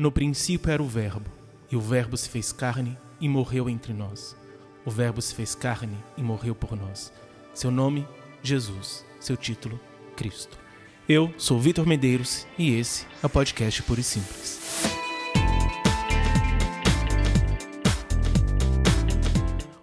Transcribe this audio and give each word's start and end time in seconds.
No 0.00 0.10
princípio 0.10 0.72
era 0.72 0.82
o 0.82 0.86
Verbo, 0.86 1.30
e 1.70 1.76
o 1.76 1.80
Verbo 1.82 2.16
se 2.16 2.26
fez 2.26 2.52
carne 2.52 2.96
e 3.20 3.28
morreu 3.28 3.68
entre 3.68 3.92
nós. 3.92 4.34
O 4.82 4.90
Verbo 4.90 5.20
se 5.20 5.34
fez 5.34 5.54
carne 5.54 5.94
e 6.16 6.22
morreu 6.22 6.54
por 6.54 6.74
nós. 6.74 7.12
Seu 7.52 7.70
nome, 7.70 8.08
Jesus. 8.42 9.04
Seu 9.20 9.36
título, 9.36 9.78
Cristo. 10.16 10.58
Eu 11.06 11.30
sou 11.36 11.60
Vitor 11.60 11.86
Medeiros 11.86 12.46
e 12.56 12.74
esse 12.74 13.04
é 13.22 13.26
o 13.26 13.28
podcast 13.28 13.82
Puro 13.82 14.00
e 14.00 14.02
Simples. 14.02 14.58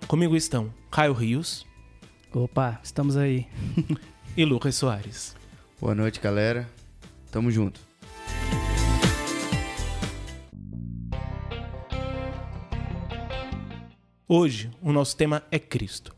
Comigo 0.08 0.36
estão 0.36 0.74
Caio 0.90 1.14
Rios. 1.14 1.64
Opa, 2.34 2.80
estamos 2.84 3.16
aí. 3.16 3.46
e 4.36 4.44
Lucas 4.44 4.74
Soares. 4.74 5.36
Boa 5.80 5.94
noite, 5.94 6.20
galera. 6.20 6.68
Tamo 7.32 7.52
junto. 7.52 7.87
Hoje, 14.30 14.70
o 14.82 14.92
nosso 14.92 15.16
tema 15.16 15.42
é 15.50 15.58
Cristo. 15.58 16.14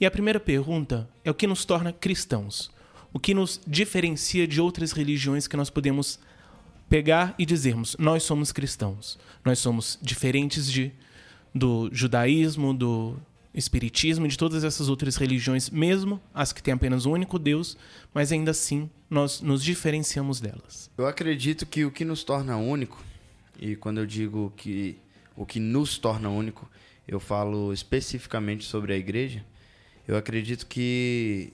E 0.00 0.06
a 0.06 0.10
primeira 0.10 0.38
pergunta 0.38 1.10
é 1.24 1.30
o 1.32 1.34
que 1.34 1.48
nos 1.48 1.64
torna 1.64 1.92
cristãos? 1.92 2.70
O 3.12 3.18
que 3.18 3.34
nos 3.34 3.60
diferencia 3.66 4.46
de 4.46 4.60
outras 4.60 4.92
religiões 4.92 5.48
que 5.48 5.56
nós 5.56 5.68
podemos 5.68 6.20
pegar 6.88 7.34
e 7.36 7.44
dizermos: 7.44 7.96
nós 7.98 8.22
somos 8.22 8.52
cristãos. 8.52 9.18
Nós 9.44 9.58
somos 9.58 9.98
diferentes 10.00 10.70
de, 10.70 10.92
do 11.52 11.90
judaísmo, 11.92 12.72
do 12.72 13.16
espiritismo 13.52 14.28
de 14.28 14.38
todas 14.38 14.62
essas 14.62 14.88
outras 14.88 15.16
religiões, 15.16 15.70
mesmo 15.70 16.20
as 16.32 16.52
que 16.52 16.62
têm 16.62 16.74
apenas 16.74 17.04
um 17.04 17.10
único 17.10 17.36
Deus, 17.36 17.76
mas 18.14 18.30
ainda 18.30 18.52
assim 18.52 18.88
nós 19.10 19.40
nos 19.40 19.64
diferenciamos 19.64 20.40
delas. 20.40 20.88
Eu 20.96 21.08
acredito 21.08 21.66
que 21.66 21.84
o 21.84 21.90
que 21.90 22.04
nos 22.04 22.22
torna 22.22 22.56
único, 22.56 23.02
e 23.58 23.74
quando 23.74 23.98
eu 23.98 24.06
digo 24.06 24.52
que 24.56 24.96
o 25.36 25.44
que 25.44 25.58
nos 25.58 25.98
torna 25.98 26.28
único, 26.28 26.70
eu 27.06 27.20
falo 27.20 27.72
especificamente 27.72 28.64
sobre 28.64 28.92
a 28.92 28.96
igreja, 28.96 29.44
eu 30.06 30.16
acredito 30.16 30.66
que 30.66 31.52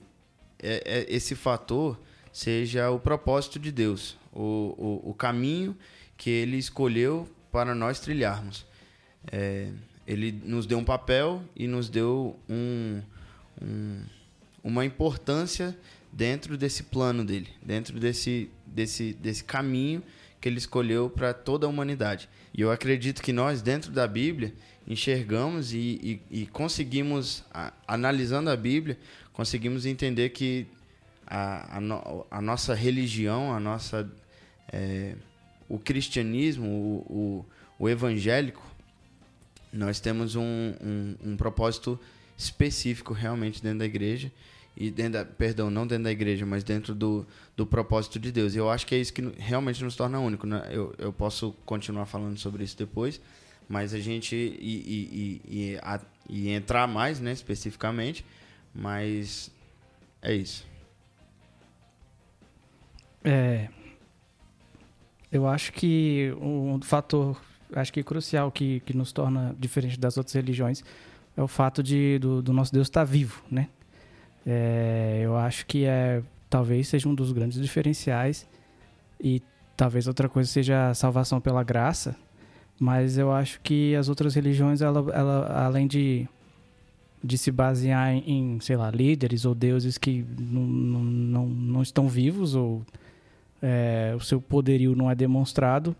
é, 0.58 0.82
é, 0.84 1.06
esse 1.08 1.34
fator 1.34 2.00
seja 2.32 2.90
o 2.90 2.98
propósito 2.98 3.58
de 3.58 3.72
Deus, 3.72 4.18
o, 4.32 5.02
o, 5.04 5.10
o, 5.10 5.14
caminho 5.14 5.76
que 6.16 6.30
Ele 6.30 6.56
escolheu 6.56 7.28
para 7.50 7.74
nós 7.74 8.00
trilharmos. 8.00 8.66
É, 9.30 9.70
ele 10.06 10.30
nos 10.44 10.66
deu 10.66 10.78
um 10.78 10.84
papel 10.84 11.42
e 11.54 11.66
nos 11.66 11.88
deu 11.88 12.38
um, 12.48 13.02
um, 13.60 14.02
uma 14.62 14.84
importância 14.84 15.76
dentro 16.12 16.56
desse 16.56 16.84
plano 16.84 17.24
dele, 17.24 17.48
dentro 17.60 17.98
desse, 17.98 18.48
desse, 18.64 19.12
desse 19.14 19.42
caminho 19.42 20.02
que 20.40 20.48
ele 20.48 20.58
escolheu 20.58 21.10
para 21.10 21.34
toda 21.34 21.66
a 21.66 21.68
humanidade. 21.68 22.28
E 22.54 22.60
eu 22.60 22.70
acredito 22.70 23.20
que 23.20 23.32
nós, 23.32 23.60
dentro 23.60 23.90
da 23.90 24.06
Bíblia, 24.06 24.54
enxergamos 24.86 25.72
e, 25.72 26.20
e, 26.30 26.42
e 26.42 26.46
conseguimos, 26.46 27.44
a, 27.52 27.72
analisando 27.86 28.50
a 28.50 28.56
Bíblia, 28.56 28.98
conseguimos 29.32 29.84
entender 29.84 30.30
que 30.30 30.66
a, 31.26 31.78
a, 31.78 31.80
no, 31.80 32.26
a 32.30 32.40
nossa 32.40 32.74
religião, 32.74 33.52
a 33.52 33.58
nossa, 33.58 34.08
é, 34.72 35.16
o 35.68 35.78
cristianismo, 35.78 36.68
o, 36.68 37.44
o, 37.78 37.84
o, 37.84 37.88
evangélico, 37.88 38.62
nós 39.72 39.98
temos 39.98 40.36
um, 40.36 40.42
um, 40.80 41.16
um 41.24 41.36
propósito 41.36 41.98
específico 42.38 43.12
realmente 43.12 43.62
dentro 43.62 43.80
da 43.80 43.84
igreja 43.84 44.30
e 44.76 44.90
dentro 44.90 45.14
da, 45.14 45.24
perdão, 45.24 45.70
não 45.70 45.86
dentro 45.86 46.04
da 46.04 46.12
igreja, 46.12 46.46
mas 46.46 46.62
dentro 46.62 46.94
do, 46.94 47.26
do 47.56 47.66
propósito 47.66 48.20
de 48.20 48.30
Deus. 48.30 48.54
E 48.54 48.58
eu 48.58 48.70
acho 48.70 48.86
que 48.86 48.94
é 48.94 48.98
isso 48.98 49.12
que 49.12 49.22
realmente 49.38 49.82
nos 49.82 49.96
torna 49.96 50.20
único. 50.20 50.46
Né? 50.46 50.62
Eu, 50.70 50.94
eu 50.98 51.12
posso 51.12 51.52
continuar 51.64 52.06
falando 52.06 52.38
sobre 52.38 52.62
isso 52.62 52.76
depois, 52.76 53.20
mas 53.68 53.92
a 53.92 53.98
gente 53.98 54.34
e, 54.34 54.50
e, 54.60 55.42
e, 55.48 55.78
a, 55.82 56.00
e 56.28 56.50
entrar 56.50 56.86
mais, 56.86 57.20
né, 57.20 57.32
especificamente, 57.32 58.24
mas 58.74 59.50
é 60.22 60.34
isso. 60.34 60.66
É, 63.24 63.68
eu 65.32 65.48
acho 65.48 65.72
que 65.72 66.32
um 66.40 66.80
fator, 66.80 67.40
acho 67.72 67.92
que 67.92 68.02
crucial 68.02 68.52
que, 68.52 68.80
que 68.80 68.96
nos 68.96 69.12
torna 69.12 69.54
diferente 69.58 69.98
das 69.98 70.16
outras 70.16 70.34
religiões 70.34 70.84
é 71.36 71.42
o 71.42 71.48
fato 71.48 71.82
de 71.82 72.18
do, 72.18 72.40
do 72.40 72.52
nosso 72.52 72.72
Deus 72.72 72.86
estar 72.86 73.04
vivo, 73.04 73.42
né? 73.50 73.68
É, 74.46 75.20
eu 75.24 75.36
acho 75.36 75.66
que 75.66 75.84
é 75.84 76.22
talvez 76.48 76.88
seja 76.88 77.08
um 77.08 77.14
dos 77.14 77.32
grandes 77.32 77.60
diferenciais 77.60 78.48
e 79.20 79.42
talvez 79.76 80.06
outra 80.06 80.28
coisa 80.28 80.48
seja 80.48 80.90
a 80.90 80.94
salvação 80.94 81.40
pela 81.40 81.64
graça, 81.64 82.16
mas 82.78 83.16
eu 83.16 83.32
acho 83.32 83.60
que 83.60 83.94
as 83.94 84.08
outras 84.08 84.34
religiões, 84.34 84.80
ela, 84.80 84.98
ela 85.12 85.64
além 85.66 85.86
de, 85.86 86.28
de 87.22 87.38
se 87.38 87.50
basear 87.50 88.12
em, 88.12 88.58
sei 88.60 88.76
lá, 88.76 88.90
líderes 88.90 89.44
ou 89.44 89.54
deuses 89.54 89.96
que 89.96 90.24
não, 90.38 90.62
não, 90.62 91.46
não 91.46 91.82
estão 91.82 92.08
vivos 92.08 92.54
ou 92.54 92.84
é, 93.62 94.14
o 94.16 94.20
seu 94.20 94.40
poderio 94.40 94.94
não 94.94 95.10
é 95.10 95.14
demonstrado, 95.14 95.96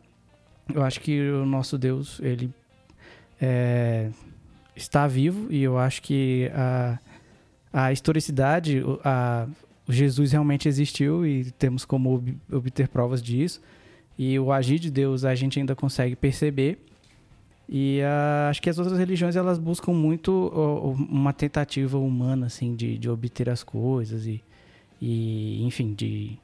eu 0.73 0.83
acho 0.83 1.01
que 1.01 1.31
o 1.31 1.47
nosso 1.47 1.79
Deus, 1.79 2.21
ele 2.21 2.51
é, 3.41 4.11
está 4.75 5.07
vivo 5.07 5.47
e 5.51 5.63
eu 5.63 5.79
acho 5.79 6.03
que 6.03 6.51
a, 6.55 6.99
a 7.73 7.93
historicidade, 7.93 8.83
a, 9.05 9.47
Jesus 9.89 10.33
realmente 10.33 10.69
existiu 10.69 11.25
e 11.25 11.51
temos 11.53 11.85
como 11.85 12.23
obter 12.53 12.89
provas 12.89 13.23
disso. 13.23 13.61
E 14.19 14.39
o 14.39 14.51
agir 14.53 14.79
de 14.79 14.91
Deus 14.91 15.25
a 15.25 15.35
gente 15.35 15.59
ainda 15.59 15.75
consegue 15.75 16.17
perceber. 16.17 16.79
E 17.69 18.01
uh, 18.01 18.49
acho 18.49 18.63
que 18.63 18.71
as 18.71 18.79
outras 18.79 18.99
religiões 18.99 19.35
elas 19.35 19.59
buscam 19.59 19.93
muito 19.93 20.31
uh, 20.31 20.93
uma 20.93 21.33
tentativa 21.33 21.99
humana 21.99 22.47
assim 22.47 22.77
de, 22.77 22.97
de 22.97 23.11
obter 23.11 23.51
as 23.51 23.65
coisas 23.65 24.25
e, 24.25 24.41
e 25.03 25.65
enfim 25.67 25.93
de 25.93 26.39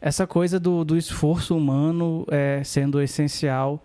essa 0.00 0.26
coisa 0.26 0.58
do, 0.58 0.84
do 0.84 0.98
esforço 0.98 1.56
humano 1.56 2.26
é, 2.28 2.62
sendo 2.64 3.00
essencial 3.00 3.82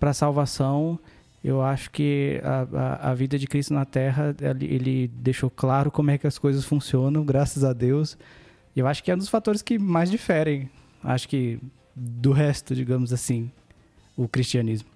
para 0.00 0.10
a 0.10 0.14
salvação. 0.14 0.98
Eu 1.44 1.62
acho 1.62 1.90
que 1.90 2.40
a, 2.42 2.66
a, 2.72 3.10
a, 3.10 3.14
vida 3.14 3.38
de 3.38 3.46
Cristo 3.46 3.72
na 3.72 3.84
Terra 3.84 4.34
ele, 4.40 4.66
ele 4.66 5.08
deixou 5.08 5.48
claro 5.48 5.90
como 5.90 6.10
é 6.10 6.18
que 6.18 6.26
as 6.26 6.38
coisas 6.38 6.64
funcionam, 6.64 7.24
graças 7.24 7.62
a 7.62 7.72
Deus. 7.72 8.18
Eu 8.74 8.88
acho 8.88 9.04
que 9.04 9.10
é 9.10 9.14
um 9.14 9.18
dos 9.18 9.28
fatores 9.28 9.62
que 9.62 9.78
mais 9.78 10.10
diferem. 10.10 10.68
Acho 11.04 11.28
que 11.28 11.60
do 11.94 12.32
resto, 12.32 12.74
digamos 12.74 13.12
assim, 13.12 13.50
o 14.16 14.26
cristianismo. 14.26 14.88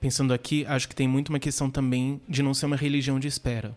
Pensando 0.00 0.32
aqui, 0.32 0.64
acho 0.66 0.88
que 0.88 0.94
tem 0.94 1.08
muito 1.08 1.28
uma 1.28 1.38
questão 1.38 1.70
também 1.70 2.20
de 2.28 2.42
não 2.42 2.54
ser 2.54 2.66
uma 2.66 2.76
religião 2.76 3.18
de 3.18 3.26
espera. 3.26 3.76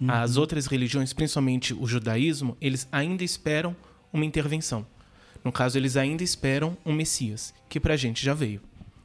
Uhum. 0.00 0.10
As 0.10 0.36
outras 0.36 0.66
religiões, 0.66 1.12
principalmente 1.12 1.74
o 1.74 1.86
judaísmo, 1.86 2.56
eles 2.60 2.88
ainda 2.90 3.22
esperam 3.22 3.76
uma 4.12 4.24
intervenção. 4.24 4.86
No 5.44 5.52
caso, 5.52 5.76
eles 5.76 5.96
ainda 5.96 6.22
esperam 6.22 6.76
um 6.84 6.92
Messias, 6.92 7.52
que 7.68 7.80
pra 7.80 7.96
gente 7.96 8.24
já 8.24 8.32
veio. 8.32 8.60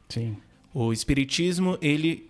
Sim. 0.09 0.37
O 0.73 0.93
espiritismo, 0.93 1.77
ele 1.81 2.29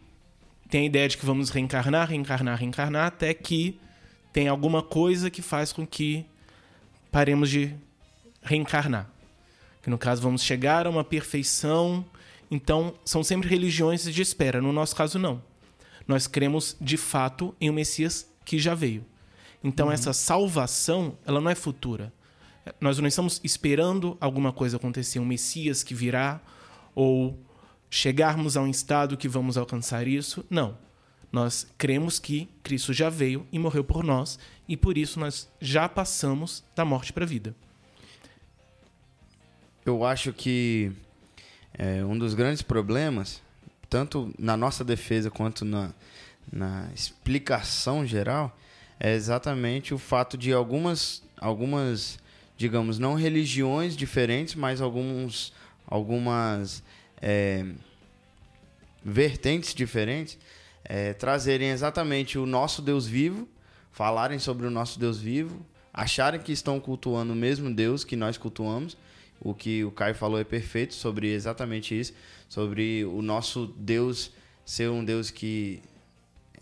tem 0.70 0.82
a 0.82 0.86
ideia 0.86 1.08
de 1.08 1.18
que 1.18 1.26
vamos 1.26 1.50
reencarnar, 1.50 2.10
reencarnar, 2.10 2.58
reencarnar, 2.58 3.08
até 3.08 3.34
que 3.34 3.80
tem 4.34 4.48
alguma 4.48 4.82
coisa 4.82 5.30
que 5.30 5.42
faz 5.42 5.72
com 5.72 5.86
que 5.86 6.26
paremos 7.12 7.50
de 7.50 7.74
reencarnar 8.42 9.17
que 9.88 9.90
no 9.90 9.98
caso 9.98 10.22
vamos 10.22 10.44
chegar 10.44 10.86
a 10.86 10.90
uma 10.90 11.02
perfeição. 11.02 12.06
Então, 12.52 12.94
são 13.06 13.24
sempre 13.24 13.48
religiões 13.48 14.04
de 14.04 14.22
espera. 14.22 14.62
No 14.62 14.74
nosso 14.74 14.94
caso, 14.94 15.18
não. 15.18 15.42
Nós 16.06 16.28
cremos 16.28 16.76
de 16.82 16.98
fato 16.98 17.56
em 17.60 17.70
um 17.70 17.74
Messias 17.74 18.30
que 18.44 18.60
já 18.60 18.76
veio. 18.76 19.06
Então, 19.64 19.88
uhum. 19.88 19.94
essa 19.94 20.12
salvação, 20.12 21.18
ela 21.26 21.40
não 21.40 21.50
é 21.50 21.56
futura. 21.56 22.12
Nós 22.82 23.00
não 23.00 23.08
estamos 23.08 23.40
esperando 23.46 24.18
alguma 24.20 24.52
coisa 24.52 24.76
acontecer, 24.76 25.20
um 25.20 25.26
Messias 25.26 25.84
que 25.84 25.96
virá, 25.96 26.42
ou 26.94 27.40
chegarmos 27.90 28.58
a 28.58 28.62
um 28.62 28.68
estado 28.68 29.16
que 29.16 29.30
vamos 29.30 29.56
alcançar 29.56 30.06
isso. 30.06 30.44
Não. 30.50 30.78
Nós 31.32 31.66
cremos 31.78 32.20
que 32.20 32.50
Cristo 32.62 32.92
já 32.92 33.10
veio 33.10 33.48
e 33.54 33.58
morreu 33.58 33.86
por 33.86 34.04
nós, 34.04 34.38
e 34.68 34.76
por 34.76 34.98
isso 34.98 35.18
nós 35.18 35.50
já 35.62 35.88
passamos 35.88 36.62
da 36.76 36.84
morte 36.84 37.14
para 37.14 37.24
a 37.24 37.28
vida 37.28 37.56
eu 39.90 40.04
acho 40.04 40.34
que 40.34 40.92
é, 41.74 42.04
um 42.04 42.18
dos 42.18 42.34
grandes 42.34 42.62
problemas, 42.62 43.42
tanto 43.90 44.34
na 44.38 44.58
nossa 44.58 44.84
defesa 44.84 45.30
quanto 45.30 45.64
na, 45.64 45.94
na 46.52 46.90
explicação 46.94 48.06
geral, 48.06 48.58
é 49.00 49.14
exatamente 49.14 49.94
o 49.94 49.98
fato 49.98 50.38
de 50.38 50.52
algumas, 50.52 51.24
algumas 51.40 52.20
digamos, 52.58 52.98
não 52.98 53.14
religiões 53.14 53.96
diferentes, 53.96 54.56
mas 54.56 54.82
alguns, 54.82 55.54
algumas 55.86 56.84
é, 57.22 57.64
vertentes 59.06 59.74
diferentes, 59.76 60.38
é, 60.84 61.14
trazerem 61.14 61.70
exatamente 61.70 62.38
o 62.40 62.46
nosso 62.46 62.82
Deus 62.82 63.06
vivo, 63.06 63.48
falarem 63.92 64.40
sobre 64.40 64.66
o 64.66 64.72
nosso 64.72 65.00
Deus 65.00 65.20
vivo, 65.20 65.64
acharem 65.94 66.42
que 66.42 66.52
estão 66.52 66.80
cultuando 66.80 67.34
o 67.34 67.36
mesmo 67.36 67.74
Deus 67.74 68.04
que 68.04 68.16
nós 68.16 68.38
cultuamos, 68.38 68.98
o 69.40 69.54
que 69.54 69.84
o 69.84 69.92
Caio 69.92 70.16
falou 70.16 70.40
é 70.40 70.44
perfeito 70.44 70.94
sobre 70.94 71.32
exatamente 71.32 71.98
isso, 71.98 72.14
sobre 72.50 73.06
o 73.06 73.22
nosso 73.22 73.68
Deus 73.78 74.32
ser 74.66 74.90
um 74.90 75.04
Deus 75.04 75.32
que 75.32 75.82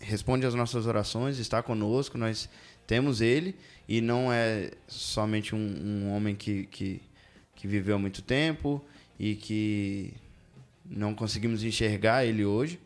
responde 0.00 0.46
às 0.46 0.54
nossas 0.54 0.86
orações, 0.86 1.38
está 1.38 1.62
conosco, 1.62 2.16
nós 2.16 2.48
temos 2.86 3.20
Ele 3.20 3.56
e 3.88 4.00
não 4.00 4.32
é 4.32 4.70
somente 4.86 5.54
um, 5.54 5.58
um 5.58 6.12
homem 6.14 6.34
que, 6.34 6.66
que, 6.66 7.02
que 7.54 7.66
viveu 7.66 7.96
há 7.96 7.98
muito 7.98 8.22
tempo 8.22 8.84
e 9.18 9.34
que 9.34 10.14
não 10.84 11.14
conseguimos 11.14 11.64
enxergar 11.64 12.24
Ele 12.24 12.44
hoje. 12.44 12.78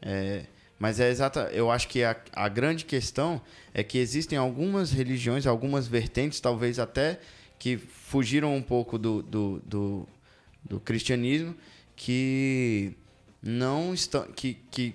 É, 0.00 0.44
mas 0.78 1.00
é 1.00 1.10
exata, 1.10 1.50
eu 1.52 1.72
acho 1.72 1.88
que 1.88 2.04
a, 2.04 2.16
a 2.32 2.48
grande 2.48 2.84
questão 2.84 3.42
é 3.74 3.82
que 3.82 3.98
existem 3.98 4.38
algumas 4.38 4.92
religiões, 4.92 5.44
algumas 5.44 5.88
vertentes, 5.88 6.38
talvez 6.38 6.78
até 6.78 7.18
que 7.58 7.76
fugiram 7.76 8.54
um 8.54 8.62
pouco 8.62 8.98
do, 8.98 9.22
do, 9.22 9.62
do, 9.64 10.08
do 10.64 10.80
cristianismo, 10.80 11.54
que 11.96 12.92
não 13.42 13.92
estão, 13.92 14.24
que, 14.32 14.54
que 14.70 14.94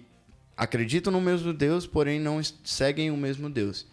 acreditam 0.55 1.11
no 1.11 1.19
mesmo 1.19 1.53
Deus, 1.53 1.85
porém 1.85 2.19
não 2.19 2.41
seguem 2.63 3.11
o 3.11 3.17
mesmo 3.17 3.49
Deus. 3.49 3.85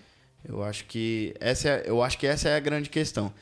Eu 0.45 0.63
acho 0.63 0.85
que 0.87 1.35
essa 1.41 1.69
é, 1.69 1.83
eu 1.87 2.03
acho 2.03 2.19
que 2.19 2.27
essa 2.27 2.49
é 2.49 2.57
a 2.57 2.61
grande 2.61 2.89
questão. 2.89 3.33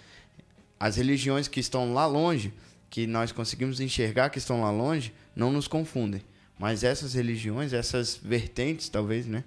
As 0.80 0.96
religiões 0.96 1.48
que 1.48 1.60
estão 1.60 1.92
lá 1.92 2.06
longe, 2.06 2.52
que 2.88 3.06
nós 3.06 3.32
conseguimos 3.32 3.80
enxergar 3.80 4.30
que 4.30 4.38
estão 4.38 4.62
lá 4.62 4.70
longe, 4.70 5.12
não 5.34 5.52
nos 5.52 5.69
confundem. 5.69 6.22
Mas 6.58 6.82
essas 6.82 7.14
religiões, 7.14 7.72
essas 7.72 8.16
vertentes, 8.16 8.88
talvez, 8.88 9.26
né, 9.26 9.44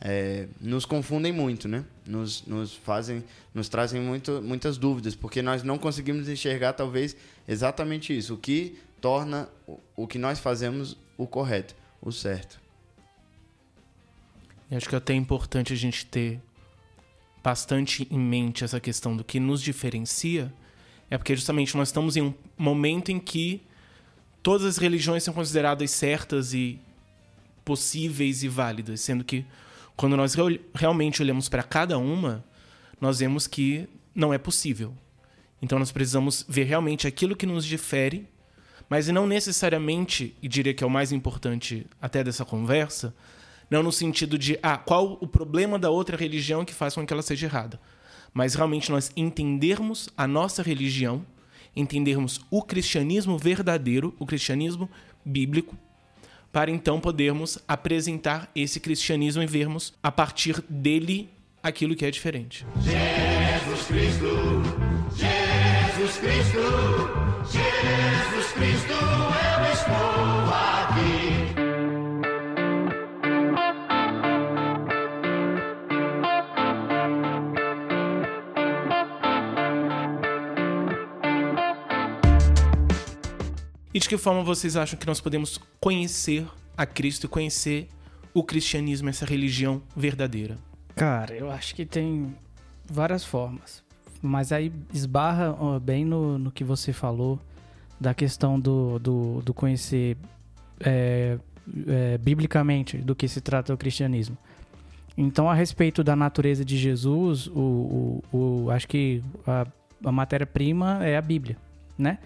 é, 0.00 0.46
nos 0.60 0.84
confundem 0.84 1.32
muito, 1.32 1.66
né? 1.66 1.84
Nos, 2.06 2.46
nos 2.46 2.74
fazem, 2.74 3.24
nos 3.52 3.68
trazem 3.68 4.00
muito, 4.00 4.40
muitas 4.42 4.78
dúvidas, 4.78 5.14
porque 5.14 5.42
nós 5.42 5.62
não 5.62 5.78
conseguimos 5.78 6.28
enxergar, 6.28 6.72
talvez, 6.72 7.16
exatamente 7.46 8.16
isso. 8.16 8.34
O 8.34 8.38
que 8.38 8.78
torna 9.00 9.48
o, 9.66 9.78
o 9.96 10.06
que 10.06 10.18
nós 10.18 10.38
fazemos 10.38 10.96
o 11.16 11.26
correto, 11.26 11.74
o 12.00 12.12
certo. 12.12 12.60
E 14.70 14.76
acho 14.76 14.88
que 14.88 14.94
é 14.94 14.98
até 14.98 15.14
importante 15.14 15.72
a 15.72 15.76
gente 15.76 16.06
ter 16.06 16.40
bastante 17.42 18.06
em 18.10 18.18
mente 18.18 18.64
essa 18.64 18.78
questão 18.78 19.16
do 19.16 19.24
que 19.24 19.40
nos 19.40 19.62
diferencia, 19.62 20.52
é 21.10 21.16
porque 21.16 21.34
justamente 21.34 21.76
nós 21.76 21.88
estamos 21.88 22.16
em 22.16 22.22
um 22.22 22.34
momento 22.56 23.10
em 23.10 23.18
que 23.18 23.62
todas 24.42 24.66
as 24.66 24.76
religiões 24.76 25.24
são 25.24 25.32
consideradas 25.32 25.90
certas 25.90 26.52
e 26.52 26.78
possíveis 27.64 28.42
e 28.42 28.48
válidas, 28.48 29.00
sendo 29.00 29.24
que 29.24 29.44
quando 29.98 30.16
nós 30.16 30.36
realmente 30.72 31.20
olhamos 31.20 31.48
para 31.48 31.60
cada 31.60 31.98
uma, 31.98 32.44
nós 33.00 33.18
vemos 33.18 33.48
que 33.48 33.88
não 34.14 34.32
é 34.32 34.38
possível. 34.38 34.94
Então 35.60 35.76
nós 35.76 35.90
precisamos 35.90 36.46
ver 36.48 36.62
realmente 36.62 37.08
aquilo 37.08 37.34
que 37.34 37.44
nos 37.44 37.66
difere, 37.66 38.28
mas 38.88 39.08
não 39.08 39.26
necessariamente, 39.26 40.36
e 40.40 40.46
diria 40.46 40.72
que 40.72 40.84
é 40.84 40.86
o 40.86 40.90
mais 40.90 41.10
importante 41.10 41.84
até 42.00 42.22
dessa 42.22 42.44
conversa, 42.44 43.12
não 43.68 43.82
no 43.82 43.90
sentido 43.90 44.38
de 44.38 44.56
ah, 44.62 44.78
qual 44.78 45.18
o 45.20 45.26
problema 45.26 45.76
da 45.80 45.90
outra 45.90 46.16
religião 46.16 46.64
que 46.64 46.72
faz 46.72 46.94
com 46.94 47.04
que 47.04 47.12
ela 47.12 47.20
seja 47.20 47.46
errada, 47.46 47.80
mas 48.32 48.54
realmente 48.54 48.92
nós 48.92 49.10
entendermos 49.16 50.08
a 50.16 50.28
nossa 50.28 50.62
religião 50.62 51.26
entendermos 51.74 52.40
o 52.50 52.62
cristianismo 52.62 53.38
verdadeiro, 53.38 54.14
o 54.18 54.26
cristianismo 54.26 54.88
bíblico, 55.24 55.76
para 56.52 56.70
então 56.70 57.00
podermos 57.00 57.58
apresentar 57.66 58.50
esse 58.54 58.80
cristianismo 58.80 59.42
e 59.42 59.46
vermos 59.46 59.94
a 60.02 60.10
partir 60.10 60.62
dele 60.68 61.30
aquilo 61.62 61.94
que 61.94 62.04
é 62.04 62.10
diferente. 62.10 62.66
Jesus 62.82 63.86
Cristo, 63.86 64.62
Jesus 65.16 66.16
Cristo, 66.18 67.07
E 83.98 84.00
de 84.00 84.08
que 84.08 84.16
forma 84.16 84.44
vocês 84.44 84.76
acham 84.76 84.96
que 84.96 85.08
nós 85.08 85.20
podemos 85.20 85.58
conhecer 85.80 86.46
a 86.76 86.86
Cristo 86.86 87.24
e 87.24 87.28
conhecer 87.28 87.88
o 88.32 88.44
cristianismo, 88.44 89.08
essa 89.08 89.26
religião 89.26 89.82
verdadeira? 89.96 90.56
Cara, 90.94 91.34
eu 91.34 91.50
acho 91.50 91.74
que 91.74 91.84
tem 91.84 92.32
várias 92.88 93.24
formas. 93.24 93.82
Mas 94.22 94.52
aí 94.52 94.72
esbarra 94.94 95.80
bem 95.80 96.04
no, 96.04 96.38
no 96.38 96.52
que 96.52 96.62
você 96.62 96.92
falou 96.92 97.40
da 98.00 98.14
questão 98.14 98.60
do, 98.60 99.00
do, 99.00 99.42
do 99.42 99.52
conhecer 99.52 100.16
é, 100.78 101.36
é, 101.88 102.18
biblicamente 102.18 102.98
do 102.98 103.16
que 103.16 103.26
se 103.26 103.40
trata 103.40 103.74
o 103.74 103.76
cristianismo. 103.76 104.38
Então, 105.16 105.50
a 105.50 105.54
respeito 105.54 106.04
da 106.04 106.14
natureza 106.14 106.64
de 106.64 106.78
Jesus, 106.78 107.48
o, 107.48 108.22
o, 108.32 108.64
o 108.64 108.70
acho 108.70 108.86
que 108.86 109.24
a, 109.44 109.66
a 110.04 110.12
matéria-prima 110.12 111.04
é 111.04 111.16
a 111.16 111.20
Bíblia, 111.20 111.56
né? 111.98 112.20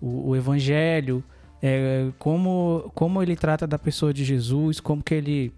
O, 0.00 0.30
o 0.30 0.36
evangelho, 0.36 1.22
é, 1.62 2.08
como, 2.18 2.90
como 2.94 3.22
ele 3.22 3.36
trata 3.36 3.66
da 3.66 3.78
pessoa 3.78 4.12
de 4.12 4.24
Jesus, 4.24 4.80
como 4.80 5.02
que 5.02 5.14
ele 5.14 5.52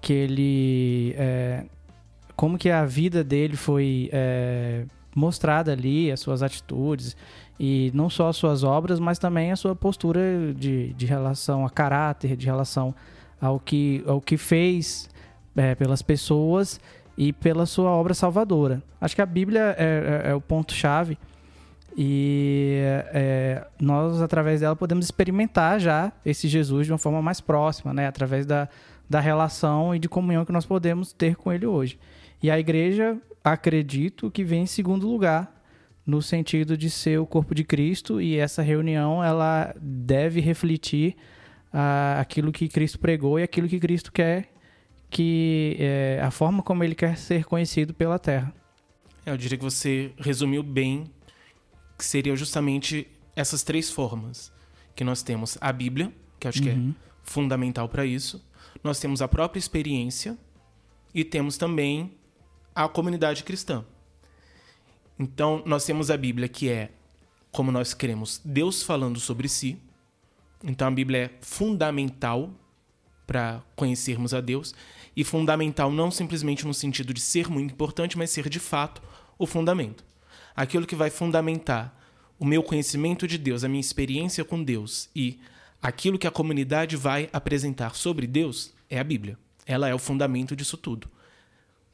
que 0.00 0.12
ele 0.14 1.14
é, 1.18 1.64
como 2.34 2.56
que 2.56 2.70
a 2.70 2.86
vida 2.86 3.22
dele 3.22 3.54
foi 3.54 4.08
é, 4.12 4.84
mostrada 5.14 5.72
ali, 5.72 6.10
as 6.10 6.20
suas 6.20 6.42
atitudes 6.42 7.14
e 7.58 7.90
não 7.92 8.08
só 8.08 8.28
as 8.28 8.36
suas 8.36 8.64
obras, 8.64 8.98
mas 8.98 9.18
também 9.18 9.52
a 9.52 9.56
sua 9.56 9.76
postura 9.76 10.54
de, 10.56 10.94
de 10.94 11.04
relação 11.04 11.66
a 11.66 11.70
caráter, 11.70 12.34
de 12.36 12.46
relação 12.46 12.94
ao 13.38 13.60
que, 13.60 14.02
ao 14.06 14.20
que 14.20 14.38
fez 14.38 15.10
é, 15.54 15.74
pelas 15.74 16.00
pessoas 16.00 16.80
e 17.18 17.30
pela 17.30 17.66
sua 17.66 17.90
obra 17.90 18.14
salvadora. 18.14 18.82
Acho 18.98 19.14
que 19.14 19.20
a 19.20 19.26
Bíblia 19.26 19.74
é, 19.76 20.22
é, 20.24 20.30
é 20.30 20.34
o 20.34 20.40
ponto 20.40 20.72
chave 20.72 21.18
e 21.96 22.78
é, 23.12 23.66
nós, 23.80 24.20
através 24.20 24.60
dela, 24.60 24.76
podemos 24.76 25.04
experimentar 25.04 25.80
já 25.80 26.12
esse 26.24 26.48
Jesus 26.48 26.86
de 26.86 26.92
uma 26.92 26.98
forma 26.98 27.20
mais 27.20 27.40
próxima, 27.40 27.92
né? 27.92 28.06
Através 28.06 28.46
da, 28.46 28.68
da 29.08 29.20
relação 29.20 29.94
e 29.94 29.98
de 29.98 30.08
comunhão 30.08 30.44
que 30.44 30.52
nós 30.52 30.64
podemos 30.64 31.12
ter 31.12 31.36
com 31.36 31.52
ele 31.52 31.66
hoje. 31.66 31.98
E 32.42 32.50
a 32.50 32.58
igreja, 32.58 33.18
acredito 33.42 34.30
que 34.30 34.44
vem 34.44 34.62
em 34.62 34.66
segundo 34.66 35.08
lugar, 35.08 35.60
no 36.06 36.22
sentido 36.22 36.76
de 36.76 36.88
ser 36.88 37.18
o 37.18 37.26
corpo 37.26 37.54
de 37.54 37.64
Cristo, 37.64 38.20
e 38.20 38.36
essa 38.36 38.62
reunião 38.62 39.22
ela 39.22 39.74
deve 39.80 40.40
refletir 40.40 41.16
ah, 41.72 42.18
aquilo 42.20 42.52
que 42.52 42.68
Cristo 42.68 42.98
pregou 42.98 43.38
e 43.38 43.42
aquilo 43.42 43.68
que 43.68 43.78
Cristo 43.78 44.10
quer, 44.10 44.52
que 45.10 45.76
é, 45.78 46.20
a 46.22 46.30
forma 46.30 46.62
como 46.62 46.82
ele 46.84 46.94
quer 46.94 47.16
ser 47.16 47.44
conhecido 47.44 47.92
pela 47.92 48.18
terra. 48.18 48.52
Eu 49.26 49.36
diria 49.36 49.58
que 49.58 49.64
você 49.64 50.12
resumiu 50.18 50.62
bem 50.62 51.04
que 52.00 52.06
seriam 52.06 52.34
justamente 52.34 53.06
essas 53.36 53.62
três 53.62 53.90
formas. 53.90 54.50
Que 54.96 55.04
nós 55.04 55.22
temos 55.22 55.58
a 55.60 55.70
Bíblia, 55.70 56.10
que 56.38 56.48
acho 56.48 56.58
uhum. 56.60 56.64
que 56.64 56.70
é 56.70 56.74
uhum. 56.74 56.94
fundamental 57.22 57.90
para 57.90 58.06
isso. 58.06 58.42
Nós 58.82 58.98
temos 58.98 59.20
a 59.20 59.28
própria 59.28 59.58
experiência 59.58 60.38
e 61.14 61.22
temos 61.22 61.58
também 61.58 62.12
a 62.74 62.88
comunidade 62.88 63.44
cristã. 63.44 63.84
Então, 65.18 65.62
nós 65.66 65.84
temos 65.84 66.10
a 66.10 66.16
Bíblia, 66.16 66.48
que 66.48 66.70
é, 66.70 66.90
como 67.52 67.70
nós 67.70 67.92
queremos, 67.92 68.40
Deus 68.42 68.82
falando 68.82 69.20
sobre 69.20 69.46
si. 69.46 69.78
Então, 70.64 70.88
a 70.88 70.90
Bíblia 70.90 71.18
é 71.26 71.30
fundamental 71.42 72.50
para 73.26 73.62
conhecermos 73.76 74.32
a 74.32 74.40
Deus. 74.40 74.74
E 75.14 75.22
fundamental 75.22 75.92
não 75.92 76.10
simplesmente 76.10 76.66
no 76.66 76.72
sentido 76.72 77.12
de 77.12 77.20
ser 77.20 77.48
muito 77.50 77.74
importante, 77.74 78.16
mas 78.16 78.30
ser 78.30 78.48
de 78.48 78.58
fato 78.58 79.02
o 79.38 79.46
fundamento 79.46 80.02
aquilo 80.54 80.86
que 80.86 80.96
vai 80.96 81.10
fundamentar 81.10 81.96
o 82.38 82.44
meu 82.44 82.62
conhecimento 82.62 83.28
de 83.28 83.36
Deus, 83.36 83.64
a 83.64 83.68
minha 83.68 83.80
experiência 83.80 84.44
com 84.44 84.62
Deus 84.62 85.10
e 85.14 85.38
aquilo 85.82 86.18
que 86.18 86.26
a 86.26 86.30
comunidade 86.30 86.96
vai 86.96 87.28
apresentar 87.32 87.94
sobre 87.94 88.26
Deus 88.26 88.72
é 88.88 88.98
a 88.98 89.04
Bíblia. 89.04 89.38
Ela 89.66 89.88
é 89.88 89.94
o 89.94 89.98
fundamento 89.98 90.56
disso 90.56 90.76
tudo. 90.76 91.08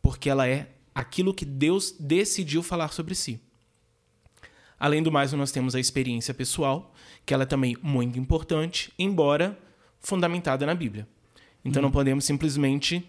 Porque 0.00 0.30
ela 0.30 0.46
é 0.46 0.70
aquilo 0.94 1.34
que 1.34 1.44
Deus 1.44 1.94
decidiu 1.98 2.62
falar 2.62 2.92
sobre 2.92 3.14
si. 3.14 3.40
Além 4.78 5.02
do 5.02 5.10
mais, 5.10 5.32
nós 5.32 5.50
temos 5.50 5.74
a 5.74 5.80
experiência 5.80 6.32
pessoal, 6.32 6.94
que 7.24 7.34
ela 7.34 7.42
é 7.42 7.46
também 7.46 7.76
muito 7.82 8.18
importante, 8.18 8.92
embora 8.98 9.58
fundamentada 9.98 10.64
na 10.64 10.74
Bíblia. 10.74 11.08
Então 11.64 11.82
não 11.82 11.90
podemos 11.90 12.24
simplesmente 12.24 13.04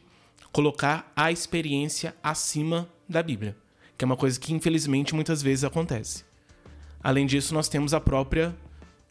colocar 0.51 1.11
a 1.15 1.31
experiência 1.31 2.15
acima 2.23 2.89
da 3.07 3.21
Bíblia 3.21 3.55
que 3.97 4.03
é 4.03 4.05
uma 4.05 4.17
coisa 4.17 4.39
que 4.39 4.53
infelizmente 4.53 5.15
muitas 5.15 5.41
vezes 5.41 5.63
acontece. 5.63 6.23
Além 7.01 7.25
disso, 7.25 7.53
nós 7.53 7.67
temos 7.67 7.93
a 7.93 7.99
própria 7.99 8.55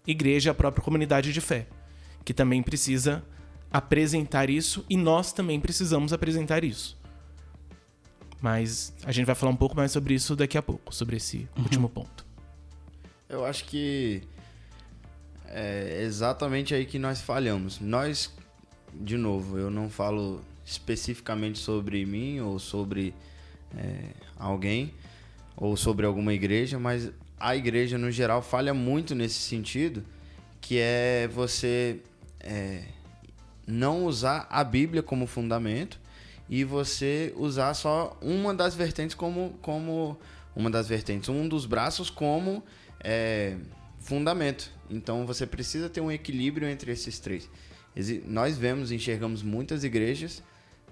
igreja, 0.06 0.50
a 0.50 0.54
própria 0.54 0.82
comunidade 0.82 1.32
de 1.32 1.40
fé, 1.40 1.66
que 2.24 2.32
também 2.32 2.62
precisa 2.62 3.24
apresentar 3.70 4.48
isso 4.48 4.84
e 4.88 4.96
nós 4.96 5.32
também 5.32 5.60
precisamos 5.60 6.12
apresentar 6.12 6.62
isso. 6.62 6.96
Mas 8.40 8.94
a 9.04 9.10
gente 9.12 9.26
vai 9.26 9.34
falar 9.34 9.50
um 9.50 9.56
pouco 9.56 9.74
mais 9.74 9.90
sobre 9.90 10.14
isso 10.14 10.36
daqui 10.36 10.56
a 10.56 10.62
pouco, 10.62 10.94
sobre 10.94 11.16
esse 11.16 11.48
uhum. 11.56 11.64
último 11.64 11.88
ponto. 11.88 12.24
Eu 13.28 13.44
acho 13.44 13.64
que 13.64 14.22
é 15.48 16.02
exatamente 16.04 16.74
aí 16.74 16.84
que 16.84 16.98
nós 16.98 17.20
falhamos. 17.20 17.80
Nós, 17.80 18.32
de 18.94 19.16
novo, 19.16 19.58
eu 19.58 19.70
não 19.70 19.88
falo 19.88 20.42
especificamente 20.64 21.58
sobre 21.58 22.04
mim 22.04 22.40
ou 22.40 22.58
sobre 22.58 23.14
é, 23.76 24.10
alguém 24.38 24.92
ou 25.56 25.76
sobre 25.76 26.04
alguma 26.04 26.32
igreja, 26.32 26.78
mas 26.78 27.10
a 27.38 27.56
igreja 27.56 27.96
no 27.98 28.10
geral 28.10 28.42
falha 28.42 28.74
muito 28.74 29.14
nesse 29.14 29.38
sentido, 29.40 30.04
que 30.60 30.78
é 30.78 31.28
você 31.32 32.00
é, 32.40 32.82
não 33.66 34.04
usar 34.04 34.46
a 34.50 34.62
Bíblia 34.62 35.02
como 35.02 35.26
fundamento 35.26 35.98
e 36.48 36.64
você 36.64 37.32
usar 37.36 37.74
só 37.74 38.16
uma 38.20 38.54
das 38.54 38.74
vertentes 38.74 39.14
como, 39.14 39.58
como 39.60 40.18
uma 40.54 40.70
das 40.70 40.88
vertentes, 40.88 41.28
um 41.28 41.48
dos 41.48 41.66
braços 41.66 42.08
como 42.08 42.62
é, 43.00 43.56
fundamento. 43.98 44.70
Então 44.88 45.26
você 45.26 45.46
precisa 45.46 45.88
ter 45.88 46.00
um 46.00 46.10
equilíbrio 46.10 46.68
entre 46.68 46.92
esses 46.92 47.18
três. 47.18 47.48
Nós 48.26 48.56
vemos, 48.58 48.92
enxergamos 48.92 49.42
muitas 49.42 49.82
igrejas, 49.82 50.42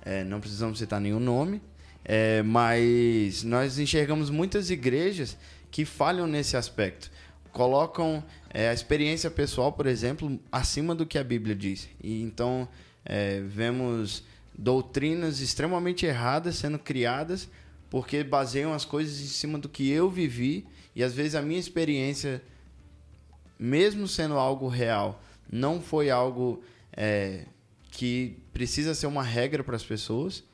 é, 0.03 0.25
não 0.25 0.41
precisamos 0.41 0.79
citar 0.79 1.01
nenhum 1.01 1.21
nome, 1.21 1.61
é, 2.05 2.43
mas 2.43 3.43
nós 3.43 3.79
enxergamos 3.79 4.29
muitas 4.29 4.71
igrejas 4.71 5.37
que 5.71 5.85
falham 5.85 6.27
nesse 6.27 6.57
aspecto. 6.57 7.11
Colocam 7.51 8.23
é, 8.51 8.69
a 8.69 8.75
experiência 8.75 9.31
pessoal, 9.31 9.73
por 9.73 9.87
exemplo, 9.87 10.39
acima 10.53 10.95
do 10.95 11.07
que 11.07 11.19
a 11.19 11.25
Bíblia 11.25 11.55
diz. 11.55 11.89
E 12.03 12.23
então 12.23 12.69
é, 13.05 13.41
vemos 13.41 14.25
doutrinas 14.57 15.41
extremamente 15.41 16.07
erradas 16.07 16.57
sendo 16.57 16.79
criadas 16.79 17.49
porque 17.91 18.23
baseiam 18.23 18.73
as 18.73 18.85
coisas 18.85 19.21
em 19.21 19.27
cima 19.27 19.59
do 19.59 19.69
que 19.69 19.89
eu 19.89 20.11
vivi 20.11 20.67
e 20.95 21.03
às 21.03 21.13
vezes 21.13 21.35
a 21.35 21.43
minha 21.43 21.59
experiência, 21.59 22.43
mesmo 23.59 24.07
sendo 24.07 24.35
algo 24.35 24.69
real, 24.69 25.23
não 25.51 25.81
foi 25.81 26.11
algo 26.11 26.63
é, 26.93 27.47
que 27.91 28.37
precisa 28.53 28.95
ser 28.95 29.07
uma 29.07 29.23
regra 29.23 29.63
para 29.65 29.77
as 29.77 29.85
pessoas 29.85 30.45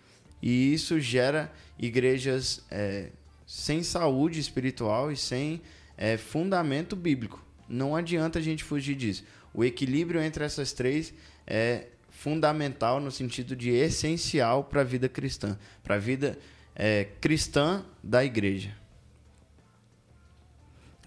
e 0.43 0.73
isso 0.73 0.99
gera 1.01 1.53
igrejas 1.79 2.65
é, 2.71 3.11
sem 3.47 3.83
saúde 3.83 4.39
espiritual 4.39 5.11
e 5.11 5.17
sem 5.17 5.61
é, 5.97 6.17
fundamento 6.17 6.95
bíblico. 6.95 7.45
Não 7.69 7.95
adianta 7.95 8.39
a 8.39 8.43
gente 8.43 8.65
fugir 8.65 8.95
disso. 8.95 9.25
O 9.53 9.65
equilíbrio 9.65 10.21
entre 10.21 10.45
essas 10.45 10.73
três 10.73 11.13
é 11.47 11.87
fundamental 12.09 13.01
no 13.01 13.11
sentido 13.11 13.57
de 13.57 13.71
essencial 13.71 14.65
para 14.65 14.83
a 14.83 14.85
vida 14.85 15.09
cristã, 15.09 15.59
para 15.83 15.97
a 15.97 15.99
vida 15.99 16.39
é, 16.75 17.05
cristã 17.21 17.85
da 18.03 18.25
igreja. 18.25 18.77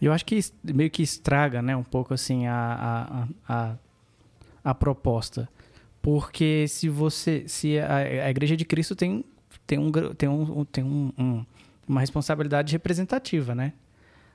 Eu 0.02 0.12
acho 0.12 0.26
que 0.26 0.40
meio 0.64 0.90
que 0.90 1.02
estraga, 1.02 1.62
né, 1.62 1.76
um 1.76 1.84
pouco 1.84 2.14
assim 2.14 2.46
a, 2.46 3.28
a, 3.48 3.54
a, 3.54 3.76
a 4.64 4.76
proposta, 4.76 5.48
porque 6.04 6.68
se 6.68 6.90
você, 6.90 7.46
se 7.48 7.80
a, 7.80 7.96
a 7.96 8.30
igreja 8.30 8.58
de 8.58 8.66
Cristo 8.66 8.94
tem 8.94 9.24
tem 9.66 9.80
um 9.80 9.90
tem 9.90 10.28
um, 10.28 10.66
tem 10.66 10.84
um, 10.84 11.14
um, 11.18 11.46
uma 11.88 12.02
responsabilidade 12.02 12.74
representativa, 12.74 13.56
né? 13.56 13.72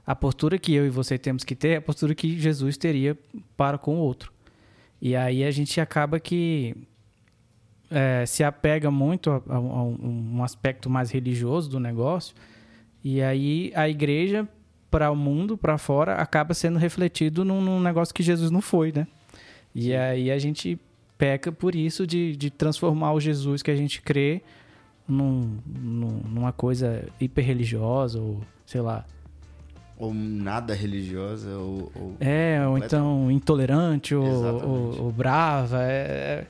A 0.06 0.16
postura 0.16 0.58
que 0.58 0.72
eu 0.72 0.87
e 0.87 0.88
você 0.88 1.18
temos 1.18 1.44
que 1.44 1.54
ter 1.54 1.68
é 1.68 1.76
a 1.76 1.82
postura 1.82 2.14
que 2.14 2.40
Jesus 2.40 2.78
teria 2.78 3.18
para 3.54 3.76
com 3.76 3.96
o 3.96 3.98
outro. 3.98 4.32
E 4.98 5.14
aí 5.14 5.44
a 5.44 5.50
gente 5.50 5.78
acaba 5.78 6.18
que 6.18 6.75
é, 7.90 8.25
se 8.25 8.42
apega 8.42 8.90
muito 8.90 9.30
a, 9.30 9.42
a, 9.46 9.60
um 9.60 10.42
aspecto 10.42 10.88
mais 10.88 11.10
religioso 11.10 11.68
do 11.68 11.78
negócio. 11.78 12.34
E 13.04 13.20
aí 13.20 13.72
a 13.75 13.87
igreja, 13.87 14.48
para 14.90 15.10
o 15.10 15.16
mundo, 15.16 15.58
para 15.58 15.76
fora, 15.76 16.14
acaba 16.14 16.54
sendo 16.54 16.78
refletido 16.78 17.44
num, 17.44 17.60
num, 17.60 17.78
negócio 17.78 18.14
que 18.14 18.22
Jesus 18.22 18.50
não 18.50 18.62
foi, 18.62 18.90
né? 18.90 19.06
E 19.75 19.94
aí 19.94 20.30
a 20.30 20.38
gente 20.38 20.78
peca 21.18 21.52
por 21.52 21.75
isso 21.75 22.06
de, 22.06 22.34
de 22.37 22.48
transformar 22.48 23.12
o 23.12 23.20
Jesus 23.20 23.62
que 23.62 23.70
a 23.70 23.76
gente 23.76 24.00
crê 24.00 24.40
num, 25.06 25.58
num, 25.66 26.20
numa 26.25 26.52
coisa 26.52 27.04
hiper 27.20 27.44
religiosa 27.44 28.18
ou 28.18 28.40
sei 28.64 28.80
lá 28.80 29.04
ou 29.98 30.14
nada 30.14 30.75
religiosa, 30.75 31.50
ou. 31.58 31.90
ou 31.94 32.16
é, 32.20 32.64
ou 32.64 32.78
então 32.78 33.30
intolerante, 33.30 34.14
ou, 34.14 34.25
ou, 34.25 35.02
ou 35.02 35.12
brava. 35.12 35.82
É, 35.82 36.46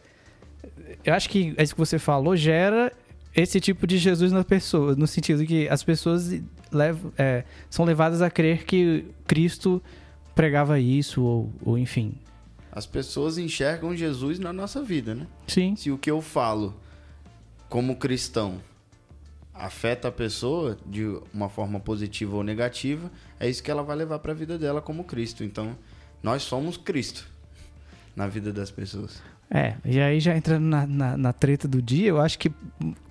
é, 0.84 0.96
eu 1.02 1.14
acho 1.14 1.30
que 1.30 1.54
isso 1.58 1.74
que 1.74 1.80
você 1.80 1.98
falou 1.98 2.36
gera 2.36 2.92
esse 3.34 3.58
tipo 3.60 3.86
de 3.86 3.96
Jesus 3.96 4.32
na 4.32 4.44
pessoa, 4.44 4.94
no 4.94 5.06
sentido 5.06 5.46
que 5.46 5.66
as 5.68 5.82
pessoas 5.82 6.38
levam, 6.70 7.10
é, 7.16 7.44
são 7.70 7.84
levadas 7.84 8.20
a 8.20 8.28
crer 8.28 8.64
que 8.64 9.06
Cristo 9.26 9.82
pregava 10.34 10.78
isso, 10.78 11.22
ou, 11.22 11.52
ou 11.64 11.78
enfim. 11.78 12.14
As 12.78 12.86
pessoas 12.86 13.38
enxergam 13.38 13.96
Jesus 13.96 14.38
na 14.38 14.52
nossa 14.52 14.80
vida, 14.80 15.12
né? 15.12 15.26
Sim. 15.48 15.74
Se 15.74 15.90
o 15.90 15.98
que 15.98 16.08
eu 16.08 16.22
falo 16.22 16.76
como 17.68 17.96
cristão 17.96 18.60
afeta 19.52 20.06
a 20.06 20.12
pessoa 20.12 20.78
de 20.86 21.04
uma 21.34 21.48
forma 21.48 21.80
positiva 21.80 22.36
ou 22.36 22.44
negativa, 22.44 23.10
é 23.40 23.50
isso 23.50 23.64
que 23.64 23.68
ela 23.68 23.82
vai 23.82 23.96
levar 23.96 24.20
para 24.20 24.30
a 24.30 24.34
vida 24.34 24.56
dela 24.56 24.80
como 24.80 25.02
Cristo. 25.02 25.42
Então, 25.42 25.76
nós 26.22 26.44
somos 26.44 26.76
Cristo 26.76 27.28
na 28.14 28.28
vida 28.28 28.52
das 28.52 28.70
pessoas. 28.70 29.20
É, 29.50 29.74
e 29.84 29.98
aí 29.98 30.20
já 30.20 30.36
entrando 30.36 30.62
na, 30.62 30.86
na, 30.86 31.16
na, 31.16 31.32
treta 31.32 31.66
do 31.66 31.82
dia, 31.82 32.06
eu 32.06 32.20
acho 32.20 32.38
que 32.38 32.52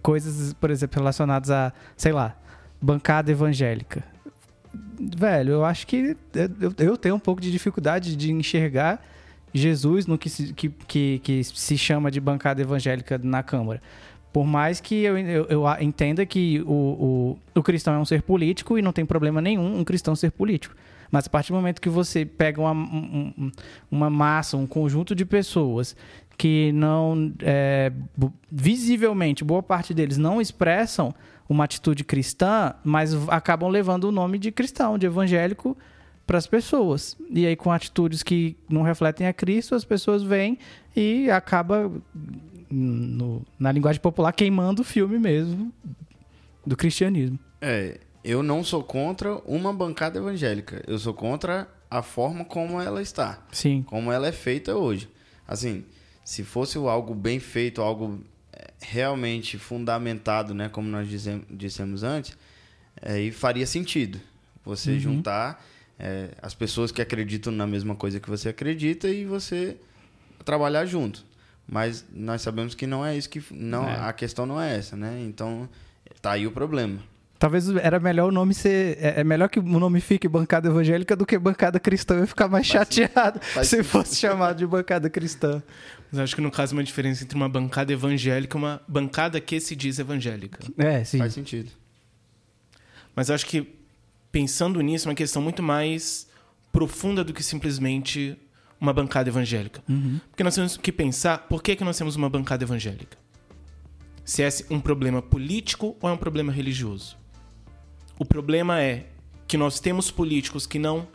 coisas, 0.02 0.54
por 0.54 0.72
exemplo, 0.72 0.98
relacionadas 0.98 1.52
a, 1.52 1.74
sei 1.98 2.14
lá, 2.14 2.38
bancada 2.82 3.30
evangélica. 3.30 4.02
Velho, 4.98 5.52
eu 5.52 5.66
acho 5.66 5.86
que 5.86 6.16
eu, 6.34 6.74
eu 6.78 6.96
tenho 6.96 7.16
um 7.16 7.20
pouco 7.20 7.42
de 7.42 7.52
dificuldade 7.52 8.16
de 8.16 8.32
enxergar 8.32 9.04
Jesus 9.54 10.06
no 10.06 10.18
que 10.18 10.30
se, 10.30 10.54
que, 10.54 10.70
que, 10.70 11.20
que 11.24 11.44
se 11.44 11.78
chama 11.78 12.12
de 12.12 12.20
bancada 12.20 12.62
evangélica 12.62 13.20
na 13.22 13.42
Câmara. 13.42 13.82
Por 14.32 14.46
mais 14.46 14.80
que 14.80 15.04
eu, 15.04 15.18
eu, 15.18 15.46
eu 15.50 15.66
entenda 15.82 16.26
que 16.26 16.62
o, 16.62 17.38
o, 17.54 17.60
o, 17.60 17.64
cristão 17.64 17.94
é 17.94 17.98
um 17.98 18.06
ser 18.06 18.22
político 18.22 18.78
e 18.78 18.82
não 18.82 18.92
tem 18.92 19.06
problema 19.06 19.42
nenhum 19.42 19.80
um 19.80 19.84
cristão 19.84 20.16
ser 20.16 20.32
político. 20.32 20.76
Mas 21.10 21.26
a 21.26 21.30
partir 21.30 21.52
do 21.52 21.56
momento 21.56 21.82
que 21.82 21.90
você 21.90 22.26
pega 22.26 22.62
uma, 22.62 22.72
um, 22.74 23.52
uma 23.90 24.10
massa, 24.10 24.58
um 24.58 24.68
conjunto 24.68 25.16
de 25.16 25.26
pessoas 25.26 25.96
que 26.38 26.72
não, 26.74 27.34
é, 27.42 27.92
visivelmente, 28.52 29.44
boa 29.44 29.64
parte 29.64 29.94
deles 29.94 30.18
não 30.18 30.40
expressam 30.40 31.14
uma 31.50 31.64
atitude 31.64 32.04
cristã, 32.04 32.74
mas 32.84 33.16
acabam 33.30 33.70
levando 33.70 34.06
o 34.06 34.12
nome 34.12 34.38
de 34.38 34.52
cristão, 34.52 34.98
de 34.98 35.06
evangélico, 35.06 35.76
para 36.28 36.38
as 36.38 36.46
pessoas. 36.46 37.18
E 37.30 37.48
aí, 37.48 37.56
com 37.56 37.72
atitudes 37.72 38.22
que 38.22 38.58
não 38.70 38.82
refletem 38.82 39.26
a 39.26 39.34
Cristo, 39.34 39.74
as 39.74 39.86
pessoas 39.86 40.22
vêm 40.22 40.60
e 40.94 41.32
acaba 41.32 41.90
no, 42.70 43.46
na 43.58 43.72
linguagem 43.72 44.02
popular, 44.02 44.34
queimando 44.34 44.82
o 44.82 44.86
filme 44.86 45.18
mesmo 45.18 45.74
do 46.66 46.76
cristianismo. 46.76 47.40
É, 47.62 48.02
eu 48.24 48.44
não 48.44 48.62
sou 48.62 48.84
contra 48.84 49.36
uma 49.46 49.72
bancada 49.72 50.20
evangélica. 50.20 50.84
Eu 50.86 51.00
sou 51.00 51.14
contra 51.14 51.68
a 51.90 52.02
forma 52.02 52.44
como 52.44 52.82
ela 52.82 53.02
está. 53.02 53.42
Sim. 53.54 53.84
Como 53.84 54.12
ela 54.12 54.28
é 54.28 54.34
feita 54.34 54.76
hoje. 54.76 55.10
Assim, 55.48 55.86
se 56.26 56.44
fosse 56.44 56.78
algo 56.78 57.16
bem 57.16 57.40
feito, 57.40 57.82
algo 57.82 58.20
é, 58.52 58.68
realmente 58.82 59.58
fundamentado, 59.58 60.54
né, 60.54 60.68
como 60.68 60.90
nós 60.90 61.08
dissemos 61.50 62.04
antes, 62.04 62.38
aí 63.02 63.32
faria 63.32 63.66
sentido 63.66 64.20
você 64.66 64.92
uhum. 64.92 65.00
juntar 65.00 65.64
é, 66.00 66.30
as 66.42 66.54
pessoas 66.54 66.92
que 66.92 67.02
acreditam 67.02 67.52
na 67.52 67.66
mesma 67.66 67.96
coisa 67.96 68.20
que 68.20 68.30
você 68.30 68.50
acredita 68.50 69.08
e 69.08 69.26
você 69.26 69.78
trabalhar 70.46 70.86
junto. 70.86 71.26
Mas 71.68 72.06
nós 72.14 72.42
sabemos 72.42 72.74
que 72.74 72.88
não 72.88 73.06
é 73.06 73.18
isso 73.18 73.30
que. 73.30 73.44
Não, 73.52 73.88
é. 73.88 74.00
A 74.08 74.14
questão 74.14 74.46
não 74.46 74.62
é 74.62 74.78
essa, 74.78 74.96
né? 74.96 75.22
Então, 75.28 75.68
tá 76.22 76.32
aí 76.32 76.48
o 76.48 76.52
problema. 76.52 77.00
Talvez 77.38 77.70
era 77.70 78.00
melhor 78.00 78.30
o 78.30 78.32
nome 78.32 78.54
ser. 78.54 78.98
É, 79.00 79.20
é 79.22 79.24
melhor 79.24 79.50
que 79.50 79.60
o 79.60 79.64
nome 79.64 80.00
fique 80.00 80.28
bancada 80.28 80.70
evangélica 80.70 81.16
do 81.16 81.26
que 81.26 81.38
bancada 81.38 81.80
cristã. 81.80 82.16
Eu 82.16 82.22
ia 82.22 82.28
ficar 82.28 82.48
mais 82.48 82.68
faz 82.68 82.88
chateado 82.88 83.40
faz 83.42 83.68
se 83.68 83.84
fosse 83.84 84.16
chamado 84.16 84.58
de 84.58 84.66
bancada 84.66 85.10
cristã. 85.10 85.62
Mas 86.10 86.22
acho 86.22 86.36
que 86.36 86.42
no 86.42 86.50
caso 86.50 86.74
uma 86.74 86.84
diferença 86.84 87.24
entre 87.24 87.36
uma 87.36 87.50
bancada 87.50 87.92
evangélica 87.92 88.58
e 88.58 88.60
uma 88.60 88.82
bancada 88.88 89.42
que 89.42 89.60
se 89.60 89.76
diz 89.76 90.00
evangélica. 90.00 90.60
É, 90.78 91.04
sim. 91.04 91.18
Faz 91.18 91.34
sentido. 91.34 91.70
Mas 93.14 93.30
acho 93.30 93.46
que 93.46 93.77
pensando 94.32 94.80
nisso, 94.82 95.08
é 95.08 95.10
uma 95.10 95.16
questão 95.16 95.42
muito 95.42 95.64
mais 95.64 96.28
profunda 96.72 97.24
do 97.24 97.34
que 97.34 97.44
simplesmente 97.44 98.38
uma 98.80 98.94
bancada 98.94 99.30
evangélica. 99.30 99.84
Uhum. 99.90 100.20
Porque 100.30 100.44
nós 100.44 100.56
temos 100.56 100.78
que 100.78 100.92
pensar 100.92 101.48
por 101.48 101.64
que, 101.64 101.76
que 101.76 101.84
nós 101.84 101.98
temos 101.98 102.16
uma 102.16 102.30
bancada 102.30 102.64
evangélica. 102.64 103.18
Se 104.24 104.44
é 104.44 104.50
um 104.70 104.80
problema 104.80 105.22
político 105.22 105.96
ou 106.02 106.10
é 106.10 106.14
um 106.14 106.18
problema 106.18 106.52
religioso. 106.52 107.18
O 108.20 108.26
problema 108.26 108.82
é 108.82 109.08
que 109.48 109.58
nós 109.58 109.80
temos 109.80 110.12
políticos 110.12 110.68
que 110.68 110.78
não 110.78 111.08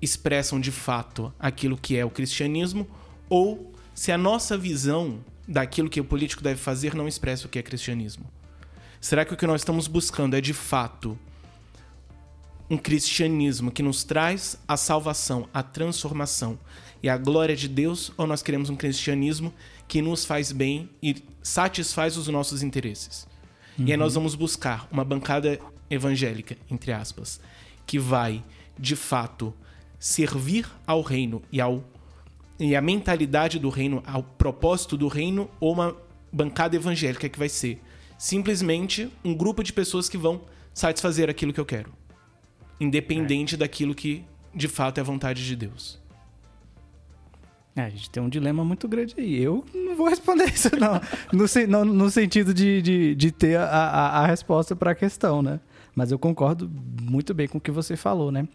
expressam 0.00 0.60
de 0.60 0.70
fato 0.70 1.32
aquilo 1.38 1.76
que 1.76 1.96
é 1.96 2.04
o 2.04 2.10
cristianismo, 2.10 2.88
ou 3.28 3.74
se 3.94 4.12
a 4.12 4.16
nossa 4.16 4.56
visão 4.56 5.22
daquilo 5.46 5.90
que 5.90 6.00
o 6.00 6.04
político 6.04 6.42
deve 6.42 6.60
fazer 6.60 6.94
não 6.94 7.08
expressa 7.08 7.46
o 7.46 7.50
que 7.50 7.58
é 7.58 7.62
cristianismo. 7.62 8.24
Será 9.00 9.24
que 9.24 9.34
o 9.34 9.36
que 9.36 9.46
nós 9.46 9.62
estamos 9.62 9.86
buscando 9.86 10.36
é 10.36 10.40
de 10.40 10.54
fato 10.54 11.18
um 12.70 12.78
cristianismo 12.78 13.70
que 13.70 13.82
nos 13.82 14.04
traz 14.04 14.56
a 14.66 14.76
salvação, 14.76 15.48
a 15.52 15.62
transformação 15.62 16.58
e 17.02 17.08
a 17.08 17.18
glória 17.18 17.56
de 17.56 17.66
Deus, 17.66 18.12
ou 18.16 18.26
nós 18.26 18.42
queremos 18.42 18.70
um 18.70 18.76
cristianismo 18.76 19.52
que 19.88 20.00
nos 20.00 20.24
faz 20.24 20.52
bem 20.52 20.88
e 21.02 21.16
satisfaz 21.42 22.16
os 22.16 22.28
nossos 22.28 22.62
interesses? 22.62 23.26
Uhum. 23.76 23.86
E 23.86 23.92
aí 23.92 23.98
nós 23.98 24.14
vamos 24.14 24.36
buscar 24.36 24.86
uma 24.90 25.04
bancada 25.04 25.58
evangélica, 25.90 26.56
entre 26.70 26.92
aspas, 26.92 27.40
que 27.84 27.98
vai, 27.98 28.44
de 28.78 28.94
fato, 28.94 29.52
servir 29.98 30.66
ao 30.86 31.02
reino 31.02 31.42
e 31.50 31.60
ao 31.60 31.84
e 32.58 32.76
a 32.76 32.82
mentalidade 32.82 33.58
do 33.58 33.70
reino, 33.70 34.02
ao 34.06 34.22
propósito 34.22 34.94
do 34.94 35.08
reino, 35.08 35.50
ou 35.58 35.72
uma 35.72 35.96
bancada 36.30 36.76
evangélica 36.76 37.26
que 37.26 37.38
vai 37.38 37.48
ser 37.48 37.80
simplesmente 38.18 39.10
um 39.24 39.34
grupo 39.34 39.64
de 39.64 39.72
pessoas 39.72 40.10
que 40.10 40.18
vão 40.18 40.42
satisfazer 40.74 41.30
aquilo 41.30 41.54
que 41.54 41.60
eu 41.60 41.64
quero, 41.64 41.90
independente 42.80 43.54
é. 43.54 43.58
daquilo 43.58 43.94
que 43.94 44.24
de 44.54 44.66
fato 44.66 44.98
é 44.98 45.00
a 45.02 45.04
vontade 45.04 45.46
de 45.46 45.54
Deus. 45.54 46.00
É, 47.76 47.82
a 47.82 47.88
gente 47.88 48.10
tem 48.10 48.22
um 48.22 48.28
dilema 48.28 48.64
muito 48.64 48.88
grande 48.88 49.14
aí. 49.16 49.40
Eu 49.40 49.64
não 49.72 49.94
vou 49.94 50.08
responder 50.08 50.46
isso, 50.52 50.70
não. 50.76 51.00
no, 51.32 51.84
no, 51.84 51.92
no, 51.94 52.10
sentido 52.10 52.52
de, 52.52 52.82
de, 52.82 53.14
de 53.14 53.30
ter 53.30 53.56
a, 53.56 53.64
a, 53.64 54.18
a 54.22 54.26
resposta 54.26 54.74
para 54.74 54.90
a 54.90 54.94
questão, 54.94 55.40
né? 55.40 55.60
Mas 55.94 56.10
eu 56.10 56.18
concordo 56.18 56.70
muito 57.02 57.34
bem 57.34 57.46
com 57.46 57.58
o 57.58 57.60
que 57.60 57.70
você 57.70 57.96
falou, 57.96 58.32
né? 58.32 58.46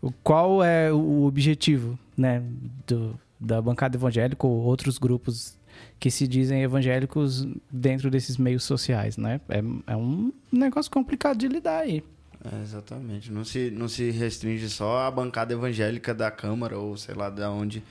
O, 0.00 0.10
qual 0.22 0.62
é 0.62 0.92
o 0.92 1.24
objetivo, 1.24 1.98
né, 2.16 2.42
do, 2.86 3.18
da 3.38 3.60
bancada 3.60 3.96
evangélica 3.96 4.46
ou 4.46 4.62
outros 4.62 4.98
grupos 4.98 5.58
que 5.98 6.10
se 6.10 6.28
dizem 6.28 6.62
evangélicos 6.62 7.46
dentro 7.70 8.10
desses 8.10 8.36
meios 8.36 8.64
sociais, 8.64 9.16
né? 9.16 9.40
É, 9.48 9.62
é 9.92 9.96
um 9.96 10.32
negócio 10.50 10.90
complicado 10.90 11.38
de 11.38 11.48
lidar 11.48 11.80
aí. 11.80 12.02
É, 12.44 12.62
exatamente. 12.62 13.30
Não 13.30 13.44
se, 13.44 13.70
não 13.70 13.88
se 13.88 14.10
restringe 14.10 14.68
só 14.68 15.06
à 15.06 15.10
bancada 15.10 15.52
evangélica 15.52 16.12
da 16.12 16.30
Câmara 16.30 16.78
ou 16.78 16.96
sei 16.96 17.14
lá 17.14 17.30
de 17.30 17.42
onde. 17.42 17.82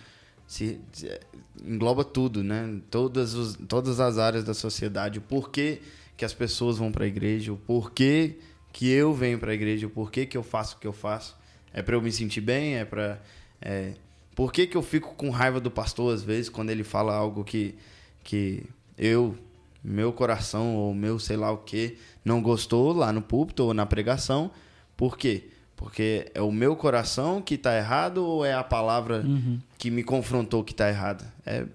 Se, 0.45 0.79
se 0.91 1.19
engloba 1.65 2.03
tudo, 2.03 2.43
né? 2.43 2.81
Todas, 2.89 3.33
os, 3.33 3.55
todas 3.67 3.99
as 3.99 4.17
áreas 4.17 4.43
da 4.43 4.53
sociedade. 4.53 5.19
O 5.19 5.21
porquê 5.21 5.81
que 6.17 6.25
as 6.25 6.33
pessoas 6.33 6.77
vão 6.77 6.91
para 6.91 7.05
a 7.05 7.07
igreja, 7.07 7.53
o 7.53 7.57
porquê 7.57 8.37
que 8.73 8.89
eu 8.89 9.13
venho 9.13 9.39
para 9.39 9.51
a 9.51 9.53
igreja, 9.53 9.87
o 9.87 9.89
porquê 9.89 10.25
que 10.25 10.37
eu 10.37 10.43
faço 10.43 10.75
o 10.75 10.79
que 10.79 10.87
eu 10.87 10.93
faço. 10.93 11.37
É 11.73 11.81
para 11.81 11.95
eu 11.95 12.01
me 12.01 12.11
sentir 12.11 12.41
bem? 12.41 12.75
É 12.75 12.85
para. 12.85 13.21
É, 13.61 13.93
por 14.35 14.51
que, 14.51 14.67
que 14.67 14.75
eu 14.75 14.81
fico 14.81 15.15
com 15.15 15.29
raiva 15.29 15.59
do 15.59 15.71
pastor 15.71 16.13
às 16.13 16.23
vezes 16.23 16.49
quando 16.49 16.69
ele 16.69 16.83
fala 16.83 17.13
algo 17.13 17.43
que, 17.43 17.75
que 18.23 18.63
eu, 18.97 19.37
meu 19.83 20.11
coração 20.11 20.75
ou 20.75 20.93
meu 20.93 21.19
sei 21.19 21.37
lá 21.37 21.51
o 21.51 21.57
que, 21.57 21.97
não 22.23 22.41
gostou 22.41 22.93
lá 22.93 23.11
no 23.11 23.21
púlpito 23.21 23.63
ou 23.63 23.73
na 23.73 23.85
pregação? 23.85 24.51
Por 24.95 25.17
quê? 25.17 25.49
Porque 25.75 26.31
é 26.33 26.41
o 26.41 26.51
meu 26.51 26.75
coração 26.75 27.41
que 27.41 27.55
está 27.55 27.75
errado 27.75 28.25
ou 28.25 28.45
é 28.45 28.53
a 28.53 28.63
palavra 28.63 29.21
uhum. 29.21 29.59
que 29.77 29.89
me 29.89 30.03
confrontou 30.03 30.63
que 30.63 30.73
está 30.73 30.89
errada? 30.89 31.33
É, 31.45 31.65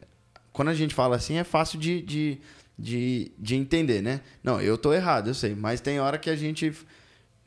quando 0.53 0.69
a 0.69 0.75
gente 0.75 0.95
fala 0.95 1.17
assim, 1.17 1.37
é 1.37 1.45
fácil 1.45 1.79
de, 1.79 2.01
de, 2.03 2.39
de, 2.79 3.33
de 3.39 3.57
entender, 3.57 4.01
né? 4.03 4.21
Não, 4.43 4.61
eu 4.61 4.77
estou 4.77 4.95
errado, 4.95 5.29
eu 5.29 5.35
sei. 5.35 5.55
Mas 5.55 5.81
tem 5.81 5.99
hora 5.99 6.19
que 6.19 6.31
a 6.31 6.37
gente 6.37 6.73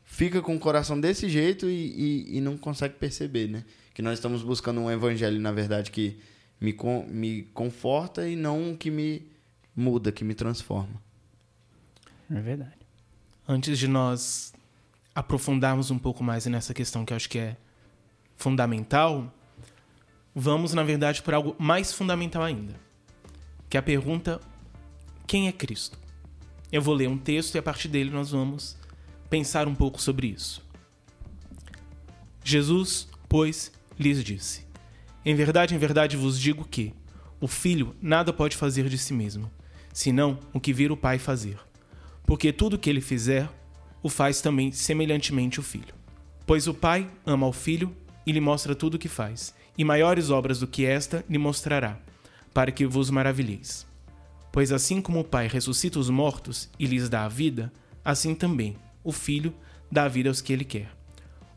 fica 0.04 0.42
com 0.42 0.56
o 0.56 0.60
coração 0.60 1.00
desse 1.00 1.30
jeito 1.30 1.68
e, 1.68 2.26
e, 2.32 2.38
e 2.38 2.42
não 2.42 2.58
consegue 2.58 2.96
perceber, 2.96 3.48
né? 3.48 3.64
que 4.00 4.02
nós 4.02 4.14
estamos 4.14 4.42
buscando 4.42 4.80
um 4.80 4.90
evangelho, 4.90 5.42
na 5.42 5.52
verdade, 5.52 5.92
que 5.92 6.18
me, 6.58 6.74
me 7.10 7.44
conforta 7.54 8.26
e 8.30 8.34
não 8.34 8.74
que 8.74 8.90
me 8.90 9.28
muda, 9.76 10.10
que 10.10 10.24
me 10.24 10.34
transforma. 10.34 11.02
É 12.32 12.40
verdade. 12.40 12.79
Antes 13.52 13.80
de 13.80 13.88
nós 13.88 14.54
aprofundarmos 15.16 15.90
um 15.90 15.98
pouco 15.98 16.24
mais 16.24 16.46
nessa 16.46 16.72
questão 16.72 17.04
que 17.04 17.12
eu 17.12 17.16
acho 17.18 17.28
que 17.28 17.40
é 17.40 17.58
fundamental, 18.36 19.34
vamos, 20.36 20.72
na 20.76 20.84
verdade, 20.84 21.24
por 21.24 21.34
algo 21.34 21.56
mais 21.58 21.92
fundamental 21.92 22.44
ainda, 22.44 22.76
que 23.68 23.76
é 23.76 23.80
a 23.80 23.82
pergunta: 23.82 24.40
quem 25.26 25.48
é 25.48 25.52
Cristo? 25.52 25.98
Eu 26.72 26.80
vou 26.80 26.94
ler 26.94 27.10
um 27.10 27.18
texto 27.18 27.56
e 27.56 27.58
a 27.58 27.64
partir 27.64 27.88
dele 27.88 28.12
nós 28.12 28.30
vamos 28.30 28.78
pensar 29.32 29.68
um 29.68 29.74
pouco 29.74 30.00
sobre 30.00 30.28
isso. 30.28 30.64
Jesus, 32.44 33.08
pois, 33.28 33.72
lhes 33.98 34.24
disse: 34.24 34.64
Em 35.26 35.34
verdade, 35.34 35.74
em 35.74 35.80
verdade 35.80 36.16
vos 36.16 36.40
digo 36.40 36.64
que 36.66 36.94
o 37.42 37.48
filho 37.48 37.96
nada 38.00 38.32
pode 38.32 38.56
fazer 38.56 38.88
de 38.88 38.98
si 39.00 39.12
mesmo, 39.12 39.50
senão 39.92 40.38
o 40.54 40.60
que 40.60 40.72
vir 40.72 40.92
o 40.92 40.98
pai 40.98 41.18
fazer. 41.18 41.58
Porque 42.30 42.54
tudo 42.54 42.76
o 42.76 42.78
que 42.78 42.92
ele 42.92 43.02
fizer, 43.02 43.50
o 44.04 44.08
faz 44.08 44.40
também 44.40 44.72
semelhantemente 44.72 45.60
o 45.60 45.64
filho. 45.64 45.96
Pois 46.46 46.68
o 46.68 46.76
pai 46.76 47.10
ama 47.26 47.48
ao 47.48 47.52
filho 47.52 47.92
e 48.24 48.32
lhe 48.32 48.40
mostra 48.40 48.76
tudo 48.76 48.94
o 48.94 49.00
que 49.00 49.08
faz, 49.08 49.52
e 49.76 49.84
maiores 49.84 50.30
obras 50.30 50.60
do 50.60 50.68
que 50.68 50.86
esta 50.86 51.26
lhe 51.28 51.40
mostrará, 51.40 51.98
para 52.54 52.72
que 52.72 52.86
vos 52.86 53.10
maravilheis. 53.10 53.84
Pois 54.52 54.72
assim 54.72 55.02
como 55.02 55.22
o 55.22 55.24
pai 55.24 55.48
ressuscita 55.48 55.98
os 55.98 56.08
mortos 56.12 56.70
e 56.78 56.86
lhes 56.86 57.10
dá 57.10 57.26
a 57.26 57.28
vida, 57.28 57.74
assim 58.06 58.36
também 58.36 58.76
o 59.04 59.12
filho 59.12 59.52
dá 59.92 60.04
a 60.04 60.08
vida 60.08 60.30
aos 60.30 60.40
que 60.40 60.54
ele 60.54 60.64
quer. 60.64 60.92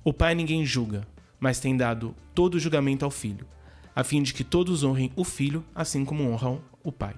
O 0.02 0.10
pai 0.10 0.34
ninguém 0.34 0.64
julga, 0.64 1.06
mas 1.38 1.60
tem 1.60 1.76
dado 1.76 2.16
todo 2.34 2.54
o 2.54 2.58
julgamento 2.58 3.04
ao 3.04 3.10
Filho, 3.10 3.46
a 3.94 4.02
fim 4.02 4.22
de 4.22 4.32
que 4.32 4.42
todos 4.42 4.82
honrem 4.82 5.12
o 5.16 5.22
Filho, 5.22 5.62
assim 5.74 6.02
como 6.02 6.30
honram 6.30 6.62
o 6.82 6.90
Pai. 6.90 7.14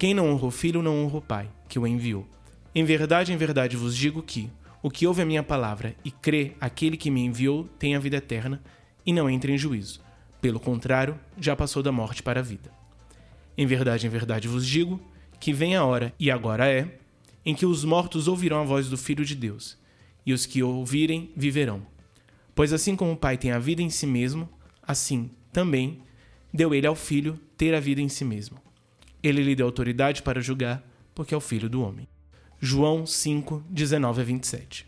Quem 0.00 0.14
não 0.14 0.30
honra 0.30 0.46
o 0.46 0.50
Filho 0.50 0.80
não 0.80 1.04
honra 1.04 1.18
o 1.18 1.20
Pai, 1.20 1.50
que 1.68 1.78
o 1.78 1.86
enviou. 1.86 2.26
Em 2.74 2.82
verdade, 2.84 3.34
em 3.34 3.36
verdade 3.36 3.76
vos 3.76 3.94
digo 3.94 4.22
que 4.22 4.50
o 4.82 4.90
que 4.90 5.06
ouve 5.06 5.20
a 5.20 5.26
minha 5.26 5.42
palavra 5.42 5.94
e 6.02 6.10
crê 6.10 6.52
aquele 6.58 6.96
que 6.96 7.10
me 7.10 7.20
enviou 7.20 7.68
tem 7.78 7.94
a 7.94 7.98
vida 7.98 8.16
eterna 8.16 8.62
e 9.04 9.12
não 9.12 9.28
entra 9.28 9.52
em 9.52 9.58
juízo. 9.58 10.00
Pelo 10.40 10.58
contrário, 10.58 11.20
já 11.38 11.54
passou 11.54 11.82
da 11.82 11.92
morte 11.92 12.22
para 12.22 12.40
a 12.40 12.42
vida. 12.42 12.72
Em 13.58 13.66
verdade, 13.66 14.06
em 14.06 14.08
verdade 14.08 14.48
vos 14.48 14.66
digo 14.66 14.98
que 15.38 15.52
vem 15.52 15.76
a 15.76 15.84
hora, 15.84 16.14
e 16.18 16.30
agora 16.30 16.66
é, 16.66 16.98
em 17.44 17.54
que 17.54 17.66
os 17.66 17.84
mortos 17.84 18.26
ouvirão 18.26 18.62
a 18.62 18.64
voz 18.64 18.88
do 18.88 18.96
Filho 18.96 19.22
de 19.22 19.34
Deus, 19.34 19.76
e 20.24 20.32
os 20.32 20.46
que 20.46 20.62
ouvirem 20.62 21.30
viverão. 21.36 21.82
Pois 22.54 22.72
assim 22.72 22.96
como 22.96 23.12
o 23.12 23.18
Pai 23.18 23.36
tem 23.36 23.52
a 23.52 23.58
vida 23.58 23.82
em 23.82 23.90
si 23.90 24.06
mesmo, 24.06 24.48
assim 24.82 25.30
também 25.52 26.00
deu 26.50 26.74
ele 26.74 26.86
ao 26.86 26.94
Filho 26.94 27.38
ter 27.54 27.74
a 27.74 27.80
vida 27.80 28.00
em 28.00 28.08
si 28.08 28.24
mesmo. 28.24 28.69
Ele 29.22 29.42
lhe 29.42 29.54
deu 29.54 29.66
autoridade 29.66 30.22
para 30.22 30.40
julgar, 30.40 30.82
porque 31.14 31.34
é 31.34 31.36
o 31.36 31.40
Filho 31.40 31.68
do 31.68 31.82
homem. 31.82 32.08
João 32.60 33.06
5, 33.06 33.64
19 33.68 34.20
a 34.20 34.24
27. 34.24 34.86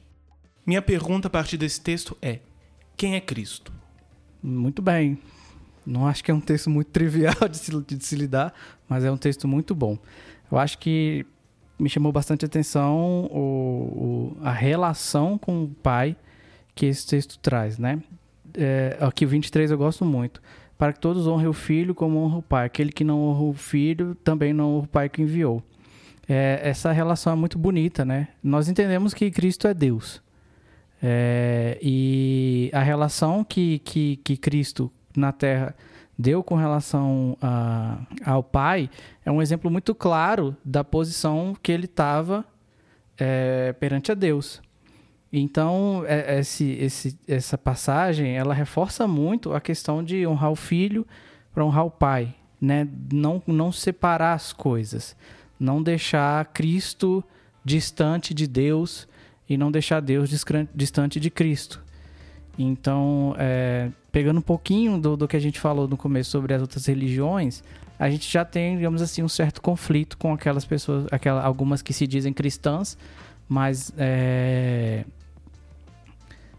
Minha 0.65 0.83
pergunta 0.83 1.29
a 1.29 1.31
partir 1.31 1.57
desse 1.57 1.81
texto 1.81 2.17
é: 2.21 2.41
quem 2.97 3.15
é 3.15 3.21
Cristo? 3.21 3.73
Muito 4.43 4.83
bem. 4.83 5.19
Não 5.85 6.07
acho 6.07 6.23
que 6.23 6.31
é 6.31 6.35
um 6.35 6.41
texto 6.41 6.71
muito 6.71 6.89
trivial 6.89 7.35
de 7.51 7.57
se, 7.57 7.73
de 7.83 8.05
se 8.05 8.15
lidar, 8.15 8.55
mas 8.89 9.05
é 9.05 9.11
um 9.11 9.17
texto 9.17 9.49
muito 9.49 9.75
bom. 9.75 9.99
Eu 10.51 10.59
acho 10.59 10.79
que 10.79 11.27
me 11.79 11.89
chamou 11.89 12.13
bastante 12.13 12.45
atenção 12.45 13.27
o, 13.31 14.37
o, 14.37 14.37
a 14.43 14.53
relação 14.53 15.37
com 15.37 15.65
o 15.65 15.69
pai 15.69 16.17
que 16.75 16.87
esse 16.87 17.07
texto 17.07 17.39
traz, 17.39 17.79
né? 17.79 18.01
É, 18.55 18.97
aqui 19.01 19.27
23 19.27 19.71
eu 19.71 19.79
gosto 19.79 20.05
muito. 20.05 20.41
Para 20.83 20.93
que 20.93 20.99
todos 20.99 21.29
honrem 21.29 21.47
o 21.47 21.53
filho 21.53 21.95
como 21.95 22.19
honra 22.19 22.39
o 22.39 22.43
pai. 22.43 22.67
Aquele 22.67 22.91
que 22.91 23.05
não 23.05 23.23
honra 23.23 23.43
o 23.43 23.53
filho 23.53 24.17
também 24.17 24.53
não 24.53 24.79
honra 24.79 24.85
o 24.85 24.89
pai 24.89 25.09
que 25.09 25.23
enviou. 25.23 25.63
É, 26.29 26.59
essa 26.61 26.91
relação 26.91 27.33
é 27.33 27.37
muito 27.37 27.57
bonita, 27.57 28.05
né? 28.05 28.27
Nós 28.43 28.69
entendemos 28.69 29.15
que 29.15 29.31
Cristo 29.31 29.69
é 29.69 29.75
Deus. 29.75 30.21
É, 31.01 31.79
e 31.81 32.69
a 32.75 32.81
relação 32.83 33.45
que, 33.45 33.79
que, 33.85 34.17
que 34.25 34.37
Cristo 34.37 34.91
na 35.17 35.31
Terra 35.31 35.73
deu 36.19 36.43
com 36.43 36.57
relação 36.57 37.39
a, 37.41 38.01
ao 38.27 38.43
Pai 38.43 38.91
é 39.25 39.31
um 39.31 39.41
exemplo 39.41 39.71
muito 39.71 39.95
claro 39.95 40.57
da 40.65 40.83
posição 40.83 41.57
que 41.63 41.71
ele 41.71 41.85
estava 41.85 42.45
é, 43.17 43.73
perante 43.75 44.11
a 44.11 44.17
Deus. 44.17 44.61
Então, 45.33 46.05
é, 46.07 46.41
esse, 46.41 46.73
esse, 46.73 47.19
essa 47.27 47.57
passagem, 47.57 48.37
ela 48.37 48.53
reforça 48.53 49.09
muito 49.09 49.55
a 49.55 49.61
questão 49.61 50.05
de 50.05 50.27
honrar 50.27 50.51
o 50.51 50.57
filho 50.57 51.07
para 51.55 51.65
honrar 51.65 51.87
o 51.87 51.91
pai, 51.91 52.35
né? 52.61 52.87
Não, 53.11 53.43
não 53.47 53.73
separar 53.73 54.35
as 54.35 54.53
coisas, 54.53 55.17
não 55.59 55.83
deixar 55.83 56.45
Cristo 56.53 57.25
distante 57.65 58.35
de 58.35 58.47
Deus 58.47 59.09
e 59.49 59.57
não 59.57 59.71
deixar 59.71 60.01
Deus 60.01 60.29
distante 60.75 61.19
de 61.19 61.31
Cristo. 61.31 61.83
Então, 62.59 63.35
é, 63.39 63.91
pegando 64.11 64.39
um 64.39 64.43
pouquinho 64.43 64.99
do, 64.99 65.17
do 65.17 65.27
que 65.27 65.37
a 65.37 65.41
gente 65.41 65.59
falou 65.59 65.89
no 65.89 65.97
começo 65.97 66.31
sobre 66.31 66.53
as 66.53 66.61
outras 66.61 66.85
religiões, 66.85 67.63
a 67.99 68.11
gente 68.11 68.31
já 68.31 68.45
tem, 68.45 68.77
digamos 68.77 69.01
assim, 69.01 69.23
um 69.23 69.29
certo 69.29 69.63
conflito 69.63 70.19
com 70.19 70.35
aquelas 70.35 70.65
pessoas, 70.65 71.07
aquelas, 71.11 71.43
algumas 71.45 71.81
que 71.81 71.95
se 71.95 72.07
dizem 72.07 72.33
cristãs, 72.33 72.99
mas 73.49 73.93
é, 73.97 75.05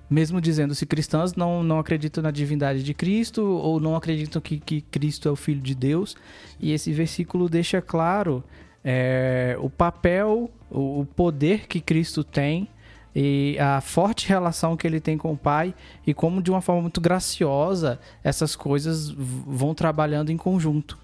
mesmo 0.09 0.39
dizendo-se 0.39 0.85
cristãs, 0.85 1.35
não, 1.35 1.63
não 1.63 1.79
acreditam 1.79 2.23
na 2.23 2.31
divindade 2.31 2.83
de 2.83 2.93
Cristo 2.93 3.43
ou 3.43 3.79
não 3.79 3.95
acreditam 3.95 4.41
que, 4.41 4.59
que 4.59 4.81
Cristo 4.81 5.27
é 5.27 5.31
o 5.31 5.35
Filho 5.35 5.61
de 5.61 5.73
Deus. 5.73 6.15
E 6.59 6.71
esse 6.71 6.91
versículo 6.91 7.49
deixa 7.49 7.81
claro 7.81 8.43
é, 8.83 9.55
o 9.59 9.69
papel, 9.69 10.51
o, 10.69 11.01
o 11.01 11.05
poder 11.05 11.67
que 11.67 11.79
Cristo 11.79 12.23
tem 12.23 12.67
e 13.15 13.57
a 13.59 13.79
forte 13.79 14.27
relação 14.27 14.75
que 14.75 14.87
ele 14.87 14.99
tem 14.99 15.17
com 15.17 15.31
o 15.31 15.37
pai 15.37 15.73
e 16.05 16.13
como 16.13 16.41
de 16.41 16.49
uma 16.49 16.61
forma 16.61 16.81
muito 16.81 16.99
graciosa 16.99 17.99
essas 18.23 18.55
coisas 18.55 19.09
vão 19.09 19.73
trabalhando 19.73 20.31
em 20.31 20.37
conjunto. 20.37 20.97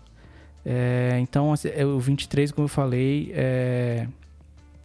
É, 0.66 1.18
então, 1.22 1.54
assim, 1.54 1.70
é, 1.70 1.86
o 1.86 2.00
23, 2.00 2.52
como 2.52 2.66
eu 2.66 2.70
falei, 2.70 3.32
é, 3.34 4.08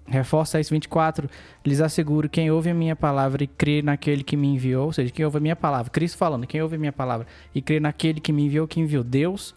reforça 0.07 0.61
isso. 0.61 0.73
24, 0.73 1.29
lhes 1.65 1.81
asseguro: 1.81 2.29
quem 2.29 2.51
ouve 2.51 2.71
a 2.71 2.75
minha 2.75 2.97
palavra 2.97 3.45
e 3.45 3.47
crê 3.47 3.83
naquele 3.83 4.23
que 4.23 4.37
me 4.37 4.49
enviou, 4.49 4.87
ou 4.87 4.93
seja, 4.93 5.13
quem 5.13 5.25
ouve 5.25 5.39
a 5.39 5.41
minha 5.41 5.57
palavra, 5.57 5.91
Cristo 5.91 6.19
falando, 6.19 6.47
quem 6.47 6.63
ouve 6.63 6.77
a 6.77 6.79
minha 6.79 6.93
palavra 6.93 7.27
e 7.55 7.63
crê 7.63 7.81
naquele 7.81 8.21
que 8.21 8.33
me 8.33 8.45
enviou, 8.47 8.67
que 8.67 8.81
enviou 8.81 9.05
Deus, 9.05 9.55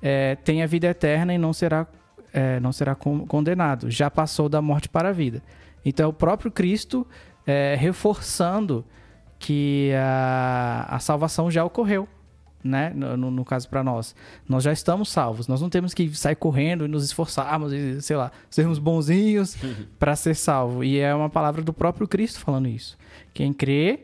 é, 0.00 0.36
tem 0.36 0.62
a 0.62 0.66
vida 0.66 0.86
eterna 0.88 1.34
e 1.34 1.38
não 1.38 1.52
será, 1.52 1.86
é, 2.32 2.58
não 2.60 2.72
será 2.72 2.94
condenado. 2.94 3.90
Já 3.90 4.10
passou 4.10 4.48
da 4.48 4.60
morte 4.60 4.88
para 4.88 5.10
a 5.10 5.12
vida. 5.12 5.42
Então, 5.84 6.10
o 6.10 6.12
próprio 6.12 6.50
Cristo 6.50 7.06
é, 7.46 7.76
reforçando 7.78 8.84
que 9.38 9.90
a, 9.94 10.86
a 10.88 10.98
salvação 11.00 11.50
já 11.50 11.64
ocorreu 11.64 12.08
né? 12.62 12.90
No, 12.94 13.30
no 13.30 13.44
caso 13.44 13.68
para 13.68 13.82
nós. 13.82 14.14
Nós 14.48 14.62
já 14.64 14.72
estamos 14.72 15.08
salvos. 15.08 15.48
Nós 15.48 15.60
não 15.60 15.68
temos 15.68 15.94
que 15.94 16.14
sair 16.14 16.36
correndo 16.36 16.84
e 16.84 16.88
nos 16.88 17.04
esforçarmos 17.04 17.72
e, 17.72 18.00
sei 18.00 18.16
lá, 18.16 18.30
sermos 18.50 18.78
bonzinhos 18.78 19.56
para 19.98 20.14
ser 20.16 20.34
salvo. 20.34 20.84
E 20.84 20.98
é 20.98 21.14
uma 21.14 21.30
palavra 21.30 21.62
do 21.62 21.72
próprio 21.72 22.06
Cristo 22.06 22.40
falando 22.40 22.68
isso. 22.68 22.96
Quem 23.34 23.52
crê 23.52 24.00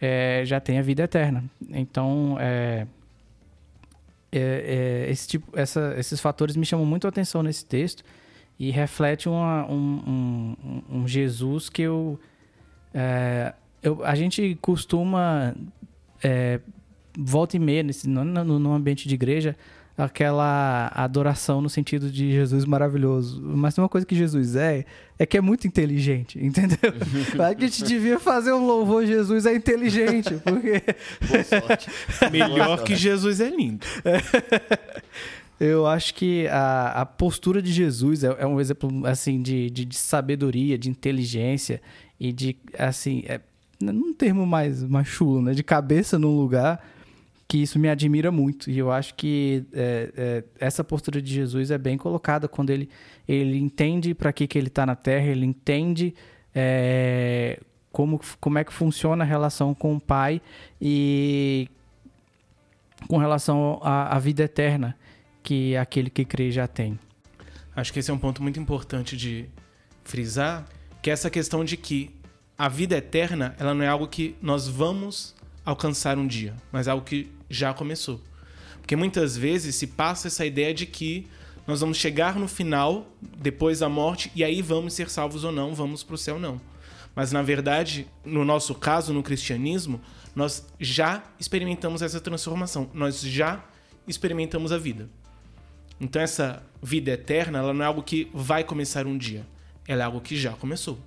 é, 0.00 0.42
já 0.44 0.58
tem 0.60 0.78
a 0.78 0.82
vida 0.82 1.02
eterna. 1.02 1.44
Então, 1.70 2.36
é, 2.40 2.86
é, 4.32 5.04
é 5.06 5.10
esse 5.10 5.28
tipo, 5.28 5.58
essa, 5.58 5.94
esses 5.98 6.20
fatores 6.20 6.56
me 6.56 6.64
chamam 6.64 6.86
muito 6.86 7.06
a 7.06 7.10
atenção 7.10 7.42
nesse 7.42 7.64
texto 7.64 8.02
e 8.58 8.70
reflete 8.70 9.28
uma, 9.28 9.66
um, 9.70 10.56
um, 10.60 10.96
um, 10.98 11.08
Jesus 11.08 11.70
que 11.70 11.82
eu, 11.82 12.20
é, 12.92 13.54
eu 13.82 14.04
a 14.04 14.14
gente 14.14 14.56
costuma 14.60 15.54
é, 16.22 16.60
volta 17.18 17.56
e 17.56 17.60
meia, 17.60 17.82
nesse, 17.82 18.08
no, 18.08 18.24
no, 18.24 18.58
no 18.58 18.72
ambiente 18.72 19.08
de 19.08 19.14
igreja, 19.14 19.56
aquela 19.96 20.90
adoração 20.94 21.60
no 21.60 21.68
sentido 21.68 22.10
de 22.10 22.32
Jesus 22.32 22.64
maravilhoso. 22.64 23.40
Mas 23.42 23.76
uma 23.76 23.88
coisa 23.88 24.06
que 24.06 24.14
Jesus 24.14 24.56
é, 24.56 24.84
é 25.18 25.26
que 25.26 25.36
é 25.36 25.40
muito 25.40 25.66
inteligente, 25.66 26.38
entendeu? 26.42 26.78
a 27.44 27.60
gente 27.60 27.84
devia 27.84 28.18
fazer 28.18 28.52
um 28.52 28.66
louvor 28.66 29.04
Jesus 29.04 29.46
é 29.46 29.54
inteligente, 29.54 30.34
porque... 30.44 30.82
Boa 31.28 31.44
sorte. 31.44 31.90
Melhor 32.30 32.82
que 32.82 32.94
Jesus 32.94 33.40
é 33.40 33.50
lindo. 33.50 33.86
Eu 35.58 35.86
acho 35.86 36.14
que 36.14 36.46
a, 36.48 37.02
a 37.02 37.06
postura 37.06 37.60
de 37.60 37.70
Jesus 37.70 38.24
é, 38.24 38.34
é 38.38 38.46
um 38.46 38.58
exemplo, 38.58 39.06
assim, 39.06 39.42
de, 39.42 39.68
de, 39.68 39.84
de, 39.84 39.96
sabedoria, 39.96 40.78
de 40.78 40.88
inteligência 40.88 41.82
e 42.18 42.32
de, 42.32 42.56
assim, 42.78 43.22
é, 43.26 43.40
num 43.78 44.14
termo 44.14 44.46
mais, 44.46 44.82
mais 44.82 45.06
chulo, 45.06 45.42
né? 45.42 45.52
De 45.52 45.62
cabeça 45.62 46.18
num 46.18 46.34
lugar 46.34 46.82
que 47.50 47.58
isso 47.58 47.80
me 47.80 47.88
admira 47.88 48.30
muito. 48.30 48.70
E 48.70 48.78
eu 48.78 48.92
acho 48.92 49.12
que 49.16 49.64
é, 49.72 50.12
é, 50.16 50.44
essa 50.64 50.84
postura 50.84 51.20
de 51.20 51.34
Jesus 51.34 51.72
é 51.72 51.78
bem 51.78 51.98
colocada 51.98 52.46
quando 52.46 52.70
ele, 52.70 52.88
ele 53.26 53.58
entende 53.58 54.14
para 54.14 54.32
que, 54.32 54.46
que 54.46 54.56
ele 54.56 54.68
está 54.68 54.86
na 54.86 54.94
Terra, 54.94 55.26
ele 55.26 55.44
entende 55.44 56.14
é, 56.54 57.58
como, 57.90 58.20
como 58.40 58.56
é 58.56 58.62
que 58.62 58.72
funciona 58.72 59.24
a 59.24 59.26
relação 59.26 59.74
com 59.74 59.96
o 59.96 60.00
Pai 60.00 60.40
e 60.80 61.68
com 63.08 63.16
relação 63.16 63.80
à, 63.82 64.16
vida 64.20 64.44
eterna 64.44 64.96
que 65.42 65.76
aquele 65.76 66.08
que 66.08 66.24
crê 66.24 66.52
já 66.52 66.68
tem. 66.68 67.00
Acho 67.74 67.92
que 67.92 67.98
esse 67.98 68.12
é 68.12 68.14
um 68.14 68.18
ponto 68.18 68.40
muito 68.40 68.60
importante 68.60 69.16
de 69.16 69.50
frisar, 70.04 70.68
que 71.02 71.10
é 71.10 71.12
essa 71.12 71.28
questão 71.28 71.64
de 71.64 71.76
que 71.76 72.14
a 72.56 72.68
vida 72.68 72.96
eterna, 72.96 73.56
ela 73.58 73.74
não 73.74 73.82
é 73.82 73.88
algo 73.88 74.06
que 74.06 74.36
nós 74.40 74.68
vamos 74.68 75.34
alcançar 75.64 76.16
um 76.16 76.28
dia, 76.28 76.54
mas 76.70 76.86
algo 76.86 77.04
que 77.04 77.39
já 77.50 77.74
começou. 77.74 78.20
Porque 78.80 78.96
muitas 78.96 79.36
vezes 79.36 79.74
se 79.74 79.88
passa 79.88 80.28
essa 80.28 80.46
ideia 80.46 80.72
de 80.72 80.86
que 80.86 81.26
nós 81.66 81.80
vamos 81.80 81.98
chegar 81.98 82.36
no 82.36 82.48
final, 82.48 83.06
depois 83.20 83.80
da 83.80 83.88
morte, 83.88 84.32
e 84.34 84.42
aí 84.42 84.62
vamos 84.62 84.94
ser 84.94 85.10
salvos 85.10 85.44
ou 85.44 85.52
não, 85.52 85.74
vamos 85.74 86.02
para 86.02 86.14
o 86.14 86.18
céu 86.18 86.36
ou 86.36 86.40
não. 86.40 86.60
Mas 87.14 87.32
na 87.32 87.42
verdade, 87.42 88.08
no 88.24 88.44
nosso 88.44 88.74
caso, 88.74 89.12
no 89.12 89.22
cristianismo, 89.22 90.00
nós 90.34 90.66
já 90.78 91.22
experimentamos 91.38 92.02
essa 92.02 92.20
transformação, 92.20 92.88
nós 92.94 93.20
já 93.20 93.64
experimentamos 94.06 94.72
a 94.72 94.78
vida. 94.78 95.08
Então 96.00 96.22
essa 96.22 96.62
vida 96.82 97.10
eterna, 97.10 97.58
ela 97.58 97.74
não 97.74 97.84
é 97.84 97.86
algo 97.86 98.02
que 98.02 98.30
vai 98.32 98.64
começar 98.64 99.06
um 99.06 99.18
dia, 99.18 99.46
ela 99.86 100.02
é 100.02 100.04
algo 100.06 100.20
que 100.20 100.36
já 100.36 100.52
começou. 100.52 100.98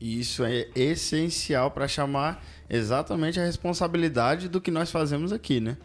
E 0.00 0.20
isso 0.20 0.44
é 0.44 0.68
essencial 0.74 1.70
para 1.70 1.88
chamar 1.88 2.44
exatamente 2.68 3.38
a 3.40 3.44
responsabilidade 3.44 4.48
do 4.48 4.60
que 4.60 4.70
nós 4.70 4.90
fazemos 4.90 5.32
aqui, 5.32 5.60
né? 5.60 5.76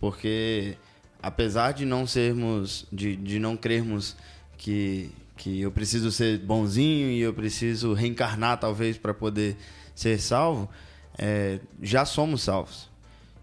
Porque 0.00 0.76
apesar 1.22 1.72
de 1.72 1.84
não 1.84 2.06
sermos, 2.06 2.86
de, 2.92 3.14
de 3.16 3.38
não 3.38 3.56
crermos 3.56 4.16
que, 4.56 5.10
que 5.36 5.60
eu 5.60 5.70
preciso 5.70 6.10
ser 6.10 6.38
bonzinho 6.38 7.10
e 7.10 7.20
eu 7.20 7.32
preciso 7.32 7.92
reencarnar 7.94 8.58
talvez 8.58 8.98
para 8.98 9.14
poder 9.14 9.56
ser 9.94 10.20
salvo, 10.20 10.68
é, 11.18 11.60
já 11.80 12.04
somos 12.04 12.42
salvos. 12.42 12.90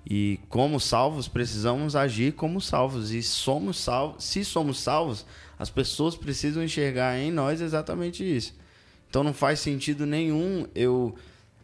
E 0.10 0.40
como 0.50 0.80
salvos, 0.80 1.28
precisamos 1.28 1.96
agir 1.96 2.34
como 2.34 2.60
salvos. 2.60 3.12
E 3.12 3.22
somos 3.22 3.78
salvos, 3.78 4.24
se 4.24 4.44
somos 4.44 4.80
salvos, 4.80 5.26
as 5.58 5.70
pessoas 5.70 6.16
precisam 6.16 6.64
enxergar 6.64 7.18
em 7.20 7.32
nós 7.32 7.62
exatamente 7.62 8.24
isso. 8.24 8.56
Então 9.10 9.24
não 9.24 9.34
faz 9.34 9.60
sentido 9.60 10.06
nenhum 10.06 10.66
eu 10.74 11.16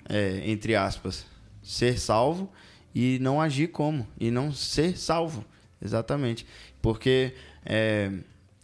é, 0.08 0.42
entre 0.46 0.76
aspas, 0.76 1.26
ser 1.62 2.00
salvo 2.00 2.52
e 2.94 3.20
não 3.20 3.42
agir 3.42 3.68
como, 3.68 4.08
e 4.20 4.32
não 4.32 4.52
ser 4.52 4.98
salvo. 4.98 5.44
Exatamente. 5.82 6.46
Porque 6.82 7.34
é, 7.66 8.12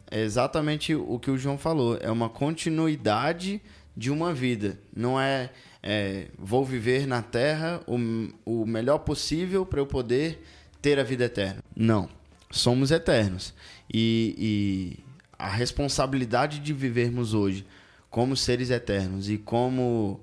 é 0.10 0.22
exatamente 0.22 0.96
o 0.96 1.20
que 1.20 1.32
o 1.32 1.38
João 1.38 1.58
falou, 1.58 1.98
é 2.00 2.10
uma 2.10 2.30
continuidade 2.30 3.62
de 3.96 4.10
uma 4.10 4.34
vida. 4.34 4.80
Não 4.96 5.20
é, 5.20 5.50
é 5.84 6.28
vou 6.38 6.64
viver 6.64 7.06
na 7.06 7.22
terra 7.22 7.82
o, 7.88 7.98
o 8.46 8.66
melhor 8.66 9.00
possível 9.00 9.66
para 9.66 9.80
eu 9.80 9.86
poder 9.86 10.44
ter 10.82 11.00
a 11.00 11.04
vida 11.04 11.26
eterna. 11.26 11.62
Não. 11.76 12.10
Somos 12.50 12.92
eternos. 12.92 13.54
E, 13.94 14.36
e 14.38 15.04
a 15.38 15.50
responsabilidade 15.50 16.60
de 16.60 16.74
vivermos 16.74 17.34
hoje 17.34 17.66
como 18.10 18.36
seres 18.36 18.70
eternos 18.70 19.30
e 19.30 19.38
como 19.38 20.20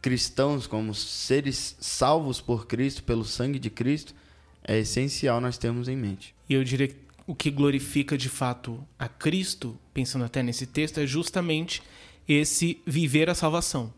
cristãos, 0.00 0.66
como 0.66 0.94
seres 0.94 1.76
salvos 1.80 2.40
por 2.40 2.66
Cristo, 2.66 3.02
pelo 3.02 3.24
sangue 3.24 3.58
de 3.58 3.70
Cristo, 3.70 4.14
é 4.62 4.78
essencial 4.78 5.40
nós 5.40 5.58
termos 5.58 5.88
em 5.88 5.96
mente. 5.96 6.34
E 6.48 6.54
eu 6.54 6.64
diria 6.64 6.88
que 6.88 7.06
o 7.26 7.34
que 7.34 7.50
glorifica 7.50 8.16
de 8.16 8.28
fato 8.28 8.86
a 8.98 9.08
Cristo, 9.08 9.76
pensando 9.92 10.24
até 10.24 10.42
nesse 10.42 10.66
texto, 10.66 10.98
é 10.98 11.06
justamente 11.06 11.82
esse 12.28 12.80
viver 12.86 13.28
a 13.28 13.34
salvação. 13.34 13.92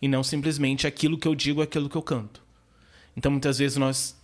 E 0.00 0.08
não 0.08 0.22
simplesmente 0.22 0.86
aquilo 0.86 1.18
que 1.18 1.28
eu 1.28 1.34
digo, 1.34 1.60
aquilo 1.60 1.88
que 1.88 1.96
eu 1.96 2.02
canto. 2.02 2.42
Então 3.16 3.30
muitas 3.30 3.58
vezes 3.58 3.76
nós 3.76 4.16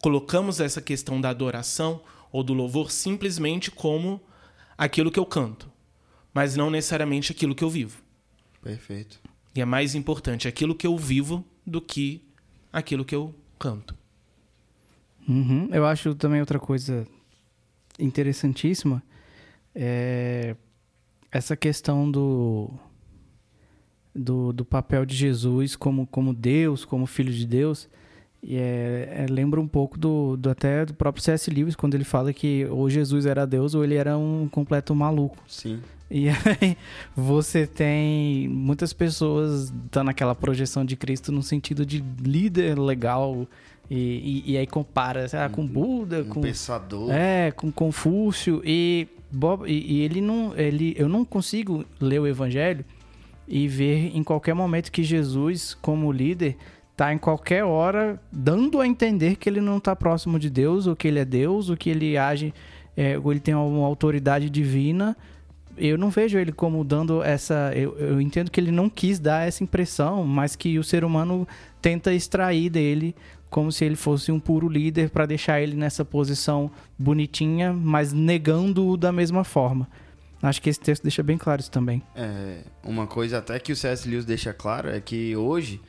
colocamos 0.00 0.60
essa 0.60 0.80
questão 0.80 1.20
da 1.20 1.28
adoração 1.28 2.00
ou 2.32 2.42
do 2.42 2.54
louvor 2.54 2.90
simplesmente 2.90 3.70
como 3.70 4.20
aquilo 4.76 5.10
que 5.10 5.18
eu 5.18 5.26
canto, 5.26 5.70
mas 6.32 6.56
não 6.56 6.70
necessariamente 6.70 7.32
aquilo 7.32 7.54
que 7.54 7.64
eu 7.64 7.70
vivo. 7.70 8.00
Perfeito. 8.62 9.20
E 9.58 9.60
é 9.60 9.64
mais 9.64 9.96
importante 9.96 10.46
aquilo 10.46 10.72
que 10.72 10.86
eu 10.86 10.96
vivo 10.96 11.44
do 11.66 11.80
que 11.80 12.22
aquilo 12.72 13.04
que 13.04 13.12
eu 13.12 13.34
canto. 13.58 13.92
Uhum. 15.28 15.68
Eu 15.72 15.84
acho 15.84 16.14
também 16.14 16.38
outra 16.38 16.60
coisa 16.60 17.04
interessantíssima 17.98 19.02
é 19.74 20.54
essa 21.32 21.56
questão 21.56 22.08
do, 22.08 22.70
do, 24.14 24.52
do, 24.52 24.64
papel 24.64 25.04
de 25.04 25.16
Jesus 25.16 25.74
como, 25.74 26.06
como 26.06 26.32
Deus, 26.32 26.84
como 26.84 27.04
Filho 27.04 27.32
de 27.32 27.44
Deus. 27.44 27.88
E 28.40 28.54
é, 28.54 29.24
é, 29.24 29.26
lembra 29.28 29.60
um 29.60 29.66
pouco 29.66 29.98
do, 29.98 30.36
do, 30.36 30.50
até 30.50 30.86
do 30.86 30.94
próprio 30.94 31.24
C.S. 31.24 31.50
Lewis, 31.50 31.74
quando 31.74 31.96
ele 31.96 32.04
fala 32.04 32.32
que 32.32 32.64
ou 32.66 32.88
Jesus 32.88 33.26
era 33.26 33.44
Deus 33.44 33.74
ou 33.74 33.82
ele 33.82 33.96
era 33.96 34.16
um 34.16 34.48
completo 34.48 34.94
maluco. 34.94 35.36
Sim. 35.48 35.82
E 36.10 36.28
aí 36.28 36.76
você 37.14 37.66
tem 37.66 38.48
muitas 38.48 38.92
pessoas 38.92 39.70
dando 39.90 40.10
aquela 40.10 40.34
projeção 40.34 40.84
de 40.84 40.96
Cristo 40.96 41.30
no 41.30 41.42
sentido 41.42 41.84
de 41.84 42.02
líder 42.20 42.78
legal. 42.78 43.46
E, 43.90 44.44
e, 44.46 44.52
e 44.52 44.56
aí 44.58 44.66
compara 44.66 45.26
ah, 45.32 45.48
com 45.48 45.66
Buda, 45.66 46.20
um 46.20 46.28
com 46.28 46.40
pensador. 46.40 47.10
É, 47.10 47.50
com 47.50 47.72
Confúcio 47.72 48.60
e, 48.64 49.08
Bob, 49.30 49.66
e, 49.66 49.94
e 49.94 50.00
ele 50.02 50.20
não, 50.20 50.54
ele, 50.56 50.94
eu 50.98 51.08
não 51.08 51.24
consigo 51.24 51.84
ler 51.98 52.20
o 52.20 52.26
Evangelho 52.26 52.84
e 53.46 53.66
ver 53.66 54.14
em 54.14 54.22
qualquer 54.22 54.54
momento 54.54 54.92
que 54.92 55.02
Jesus, 55.02 55.72
como 55.80 56.12
líder, 56.12 56.56
tá 56.94 57.14
em 57.14 57.18
qualquer 57.18 57.64
hora 57.64 58.20
dando 58.30 58.78
a 58.80 58.86
entender 58.86 59.36
que 59.36 59.48
ele 59.48 59.60
não 59.60 59.78
está 59.78 59.96
próximo 59.96 60.38
de 60.38 60.50
Deus, 60.50 60.86
ou 60.86 60.94
que 60.94 61.08
ele 61.08 61.18
é 61.18 61.24
Deus, 61.24 61.70
ou 61.70 61.76
que 61.76 61.88
ele 61.88 62.18
age, 62.18 62.52
é, 62.94 63.18
ou 63.18 63.30
ele 63.32 63.40
tem 63.40 63.54
uma 63.54 63.86
autoridade 63.86 64.50
divina 64.50 65.16
eu 65.78 65.96
não 65.96 66.10
vejo 66.10 66.38
ele 66.38 66.52
como 66.52 66.84
dando 66.84 67.22
essa. 67.22 67.72
Eu, 67.74 67.96
eu 67.98 68.20
entendo 68.20 68.50
que 68.50 68.60
ele 68.60 68.70
não 68.70 68.88
quis 68.88 69.18
dar 69.18 69.46
essa 69.46 69.62
impressão, 69.62 70.24
mas 70.24 70.56
que 70.56 70.78
o 70.78 70.84
ser 70.84 71.04
humano 71.04 71.46
tenta 71.80 72.12
extrair 72.12 72.70
dele 72.70 73.14
como 73.50 73.72
se 73.72 73.84
ele 73.84 73.96
fosse 73.96 74.30
um 74.30 74.38
puro 74.38 74.68
líder 74.68 75.10
para 75.10 75.24
deixar 75.24 75.60
ele 75.60 75.74
nessa 75.74 76.04
posição 76.04 76.70
bonitinha, 76.98 77.72
mas 77.72 78.12
negando-o 78.12 78.96
da 78.96 79.10
mesma 79.10 79.42
forma. 79.42 79.88
Acho 80.42 80.62
que 80.62 80.70
esse 80.70 80.78
texto 80.78 81.02
deixa 81.02 81.22
bem 81.22 81.36
claro 81.36 81.60
isso 81.60 81.70
também. 81.70 82.02
É, 82.14 82.60
uma 82.84 83.06
coisa 83.06 83.38
até 83.38 83.58
que 83.58 83.72
o 83.72 83.76
C.S. 83.76 84.08
Lewis 84.08 84.24
deixa 84.24 84.52
claro 84.52 84.88
é 84.88 85.00
que 85.00 85.34
hoje, 85.34 85.80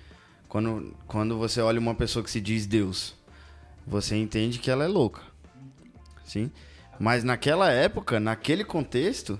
quando, 0.48 0.96
quando 1.06 1.38
você 1.38 1.62
olha 1.62 1.80
uma 1.80 1.94
pessoa 1.94 2.24
que 2.24 2.32
se 2.32 2.42
diz 2.42 2.66
Deus, 2.66 3.16
você 3.86 4.16
entende 4.16 4.58
que 4.58 4.72
ela 4.72 4.86
é 4.86 4.88
louca. 4.88 5.22
Sim? 6.26 6.50
Mas 7.00 7.24
naquela 7.24 7.72
época, 7.72 8.20
naquele 8.20 8.64
contexto, 8.64 9.40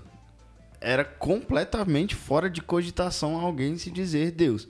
era 0.80 1.04
completamente 1.04 2.14
fora 2.14 2.48
de 2.48 2.62
cogitação 2.62 3.36
alguém 3.36 3.76
se 3.76 3.90
dizer 3.90 4.30
Deus. 4.30 4.66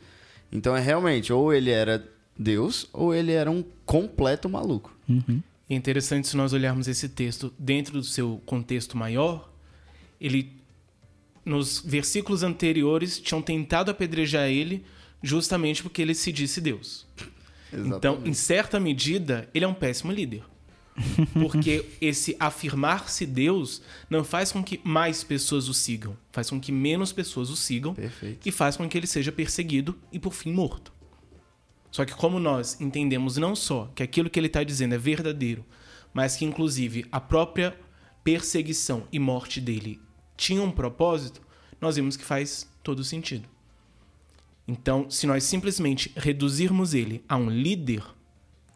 Então 0.51 0.77
é 0.77 0.81
realmente, 0.81 1.33
ou 1.33 1.53
ele 1.53 1.71
era 1.71 2.07
Deus, 2.37 2.89
ou 2.93 3.15
ele 3.15 3.33
era 3.33 3.51
um 3.51 3.65
completo 3.87 4.49
maluco. 4.49 4.97
Uhum. 5.09 5.43
É 5.69 5.75
interessante 5.75 6.27
se 6.27 6.37
nós 6.37 6.53
olharmos 6.53 6.89
esse 6.89 7.09
texto 7.09 7.53
dentro 7.59 7.93
do 7.93 8.03
seu 8.03 8.43
contexto 8.45 8.97
maior, 8.97 9.53
ele 10.21 10.53
nos 11.45 11.81
versículos 11.81 12.43
anteriores 12.43 13.19
tinham 13.19 13.41
tentado 13.41 13.91
apedrejar 13.91 14.49
ele 14.49 14.85
justamente 15.23 15.83
porque 15.83 16.03
ele 16.03 16.15
se 16.15 16.33
disse 16.33 16.61
Deus. 16.61 17.07
Exatamente. 17.73 17.97
Então, 17.97 18.21
em 18.25 18.35
certa 18.35 18.81
medida, 18.81 19.49
ele 19.55 19.65
é 19.65 19.69
um 19.69 19.75
péssimo 19.75 20.11
líder. 20.11 20.43
Porque 21.33 21.85
esse 22.01 22.37
afirmar-se 22.39 23.27
Deus 23.27 23.83
não 24.09 24.25
faz 24.25 24.53
com 24.53 24.63
que 24.63 24.81
mais 24.85 25.23
pessoas 25.25 25.69
o 25.69 25.75
sigam, 25.75 26.17
faz 26.33 26.51
com 26.51 26.61
que 26.61 26.73
menos 26.73 27.13
pessoas 27.13 27.51
o 27.51 27.57
sigam 27.57 27.95
Perfeito. 27.95 28.49
e 28.49 28.53
faz 28.53 28.77
com 28.77 28.89
que 28.89 28.97
ele 28.97 29.07
seja 29.07 29.33
perseguido 29.33 29.99
e 30.13 30.19
por 30.19 30.33
fim 30.33 30.53
morto. 30.53 30.93
Só 31.91 32.05
que 32.05 32.15
como 32.15 32.39
nós 32.39 32.81
entendemos 32.81 33.37
não 33.37 33.57
só 33.57 33.91
que 33.95 34.03
aquilo 34.03 34.31
que 34.31 34.39
ele 34.39 34.47
está 34.47 34.63
dizendo 34.63 34.95
é 34.95 34.99
verdadeiro, 34.99 35.65
mas 36.13 36.37
que 36.37 36.45
inclusive 36.45 37.07
a 37.11 37.21
própria 37.21 37.77
perseguição 38.23 39.07
e 39.11 39.19
morte 39.19 39.61
dele 39.61 40.01
tinham 40.37 40.65
um 40.65 40.71
propósito, 40.71 41.41
nós 41.81 41.97
vimos 41.97 42.17
que 42.17 42.25
faz 42.25 42.69
todo 42.83 43.03
sentido. 43.03 43.49
Então, 44.67 45.11
se 45.11 45.27
nós 45.27 45.43
simplesmente 45.45 46.13
reduzirmos 46.15 46.95
ele 46.95 47.25
a 47.29 47.37
um 47.37 47.51
líder, 47.51 48.05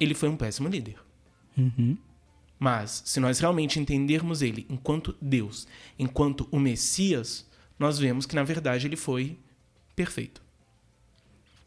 ele 0.00 0.14
foi 0.14 0.28
um 0.28 0.36
péssimo 0.36 0.68
líder. 0.68 0.96
Uhum. 1.56 1.96
Mas, 2.64 3.02
se 3.04 3.20
nós 3.20 3.38
realmente 3.40 3.78
entendermos 3.78 4.40
ele 4.40 4.64
enquanto 4.70 5.14
Deus, 5.20 5.68
enquanto 5.98 6.48
o 6.50 6.58
Messias, 6.58 7.44
nós 7.78 7.98
vemos 7.98 8.24
que 8.24 8.34
na 8.34 8.42
verdade 8.42 8.86
ele 8.86 8.96
foi 8.96 9.36
perfeito. 9.94 10.40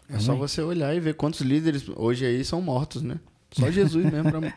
É 0.09 0.17
só 0.17 0.33
você 0.33 0.59
olhar 0.59 0.95
e 0.95 0.99
ver 0.99 1.13
quantos 1.13 1.41
líderes 1.41 1.87
hoje 1.95 2.25
aí 2.25 2.43
são 2.43 2.63
mortos, 2.63 3.03
né? 3.03 3.19
Só 3.51 3.69
Jesus 3.69 4.11
mesmo 4.11 4.31
pra 4.31 4.53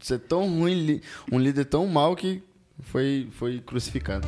ser 0.00 0.18
tão 0.18 0.48
ruim, 0.58 1.00
um 1.30 1.38
líder 1.38 1.66
tão 1.66 1.86
mau 1.86 2.16
que 2.16 2.42
foi, 2.80 3.28
foi 3.30 3.60
crucificado. 3.60 4.26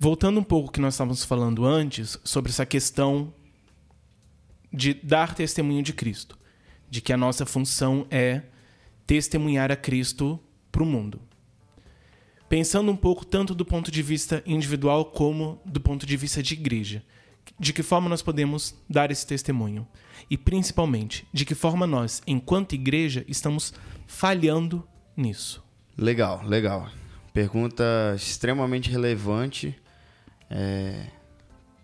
Voltando 0.00 0.38
um 0.38 0.44
pouco 0.44 0.68
ao 0.68 0.72
que 0.72 0.80
nós 0.80 0.94
estávamos 0.94 1.24
falando 1.24 1.66
antes 1.66 2.20
sobre 2.22 2.52
essa 2.52 2.64
questão 2.64 3.34
de 4.72 4.94
dar 4.94 5.34
testemunho 5.34 5.82
de 5.82 5.92
Cristo, 5.92 6.38
de 6.88 7.00
que 7.00 7.12
a 7.12 7.16
nossa 7.16 7.44
função 7.44 8.06
é 8.08 8.42
testemunhar 9.04 9.72
a 9.72 9.76
Cristo 9.76 10.38
para 10.70 10.84
o 10.84 10.86
mundo. 10.86 11.20
Pensando 12.48 12.92
um 12.92 12.96
pouco 12.96 13.26
tanto 13.26 13.56
do 13.56 13.64
ponto 13.64 13.90
de 13.90 14.00
vista 14.00 14.40
individual 14.46 15.06
como 15.06 15.60
do 15.64 15.80
ponto 15.80 16.06
de 16.06 16.16
vista 16.16 16.40
de 16.44 16.54
igreja, 16.54 17.02
de 17.58 17.72
que 17.72 17.82
forma 17.82 18.08
nós 18.08 18.22
podemos 18.22 18.76
dar 18.88 19.10
esse 19.10 19.26
testemunho 19.26 19.84
e 20.30 20.38
principalmente 20.38 21.26
de 21.32 21.44
que 21.44 21.56
forma 21.56 21.88
nós, 21.88 22.22
enquanto 22.24 22.72
igreja, 22.72 23.24
estamos 23.26 23.74
falhando 24.06 24.86
nisso. 25.16 25.60
Legal, 25.96 26.40
legal. 26.44 26.88
Pergunta 27.32 27.84
extremamente 28.14 28.90
relevante 28.90 29.76
é, 30.50 31.06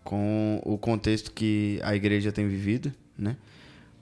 com 0.02 0.60
o 0.64 0.76
contexto 0.78 1.32
que 1.32 1.78
a 1.82 1.94
igreja 1.94 2.30
tem 2.32 2.46
vivido, 2.48 2.92
né? 3.18 3.36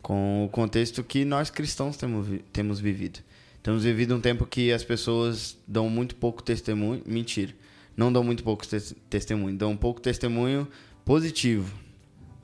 Com 0.01 0.45
o 0.45 0.49
contexto 0.49 1.05
que 1.05 1.25
nós 1.25 1.49
cristãos 1.51 1.97
temos, 1.97 2.27
temos 2.53 2.81
vivido. 2.81 3.21
Temos 3.63 3.85
vivido 3.85 4.17
um 4.17 4.21
tempo 4.21 4.45
que 4.45 4.73
as 4.73 4.83
pessoas 4.83 5.57
dão 5.69 5.89
muito 5.89 6.17
pouco 6.17 6.43
testemunho. 6.43 7.01
Mentira. 7.07 7.53
Não 7.97 8.13
dão 8.13 8.25
muito 8.25 8.43
pouco 8.43 8.67
tes- 8.67 8.97
testemunho. 9.09 9.57
Dão 9.57 9.77
pouco 9.77 10.01
testemunho 10.01 10.67
positivo. 11.05 11.73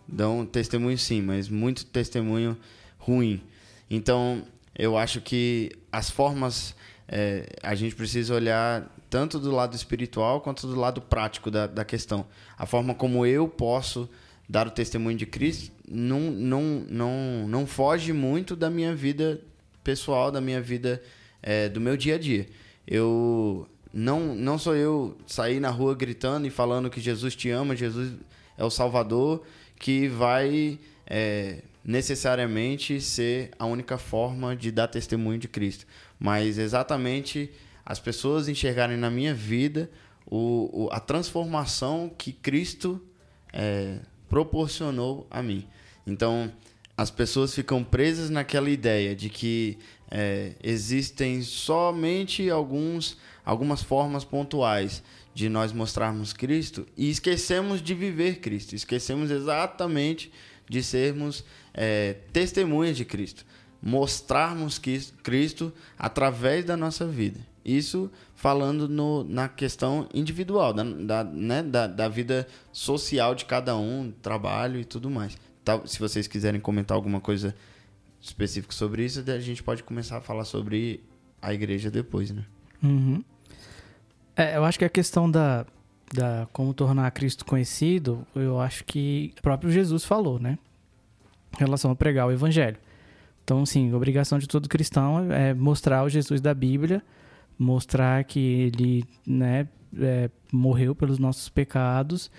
Dão 0.06 0.46
testemunho 0.46 0.96
sim, 0.96 1.20
mas 1.20 1.48
muito 1.48 1.84
testemunho 1.84 2.56
ruim. 2.96 3.42
Então, 3.90 4.44
eu 4.76 4.96
acho 4.96 5.20
que 5.20 5.72
as 5.90 6.08
formas. 6.08 6.76
é, 7.08 7.56
a 7.62 7.74
gente 7.74 7.96
precisa 7.96 8.34
olhar 8.34 8.88
tanto 9.10 9.38
do 9.38 9.50
lado 9.50 9.74
espiritual 9.74 10.40
quanto 10.40 10.66
do 10.66 10.78
lado 10.78 11.00
prático 11.00 11.50
da, 11.50 11.66
da 11.66 11.84
questão. 11.84 12.26
A 12.56 12.66
forma 12.66 12.94
como 12.94 13.24
eu 13.24 13.48
posso 13.48 14.08
dar 14.48 14.66
o 14.66 14.70
testemunho 14.70 15.16
de 15.16 15.26
Cristo 15.26 15.72
não, 15.88 16.20
não, 16.20 16.62
não, 16.88 17.48
não 17.48 17.66
foge 17.66 18.12
muito 18.12 18.54
da 18.54 18.70
minha 18.70 18.94
vida 18.94 19.40
pessoal, 19.82 20.30
da 20.30 20.40
minha 20.40 20.60
vida, 20.60 21.02
é, 21.42 21.68
do 21.68 21.80
meu 21.80 21.96
dia 21.96 22.16
a 22.16 22.18
dia. 22.18 22.46
Eu 22.86 23.68
não, 23.92 24.34
não 24.34 24.58
sou 24.58 24.76
eu 24.76 25.16
sair 25.26 25.60
na 25.60 25.70
rua 25.70 25.94
gritando 25.94 26.46
e 26.46 26.50
falando 26.50 26.90
que 26.90 27.00
Jesus 27.00 27.34
te 27.34 27.50
ama, 27.50 27.74
Jesus 27.74 28.12
é 28.56 28.64
o 28.64 28.70
Salvador, 28.70 29.42
que 29.78 30.08
vai 30.08 30.78
é, 31.06 31.62
necessariamente 31.84 33.00
ser 33.00 33.50
a 33.58 33.64
única 33.64 33.96
forma 33.96 34.54
de 34.54 34.70
dar 34.70 34.88
testemunho 34.88 35.38
de 35.38 35.48
Cristo. 35.48 35.86
Mas 36.18 36.58
exatamente 36.58 37.50
as 37.88 37.98
pessoas 37.98 38.48
enxergarem 38.48 38.98
na 38.98 39.10
minha 39.10 39.32
vida 39.32 39.90
o, 40.26 40.84
o- 40.84 40.88
a 40.92 41.00
transformação 41.00 42.12
que 42.18 42.32
Cristo 42.32 43.02
é, 43.50 44.00
proporcionou 44.28 45.26
a 45.30 45.42
mim. 45.42 45.66
Então, 46.06 46.52
as 46.94 47.10
pessoas 47.10 47.54
ficam 47.54 47.82
presas 47.82 48.28
naquela 48.28 48.68
ideia 48.68 49.16
de 49.16 49.30
que 49.30 49.78
é, 50.10 50.52
existem 50.62 51.40
somente 51.40 52.50
alguns, 52.50 53.16
algumas 53.42 53.82
formas 53.82 54.22
pontuais 54.22 55.02
de 55.32 55.48
nós 55.48 55.72
mostrarmos 55.72 56.34
Cristo 56.34 56.86
e 56.94 57.08
esquecemos 57.08 57.80
de 57.80 57.94
viver 57.94 58.40
Cristo, 58.40 58.74
esquecemos 58.74 59.30
exatamente 59.30 60.30
de 60.68 60.82
sermos 60.82 61.42
é, 61.72 62.16
testemunhas 62.34 62.98
de 62.98 63.06
Cristo, 63.06 63.46
mostrarmos 63.80 64.78
Cristo 65.22 65.72
através 65.98 66.66
da 66.66 66.76
nossa 66.76 67.06
vida. 67.06 67.40
Isso 67.68 68.10
falando 68.34 68.88
no, 68.88 69.24
na 69.24 69.46
questão 69.46 70.08
individual, 70.14 70.72
da, 70.72 70.84
da, 70.84 71.24
né, 71.24 71.62
da, 71.62 71.86
da 71.86 72.08
vida 72.08 72.46
social 72.72 73.34
de 73.34 73.44
cada 73.44 73.76
um, 73.76 74.10
trabalho 74.22 74.80
e 74.80 74.84
tudo 74.84 75.10
mais. 75.10 75.36
Tá, 75.62 75.80
se 75.84 75.98
vocês 75.98 76.26
quiserem 76.26 76.60
comentar 76.60 76.94
alguma 76.96 77.20
coisa 77.20 77.54
específica 78.20 78.72
sobre 78.72 79.04
isso, 79.04 79.22
a 79.28 79.38
gente 79.38 79.62
pode 79.62 79.82
começar 79.82 80.16
a 80.16 80.20
falar 80.20 80.44
sobre 80.44 81.02
a 81.42 81.52
igreja 81.52 81.90
depois, 81.90 82.30
né? 82.30 82.44
Uhum. 82.82 83.22
É, 84.34 84.56
eu 84.56 84.64
acho 84.64 84.78
que 84.78 84.84
a 84.84 84.88
questão 84.88 85.30
da, 85.30 85.66
da 86.14 86.48
como 86.52 86.72
tornar 86.72 87.10
Cristo 87.10 87.44
conhecido, 87.44 88.26
eu 88.34 88.60
acho 88.60 88.84
que 88.84 89.34
o 89.38 89.42
próprio 89.42 89.70
Jesus 89.70 90.04
falou, 90.04 90.38
né? 90.38 90.58
Em 91.54 91.58
relação 91.58 91.90
a 91.90 91.96
pregar 91.96 92.26
o 92.26 92.32
evangelho. 92.32 92.78
Então, 93.44 93.64
sim, 93.64 93.92
a 93.92 93.96
obrigação 93.96 94.38
de 94.38 94.46
todo 94.46 94.68
cristão 94.68 95.32
é 95.32 95.54
mostrar 95.54 96.04
o 96.04 96.08
Jesus 96.08 96.40
da 96.40 96.54
Bíblia, 96.54 97.02
mostrar 97.58 98.22
que 98.24 98.38
ele 98.38 99.04
né, 99.26 99.66
é, 99.98 100.30
morreu 100.52 100.94
pelos 100.94 101.18
nossos 101.18 101.48
pecados 101.48 102.30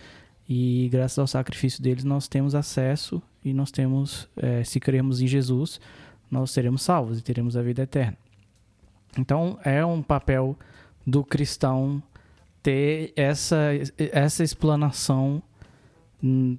e 0.48 0.90
graças 0.92 1.20
ao 1.20 1.28
sacrifício 1.28 1.84
deles 1.84 2.04
nós 2.04 2.28
temos 2.28 2.56
acesso 2.56 3.22
e 3.44 3.54
nós 3.54 3.72
temos, 3.72 4.28
é, 4.38 4.64
se 4.64 4.80
cremos 4.80 5.22
em 5.22 5.28
Jesus, 5.28 5.80
nós 6.30 6.52
seremos 6.52 6.82
salvos 6.82 7.20
e 7.20 7.22
teremos 7.22 7.56
a 7.58 7.62
vida 7.62 7.84
eterna. 7.84 8.18
Então, 9.18 9.58
é 9.64 9.84
um 9.84 10.02
papel 10.02 10.58
do 11.06 11.24
cristão 11.24 12.02
ter 12.62 13.14
essa, 13.16 13.72
essa 13.98 14.44
explanação 14.44 15.42
hum, 16.24 16.58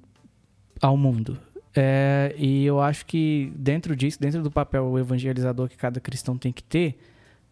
ao 0.81 0.97
mundo. 0.97 1.37
É, 1.73 2.35
e 2.37 2.65
eu 2.65 2.81
acho 2.81 3.05
que 3.05 3.53
dentro 3.55 3.95
disso, 3.95 4.19
dentro 4.19 4.43
do 4.43 4.51
papel 4.51 4.97
evangelizador 4.99 5.69
que 5.69 5.77
cada 5.77 5.99
cristão 6.01 6.37
tem 6.37 6.51
que 6.51 6.63
ter, 6.63 6.99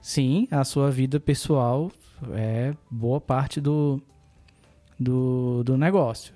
sim, 0.01 0.47
a 0.51 0.63
sua 0.63 0.91
vida 0.91 1.19
pessoal 1.19 1.91
é 2.33 2.73
boa 2.89 3.21
parte 3.21 3.61
do, 3.61 4.01
do, 4.99 5.63
do 5.63 5.77
negócio. 5.77 6.33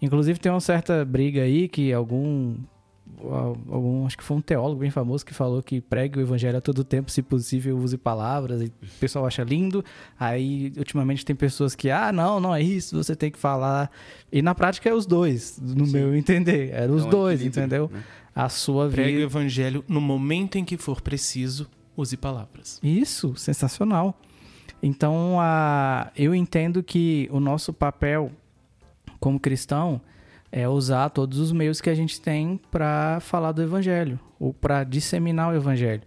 Inclusive 0.00 0.38
tem 0.38 0.50
uma 0.50 0.60
certa 0.60 1.04
briga 1.04 1.42
aí 1.42 1.68
que 1.68 1.92
algum 1.92 2.56
algum, 3.68 4.06
acho 4.06 4.16
que 4.16 4.24
foi 4.24 4.36
um 4.36 4.40
teólogo 4.40 4.80
bem 4.80 4.90
famoso 4.90 5.24
que 5.24 5.34
falou 5.34 5.62
que 5.62 5.80
pregue 5.80 6.18
o 6.18 6.22
evangelho 6.22 6.58
a 6.58 6.60
todo 6.60 6.84
tempo, 6.84 7.10
se 7.10 7.22
possível, 7.22 7.76
use 7.76 7.96
palavras, 7.96 8.62
e 8.62 8.66
o 8.66 8.72
pessoal 9.00 9.26
acha 9.26 9.42
lindo. 9.42 9.84
Aí, 10.18 10.72
ultimamente, 10.76 11.24
tem 11.24 11.34
pessoas 11.34 11.74
que, 11.74 11.90
ah, 11.90 12.12
não, 12.12 12.38
não 12.40 12.54
é 12.54 12.62
isso, 12.62 12.96
você 12.96 13.16
tem 13.16 13.30
que 13.30 13.38
falar. 13.38 13.90
E 14.30 14.42
na 14.42 14.54
prática 14.54 14.88
é 14.88 14.94
os 14.94 15.06
dois, 15.06 15.58
no 15.60 15.86
Sim. 15.86 15.92
meu 15.92 16.14
entender. 16.14 16.70
Eram 16.72 16.94
os 16.94 17.06
é 17.06 17.10
dois, 17.10 17.42
entendeu? 17.42 17.90
Né? 17.92 18.02
A 18.34 18.48
sua 18.48 18.88
Pregue 18.88 19.12
vida. 19.12 19.24
o 19.24 19.28
evangelho 19.28 19.84
no 19.88 20.00
momento 20.00 20.56
em 20.56 20.64
que 20.64 20.76
for 20.76 21.00
preciso, 21.00 21.68
use 21.98 22.16
palavras. 22.16 22.80
Isso, 22.82 23.34
sensacional. 23.36 24.18
Então, 24.82 25.38
a, 25.40 26.10
eu 26.16 26.34
entendo 26.34 26.82
que 26.82 27.28
o 27.32 27.40
nosso 27.40 27.72
papel 27.72 28.30
como 29.18 29.40
cristão 29.40 30.00
é 30.50 30.68
usar 30.68 31.10
todos 31.10 31.38
os 31.38 31.52
meios 31.52 31.80
que 31.80 31.90
a 31.90 31.94
gente 31.94 32.20
tem 32.20 32.58
para 32.70 33.18
falar 33.20 33.52
do 33.52 33.62
evangelho 33.62 34.18
ou 34.38 34.54
para 34.54 34.84
disseminar 34.84 35.52
o 35.52 35.56
evangelho. 35.56 36.02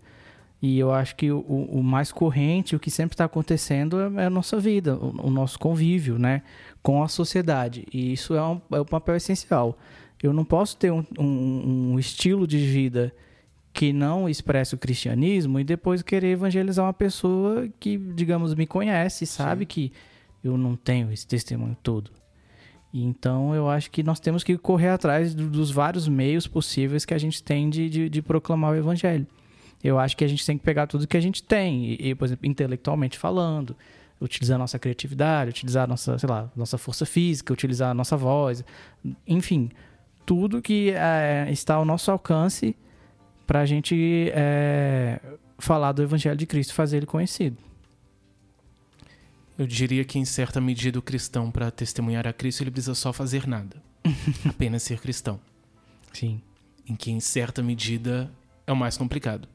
E 0.62 0.78
eu 0.78 0.94
acho 0.94 1.16
que 1.16 1.32
o, 1.32 1.40
o 1.40 1.84
mais 1.84 2.12
corrente, 2.12 2.76
o 2.76 2.80
que 2.80 2.92
sempre 2.92 3.16
está 3.16 3.26
acontecendo 3.26 4.00
é 4.20 4.26
a 4.26 4.30
nossa 4.30 4.60
vida, 4.60 4.96
o, 4.96 5.28
o, 5.28 5.30
nosso 5.32 5.58
convívio 5.58 6.20
né, 6.20 6.44
com 6.84 7.04
a 7.04 7.08
sociedade. 7.08 7.86
E 7.92 8.14
isso 8.14 8.36
é 8.36 8.44
um, 8.44 8.62
é 8.72 8.80
um 8.80 8.86
papel 8.86 9.16
essencial. 9.16 9.78
Eu 10.22 10.32
não 10.32 10.46
posso 10.46 10.78
ter 10.78 10.92
um, 10.92 11.04
um, 11.18 11.94
um 11.94 12.00
estilo 12.00 12.46
de 12.46 12.60
vida 12.60 13.12
que 13.74 13.94
não 13.94 14.28
expressa 14.28 14.76
o 14.76 14.80
cristianismo 14.80 15.60
e 15.60 15.64
depois 15.64 16.02
querer 16.02 16.32
evangelizar 16.32 16.86
uma 16.86 16.94
pessoa 16.94 17.70
que, 17.80 17.98
digamos, 17.98 18.54
me 18.54 18.68
conhece, 18.68 19.26
sabe 19.26 19.62
Sim. 19.62 19.66
que 19.68 19.94
eu 20.44 20.58
não 20.58 20.76
tenho 20.76 21.12
esse 21.12 21.26
testemunho 21.26 21.78
todo. 21.82 22.12
E 22.94 23.04
então 23.04 23.56
eu 23.56 23.70
acho 23.70 23.90
que 23.90 24.04
nós 24.04 24.20
temos 24.20 24.44
que 24.44 24.58
correr 24.58 24.90
atrás 24.90 25.34
dos 25.34 25.72
vários 25.72 26.08
meios 26.08 26.46
possíveis 26.46 27.06
que 27.06 27.14
a 27.14 27.18
gente 27.18 27.42
tem 27.42 27.70
de, 27.70 27.90
de, 27.90 28.10
de, 28.10 28.22
proclamar 28.22 28.74
o 28.74 28.76
evangelho. 28.76 29.26
Eu 29.82 29.98
acho 29.98 30.18
que 30.18 30.26
a 30.26 30.28
gente 30.28 30.46
tem 30.46 30.58
que 30.58 30.64
pegar 30.64 30.88
tudo 30.88 31.08
que 31.08 31.18
a 31.18 31.22
gente 31.22 31.42
tem, 31.42 31.94
e, 32.00 32.14
por 32.14 32.26
exemplo, 32.26 32.46
intelectualmente 32.46 33.18
falando, 33.18 33.76
utilizar 34.20 34.56
a 34.56 34.60
nossa 34.60 34.78
criatividade, 34.78 35.50
utilizar 35.50 35.86
a 35.86 35.88
nossa, 35.88 36.18
sei 36.20 36.30
lá, 36.30 36.52
nossa 36.56 36.78
força 36.78 37.06
física, 37.06 37.54
utilizar 37.54 37.92
a 37.92 37.94
nossa 37.94 38.18
voz, 38.18 38.64
enfim, 39.26 39.70
tudo 40.26 40.62
que 40.62 40.92
é, 40.92 41.48
está 41.50 41.76
ao 41.76 41.86
nosso 41.86 42.12
alcance 42.12 42.76
para 43.46 43.62
a 43.62 43.66
gente 43.66 44.32
é, 44.34 45.20
falar 45.58 45.92
do 45.92 46.02
evangelho 46.02 46.38
de 46.38 46.46
Cristo, 46.46 46.74
fazer 46.74 46.98
ele 46.98 47.06
conhecido. 47.06 47.58
Eu 49.58 49.68
diria 49.68 50.04
que, 50.04 50.18
em 50.18 50.26
certa 50.26 50.60
medida, 50.60 50.98
o 50.98 51.02
cristão, 51.02 51.52
para 51.52 51.70
testemunhar 51.70 52.26
a 52.26 52.34
Cristo, 52.34 52.64
ele 52.64 52.72
precisa 52.72 52.96
só 52.96 53.14
fazer 53.14 53.48
nada. 53.48 53.82
Apenas 54.48 54.84
ser 54.84 55.00
cristão. 55.00 55.40
Sim. 56.14 56.42
Em 56.88 56.96
que, 56.96 57.12
em 57.12 57.20
certa 57.20 57.62
medida, 57.62 58.32
é 58.66 58.72
o 58.72 58.76
mais 58.76 58.98
complicado. 58.98 59.48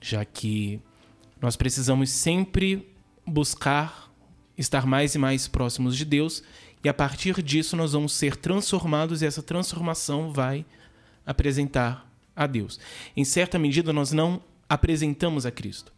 Já 0.00 0.24
que 0.24 0.80
nós 1.40 1.56
precisamos 1.56 2.10
sempre 2.10 2.88
buscar 3.26 4.12
estar 4.56 4.86
mais 4.86 5.14
e 5.14 5.18
mais 5.18 5.48
próximos 5.48 5.96
de 5.96 6.04
Deus, 6.04 6.42
e 6.84 6.88
a 6.88 6.94
partir 6.94 7.42
disso 7.42 7.76
nós 7.76 7.92
vamos 7.92 8.12
ser 8.12 8.36
transformados, 8.36 9.22
e 9.22 9.26
essa 9.26 9.42
transformação 9.42 10.32
vai 10.32 10.64
apresentar 11.24 12.10
a 12.34 12.46
Deus. 12.46 12.78
Em 13.16 13.24
certa 13.24 13.58
medida, 13.58 13.92
nós 13.92 14.12
não 14.12 14.42
apresentamos 14.68 15.44
a 15.44 15.50
Cristo 15.50 15.92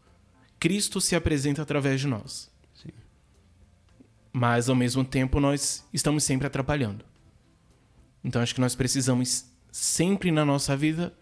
Cristo 0.65 0.99
se 0.99 1.15
apresenta 1.15 1.61
através 1.61 2.01
de 2.01 2.07
nós. 2.07 2.51
Sim. 2.75 2.89
Mas, 4.33 4.71
ao 4.71 4.75
mesmo 4.75 5.05
tempo, 5.05 5.39
nós 5.39 5.85
estamos 5.93 6.25
sempre 6.25 6.47
atrapalhando. 6.47 7.05
Então, 8.25 8.41
acho 8.41 8.55
que 8.55 8.63
nós 8.63 8.75
precisamos 8.75 9.45
sempre 9.71 10.31
na 10.31 10.43
nossa 10.43 10.75
vida 10.75 11.13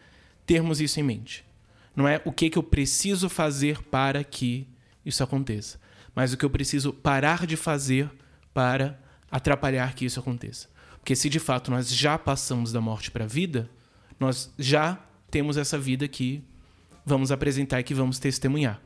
termos 0.46 0.80
isso 0.80 1.00
em 1.00 1.02
mente. 1.02 1.44
Não 1.96 2.06
é 2.06 2.22
o 2.24 2.30
que, 2.30 2.50
que 2.50 2.56
eu 2.56 2.62
preciso 2.62 3.28
fazer 3.28 3.82
para 3.82 4.22
que 4.22 4.68
isso 5.04 5.24
aconteça, 5.24 5.80
mas 6.14 6.32
o 6.32 6.36
que 6.36 6.44
eu 6.44 6.50
preciso 6.50 6.92
parar 6.92 7.44
de 7.44 7.56
fazer 7.56 8.08
para 8.54 8.96
atrapalhar 9.28 9.92
que 9.94 10.04
isso 10.04 10.20
aconteça. 10.20 10.68
Porque 11.00 11.16
se 11.16 11.28
de 11.28 11.40
fato 11.40 11.68
nós 11.68 11.92
já 11.92 12.16
passamos 12.16 12.70
da 12.70 12.80
morte 12.80 13.10
para 13.10 13.24
a 13.24 13.26
vida, 13.26 13.68
nós 14.22 14.54
já 14.56 14.98
temos 15.30 15.56
essa 15.56 15.76
vida 15.76 16.06
que 16.06 16.44
vamos 17.04 17.32
apresentar 17.32 17.80
e 17.80 17.84
que 17.84 17.92
vamos 17.92 18.18
testemunhar. 18.18 18.80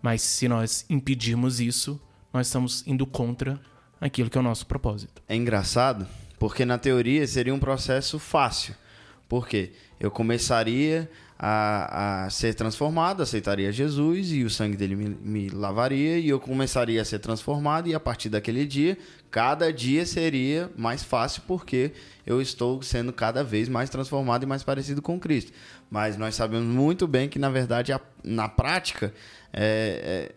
Mas 0.00 0.22
se 0.22 0.48
nós 0.48 0.86
impedirmos 0.88 1.60
isso, 1.60 2.00
nós 2.32 2.46
estamos 2.46 2.82
indo 2.86 3.06
contra 3.06 3.60
aquilo 4.00 4.30
que 4.30 4.38
é 4.38 4.40
o 4.40 4.44
nosso 4.44 4.66
propósito. 4.66 5.22
É 5.28 5.36
engraçado, 5.36 6.06
porque 6.38 6.64
na 6.64 6.78
teoria 6.78 7.26
seria 7.26 7.54
um 7.54 7.58
processo 7.58 8.18
fácil. 8.18 8.74
Porque 9.28 9.72
eu 10.00 10.10
começaria 10.10 11.08
a, 11.38 12.24
a 12.24 12.30
ser 12.30 12.54
transformado, 12.54 13.22
aceitaria 13.22 13.70
Jesus 13.70 14.32
e 14.32 14.42
o 14.42 14.50
sangue 14.50 14.76
dele 14.76 14.96
me, 14.96 15.08
me, 15.08 15.48
lavaria 15.50 16.18
e 16.18 16.28
eu 16.28 16.40
começaria 16.40 17.00
a 17.00 17.04
ser 17.04 17.18
transformado 17.18 17.88
e 17.88 17.94
a 17.94 18.00
partir 18.00 18.28
daquele 18.28 18.66
dia, 18.66 18.98
cada 19.30 19.72
dia 19.72 20.04
seria 20.04 20.70
mais 20.76 21.02
fácil 21.02 21.42
porque 21.46 21.92
eu 22.26 22.40
estou 22.40 22.82
sendo 22.82 23.12
cada 23.12 23.44
vez 23.44 23.68
mais 23.68 23.88
transformado 23.88 24.42
e 24.42 24.46
mais 24.46 24.62
parecido 24.62 25.00
com 25.00 25.20
Cristo. 25.20 25.52
Mas 25.90 26.16
nós 26.16 26.34
sabemos 26.34 26.74
muito 26.74 27.06
bem 27.06 27.28
que 27.28 27.38
na 27.38 27.48
verdade 27.48 27.92
a, 27.92 28.00
na 28.24 28.48
prática 28.48 29.14
é, 29.52 30.32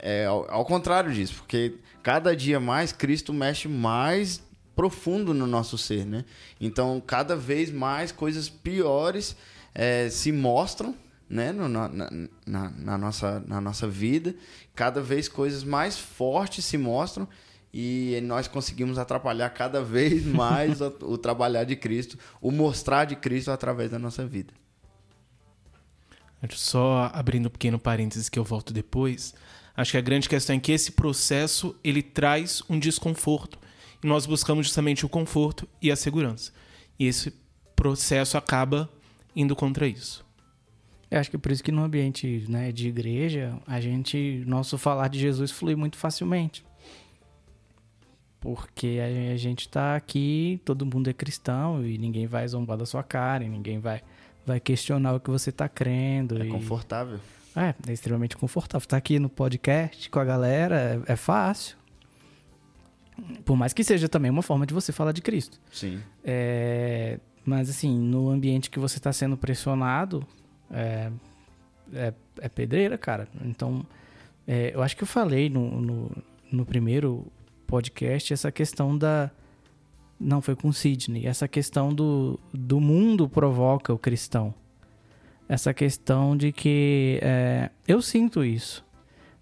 é, 0.00 0.22
é 0.22 0.26
ao, 0.26 0.50
ao 0.50 0.64
contrário 0.64 1.12
disso, 1.12 1.34
porque 1.36 1.74
cada 2.02 2.34
dia 2.34 2.58
mais 2.58 2.92
Cristo 2.92 3.32
mexe 3.32 3.68
mais 3.68 4.42
profundo 4.74 5.34
no 5.34 5.46
nosso 5.46 5.76
ser, 5.76 6.06
né? 6.06 6.24
Então, 6.58 7.02
cada 7.06 7.36
vez 7.36 7.70
mais 7.70 8.10
coisas 8.12 8.48
piores 8.48 9.36
é, 9.74 10.08
se 10.08 10.32
mostram, 10.32 10.94
né? 11.28 11.52
No, 11.52 11.68
na, 11.68 11.88
na, 11.88 12.70
na, 12.70 12.96
nossa, 12.96 13.44
na 13.46 13.60
nossa 13.60 13.86
vida. 13.86 14.34
Cada 14.74 15.02
vez 15.02 15.28
coisas 15.28 15.62
mais 15.62 15.98
fortes 15.98 16.64
se 16.64 16.78
mostram 16.78 17.28
e 17.72 18.20
nós 18.22 18.48
conseguimos 18.48 18.98
atrapalhar 18.98 19.50
cada 19.50 19.82
vez 19.82 20.24
mais 20.26 20.80
o, 20.80 20.88
o 21.02 21.18
trabalhar 21.18 21.64
de 21.64 21.76
Cristo, 21.76 22.18
o 22.40 22.50
mostrar 22.50 23.04
de 23.04 23.16
Cristo 23.16 23.50
através 23.50 23.90
da 23.90 23.98
nossa 23.98 24.26
vida. 24.26 24.52
Só 26.50 27.10
abrindo 27.12 27.46
um 27.46 27.50
pequeno 27.50 27.78
parênteses 27.78 28.28
que 28.28 28.38
eu 28.38 28.44
volto 28.44 28.72
depois. 28.72 29.34
Acho 29.76 29.92
que 29.92 29.98
a 29.98 30.02
grande 30.02 30.28
questão 30.28 30.56
é 30.56 30.58
que 30.58 30.72
esse 30.72 30.92
processo 30.92 31.76
ele 31.84 32.02
traz 32.02 32.62
um 32.68 32.78
desconforto 32.78 33.58
e 34.02 34.06
nós 34.06 34.26
buscamos 34.26 34.66
justamente 34.66 35.04
o 35.04 35.08
conforto 35.08 35.68
e 35.82 35.90
a 35.90 35.96
segurança. 35.96 36.52
E 36.98 37.06
esse 37.06 37.32
processo 37.76 38.36
acaba 38.36 38.88
indo 39.36 39.54
contra 39.54 39.86
isso. 39.86 40.24
Eu 41.10 41.18
acho 41.18 41.28
que 41.28 41.36
é 41.36 41.38
por 41.38 41.50
isso 41.50 41.62
que 41.62 41.72
no 41.72 41.82
ambiente 41.82 42.44
né, 42.48 42.70
de 42.70 42.88
igreja, 42.88 43.58
a 43.66 43.80
gente, 43.80 44.44
nosso 44.46 44.78
falar 44.78 45.08
de 45.08 45.18
Jesus 45.18 45.50
flui 45.50 45.74
muito 45.74 45.96
facilmente. 45.96 46.64
Porque 48.40 48.98
a 49.32 49.36
gente 49.36 49.60
está 49.60 49.94
aqui, 49.96 50.60
todo 50.64 50.86
mundo 50.86 51.10
é 51.10 51.12
cristão 51.12 51.84
e 51.84 51.98
ninguém 51.98 52.26
vai 52.26 52.48
zombar 52.48 52.78
da 52.78 52.86
sua 52.86 53.02
cara, 53.02 53.44
e 53.44 53.48
ninguém 53.48 53.78
vai 53.78 54.02
vai 54.46 54.58
questionar 54.58 55.14
o 55.14 55.20
que 55.20 55.30
você 55.30 55.50
está 55.50 55.68
crendo. 55.68 56.40
É 56.40 56.46
e... 56.46 56.48
confortável. 56.48 57.20
É, 57.54 57.74
é 57.88 57.92
extremamente 57.92 58.36
confortável. 58.36 58.86
Tá 58.86 58.96
aqui 58.96 59.18
no 59.18 59.28
podcast 59.28 60.08
com 60.08 60.18
a 60.18 60.24
galera, 60.24 61.02
é, 61.06 61.12
é, 61.12 61.16
fácil. 61.16 61.76
Por 63.44 63.56
mais 63.56 63.72
que 63.72 63.84
seja 63.84 64.08
também 64.08 64.30
uma 64.30 64.42
forma 64.42 64.64
de 64.64 64.72
você 64.72 64.92
falar 64.92 65.12
de 65.12 65.20
Cristo. 65.20 65.60
Sim. 65.70 66.00
É, 66.24 67.18
mas 67.44 67.68
assim, 67.68 67.98
no 67.98 68.30
ambiente 68.30 68.70
que 68.70 68.78
você 68.78 68.98
está 68.98 69.12
sendo 69.12 69.36
pressionado, 69.36 70.26
é, 70.70 71.10
é, 71.92 72.14
é, 72.40 72.48
pedreira, 72.48 72.96
cara. 72.96 73.28
Então, 73.44 73.84
é, 74.46 74.72
eu 74.74 74.82
acho 74.82 74.96
que 74.96 75.02
eu 75.02 75.08
falei 75.08 75.50
no, 75.50 75.80
no, 75.80 76.10
no 76.50 76.64
primeiro 76.64 77.26
podcast 77.70 78.32
essa 78.32 78.50
questão 78.50 78.98
da 78.98 79.30
não, 80.20 80.42
foi 80.42 80.54
com 80.54 80.70
Sidney. 80.70 81.26
Essa 81.26 81.48
questão 81.48 81.94
do, 81.94 82.38
do 82.52 82.78
mundo 82.78 83.26
provoca 83.26 83.90
o 83.90 83.98
cristão. 83.98 84.52
Essa 85.48 85.72
questão 85.72 86.36
de 86.36 86.52
que 86.52 87.18
é, 87.22 87.70
eu 87.88 88.02
sinto 88.02 88.44
isso. 88.44 88.84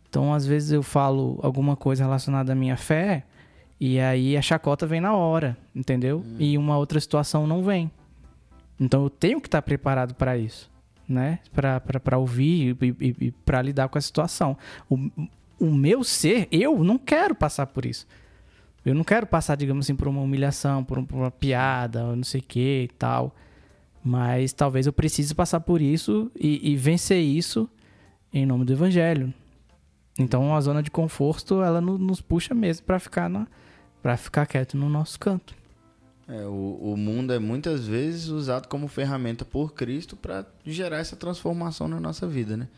Então, 0.08 0.32
às 0.32 0.46
vezes 0.46 0.70
eu 0.70 0.82
falo 0.82 1.40
alguma 1.42 1.74
coisa 1.74 2.04
relacionada 2.04 2.52
à 2.52 2.54
minha 2.54 2.76
fé 2.76 3.24
e 3.80 3.98
aí 3.98 4.36
a 4.36 4.42
chacota 4.42 4.86
vem 4.86 5.00
na 5.00 5.14
hora, 5.14 5.56
entendeu? 5.74 6.20
Hum. 6.24 6.36
E 6.38 6.56
uma 6.56 6.78
outra 6.78 7.00
situação 7.00 7.46
não 7.46 7.64
vem. 7.64 7.90
Então, 8.78 9.02
eu 9.02 9.10
tenho 9.10 9.40
que 9.40 9.48
estar 9.48 9.60
preparado 9.60 10.14
para 10.14 10.38
isso, 10.38 10.70
né? 11.08 11.40
Para 11.52 12.16
ouvir 12.16 12.76
e, 12.80 12.86
e, 13.00 13.16
e 13.26 13.30
para 13.32 13.60
lidar 13.60 13.88
com 13.88 13.98
a 13.98 14.00
situação. 14.00 14.56
O, 14.88 15.10
o 15.58 15.66
meu 15.66 16.04
ser, 16.04 16.48
eu 16.50 16.82
não 16.82 16.98
quero 16.98 17.34
passar 17.34 17.66
por 17.66 17.84
isso. 17.84 18.06
Eu 18.84 18.94
não 18.94 19.04
quero 19.04 19.26
passar, 19.26 19.56
digamos 19.56 19.86
assim, 19.86 19.94
por 19.94 20.08
uma 20.08 20.20
humilhação, 20.20 20.82
por, 20.82 20.98
uma 20.98 21.30
piada, 21.30 22.16
não 22.16 22.24
sei 22.24 22.40
o 22.40 22.44
que 22.44 22.84
e 22.84 22.88
tal. 22.96 23.34
Mas 24.02 24.52
talvez 24.52 24.86
eu 24.86 24.92
precise 24.92 25.34
passar 25.34 25.60
por 25.60 25.82
isso 25.82 26.30
e, 26.38 26.72
e 26.72 26.76
vencer 26.76 27.20
isso 27.20 27.68
em 28.32 28.46
nome 28.46 28.64
do 28.64 28.72
evangelho. 28.72 29.32
Então 30.18 30.54
a 30.54 30.60
zona 30.60 30.82
de 30.82 30.90
conforto, 30.90 31.62
ela 31.62 31.80
nos 31.80 32.20
puxa 32.20 32.54
mesmo 32.54 32.86
para 32.86 32.98
ficar 32.98 33.28
na 33.28 33.46
ficar 34.16 34.46
quieto 34.46 34.76
no 34.76 34.88
nosso 34.88 35.18
canto. 35.18 35.54
É, 36.26 36.44
o, 36.46 36.92
o 36.92 36.96
mundo 36.96 37.32
é 37.32 37.38
muitas 37.38 37.86
vezes 37.86 38.28
usado 38.28 38.68
como 38.68 38.88
ferramenta 38.88 39.44
por 39.44 39.74
Cristo 39.74 40.16
para 40.16 40.46
gerar 40.64 40.98
essa 40.98 41.16
transformação 41.16 41.88
na 41.88 42.00
nossa 42.00 42.26
vida, 42.26 42.56
né? 42.56 42.68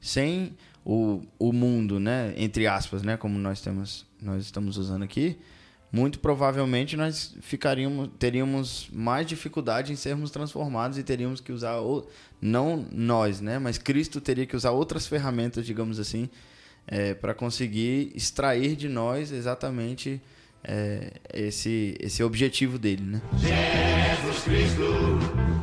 Sem 0.00 0.54
o, 0.84 1.22
o 1.38 1.52
mundo, 1.52 2.00
né, 2.00 2.32
entre 2.36 2.66
aspas, 2.66 3.02
né, 3.02 3.16
como 3.16 3.38
nós 3.38 3.60
temos 3.60 4.06
nós 4.20 4.44
estamos 4.44 4.76
usando 4.76 5.02
aqui, 5.02 5.38
muito 5.92 6.18
provavelmente 6.18 6.96
nós 6.96 7.34
ficaríamos 7.40 8.10
teríamos 8.18 8.88
mais 8.92 9.26
dificuldade 9.26 9.92
em 9.92 9.96
sermos 9.96 10.30
transformados 10.30 10.98
e 10.98 11.02
teríamos 11.02 11.40
que 11.40 11.52
usar 11.52 11.80
o, 11.80 12.06
não 12.40 12.86
nós, 12.92 13.40
né, 13.40 13.58
mas 13.58 13.78
Cristo 13.78 14.20
teria 14.20 14.46
que 14.46 14.56
usar 14.56 14.70
outras 14.70 15.06
ferramentas, 15.06 15.66
digamos 15.66 15.98
assim, 15.98 16.28
é, 16.86 17.14
para 17.14 17.34
conseguir 17.34 18.12
extrair 18.14 18.74
de 18.76 18.88
nós 18.88 19.32
exatamente 19.32 20.20
é, 20.62 21.12
esse, 21.32 21.96
esse 22.00 22.22
objetivo 22.22 22.78
dele, 22.78 23.02
né? 23.02 23.22
Jesus 23.38 24.42
Cristo, 24.44 25.18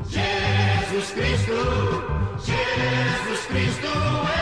Jesus 0.10 1.12
Cristo, 1.12 1.54
Jesus 2.46 3.46
Cristo, 3.48 4.37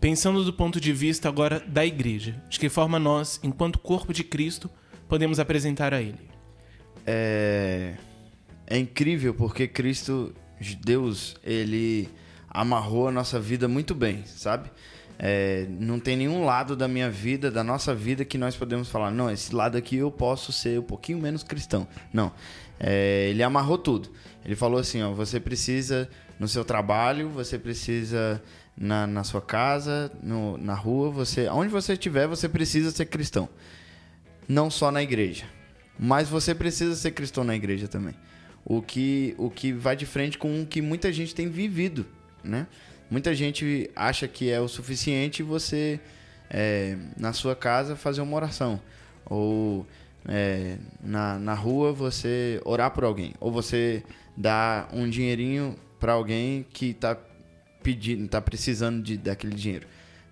Pensando 0.00 0.42
do 0.42 0.52
ponto 0.52 0.80
de 0.80 0.94
vista 0.94 1.28
agora 1.28 1.60
da 1.60 1.84
igreja, 1.84 2.42
de 2.48 2.58
que 2.58 2.70
forma 2.70 2.98
nós, 2.98 3.38
enquanto 3.42 3.78
corpo 3.78 4.14
de 4.14 4.24
Cristo, 4.24 4.70
podemos 5.06 5.38
apresentar 5.38 5.92
a 5.92 6.00
Ele? 6.00 6.30
É, 7.06 7.96
é 8.66 8.78
incrível 8.78 9.34
porque 9.34 9.68
Cristo, 9.68 10.34
Deus, 10.82 11.36
ele 11.44 12.08
amarrou 12.48 13.08
a 13.08 13.12
nossa 13.12 13.38
vida 13.38 13.68
muito 13.68 13.94
bem, 13.94 14.24
sabe? 14.24 14.70
É, 15.22 15.66
não 15.68 16.00
tem 16.00 16.16
nenhum 16.16 16.46
lado 16.46 16.74
da 16.74 16.88
minha 16.88 17.10
vida, 17.10 17.50
da 17.50 17.62
nossa 17.62 17.94
vida, 17.94 18.24
que 18.24 18.38
nós 18.38 18.56
podemos 18.56 18.88
falar, 18.88 19.10
não, 19.10 19.30
esse 19.30 19.54
lado 19.54 19.76
aqui 19.76 19.96
eu 19.96 20.10
posso 20.10 20.50
ser 20.50 20.80
um 20.80 20.82
pouquinho 20.82 21.18
menos 21.18 21.42
cristão. 21.42 21.86
Não. 22.10 22.32
É, 22.78 23.28
ele 23.28 23.42
amarrou 23.42 23.76
tudo. 23.76 24.10
Ele 24.42 24.56
falou 24.56 24.80
assim: 24.80 25.02
ó, 25.02 25.12
você 25.12 25.38
precisa 25.38 26.08
no 26.38 26.48
seu 26.48 26.64
trabalho, 26.64 27.28
você 27.28 27.58
precisa 27.58 28.42
na, 28.74 29.06
na 29.06 29.22
sua 29.22 29.42
casa, 29.42 30.10
no, 30.22 30.56
na 30.56 30.72
rua, 30.72 31.10
você, 31.10 31.50
onde 31.50 31.68
você 31.68 31.92
estiver, 31.92 32.26
você 32.26 32.48
precisa 32.48 32.90
ser 32.90 33.04
cristão. 33.04 33.46
Não 34.48 34.70
só 34.70 34.90
na 34.90 35.02
igreja. 35.02 35.44
Mas 35.98 36.30
você 36.30 36.54
precisa 36.54 36.96
ser 36.96 37.10
cristão 37.10 37.44
na 37.44 37.54
igreja 37.54 37.86
também. 37.86 38.14
O 38.64 38.80
que, 38.80 39.34
o 39.36 39.50
que 39.50 39.70
vai 39.70 39.94
de 39.94 40.06
frente 40.06 40.38
com 40.38 40.62
o 40.62 40.66
que 40.66 40.80
muita 40.80 41.12
gente 41.12 41.34
tem 41.34 41.46
vivido 41.46 42.06
né? 42.42 42.66
Muita 43.10 43.34
gente 43.34 43.90
acha 43.96 44.28
que 44.28 44.50
é 44.50 44.60
o 44.60 44.68
suficiente 44.68 45.42
você, 45.42 45.98
é, 46.48 46.96
na 47.16 47.32
sua 47.32 47.56
casa, 47.56 47.96
fazer 47.96 48.20
uma 48.20 48.36
oração. 48.36 48.80
Ou 49.26 49.86
é, 50.28 50.76
na, 51.02 51.38
na 51.38 51.54
rua 51.54 51.92
você 51.92 52.60
orar 52.64 52.90
por 52.92 53.04
alguém. 53.04 53.34
Ou 53.40 53.50
você 53.50 54.02
dar 54.36 54.88
um 54.92 55.08
dinheirinho 55.08 55.76
para 55.98 56.12
alguém 56.12 56.64
que 56.72 56.90
está 56.90 57.16
pedindo, 57.82 58.28
tá 58.28 58.40
precisando 58.40 59.02
de, 59.02 59.16
daquele 59.16 59.54
dinheiro. 59.54 59.86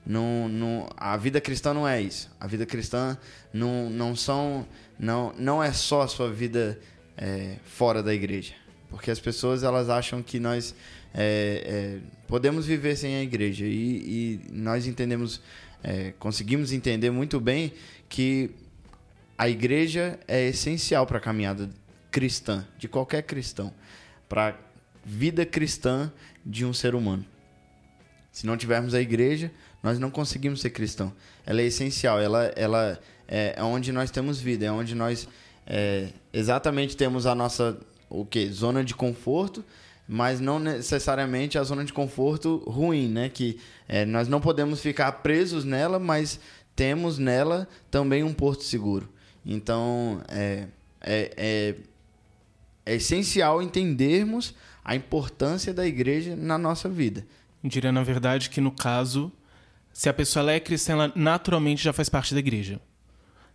Não, 0.07 0.49
não, 0.49 0.89
a 0.97 1.17
vida 1.17 1.41
cristã 1.41 1.75
não 1.75 1.87
é 1.87 2.01
isso. 2.01 2.31
A 2.41 2.47
vida 2.47 2.65
cristã 2.65 3.19
não, 3.53 3.91
não 3.91 4.17
são 4.17 4.67
não, 4.99 5.33
não 5.39 5.63
é 5.63 5.73
só 5.73 6.03
a 6.03 6.09
sua 6.09 6.31
vida 6.31 6.79
é, 7.17 7.57
fora 7.65 8.03
da 8.03 8.13
igreja, 8.13 8.55
porque 8.91 9.11
as 9.11 9.21
pessoas 9.21 9.63
elas 9.63 9.89
acham 9.89 10.23
que 10.23 10.41
nós 10.41 10.75
é, 11.21 11.63
é, 11.67 11.99
podemos 12.29 12.65
viver 12.65 12.95
sem 12.95 13.17
a 13.17 13.23
igreja. 13.23 13.67
E, 13.67 13.71
e 13.71 14.41
nós 14.53 14.87
entendemos, 14.87 15.43
é, 15.83 16.13
conseguimos 16.17 16.71
entender 16.71 17.11
muito 17.11 17.41
bem 17.41 17.73
que 18.09 18.51
a 19.37 19.49
igreja 19.49 20.19
é 20.29 20.47
essencial 20.47 21.05
para 21.09 21.19
a 21.19 21.21
caminhada 21.21 21.69
cristã, 22.09 22.65
de 22.79 22.87
qualquer 22.87 23.23
cristão, 23.23 23.75
para 24.29 24.51
a 24.51 24.55
vida 25.05 25.45
cristã 25.45 26.13
de 26.47 26.65
um 26.65 26.73
ser 26.73 26.95
humano. 26.95 27.27
Se 28.31 28.47
não 28.47 28.57
tivermos 28.57 28.95
a 28.95 29.01
igreja, 29.01 29.51
nós 29.83 29.99
não 29.99 30.13
conseguimos 30.13 30.61
ser 30.61 30.71
cristão. 30.71 31.13
Ela 31.45 31.63
é 31.63 31.65
essencial, 31.65 32.21
ela, 32.21 32.45
ela 32.55 32.97
é, 33.27 33.55
é 33.57 33.63
onde 33.65 33.91
nós 33.91 34.13
temos 34.13 34.41
vida, 34.41 34.67
é 34.67 34.71
onde 34.71 34.95
nós 34.95 35.29
é, 35.67 36.11
exatamente 36.33 36.97
temos 36.97 37.27
a 37.27 37.35
nossa 37.35 37.77
o 38.09 38.25
que 38.25 38.49
zona 38.51 38.85
de 38.85 38.95
conforto 38.95 39.65
mas 40.09 40.41
não 40.41 40.59
necessariamente 40.59 41.59
a 41.59 41.63
zona 41.63 41.85
de 41.85 41.93
conforto 41.93 42.65
ruim, 42.67 43.09
né? 43.09 43.29
Que 43.29 43.61
é, 43.87 44.07
nós 44.07 44.27
não 44.27 44.41
podemos 44.41 44.81
ficar 44.81 45.13
presos 45.13 45.67
nela, 45.67 45.99
mas 45.99 46.41
temos 46.75 47.19
nela 47.19 47.69
também 47.91 48.23
um 48.25 48.33
porto 48.33 48.63
seguro. 48.65 49.07
Então, 49.45 50.23
é, 50.29 50.67
é, 51.03 51.33
é, 51.37 51.75
é 52.87 52.95
essencial 52.95 53.61
entendermos 53.61 54.55
a 54.83 54.97
importância 54.97 55.75
da 55.75 55.87
igreja 55.87 56.35
na 56.35 56.57
nossa 56.57 56.89
vida. 56.89 57.27
Diria, 57.63 57.93
na 57.93 58.03
verdade, 58.03 58.49
que 58.49 58.63
no 58.63 58.71
caso, 58.71 59.31
se 59.93 60.09
a 60.09 60.15
pessoa 60.15 60.51
é 60.51 60.59
cristã, 60.59 60.95
ela 60.95 61.13
naturalmente 61.15 61.85
já 61.85 61.93
faz 61.93 62.09
parte 62.09 62.33
da 62.33 62.41
igreja. 62.41 62.81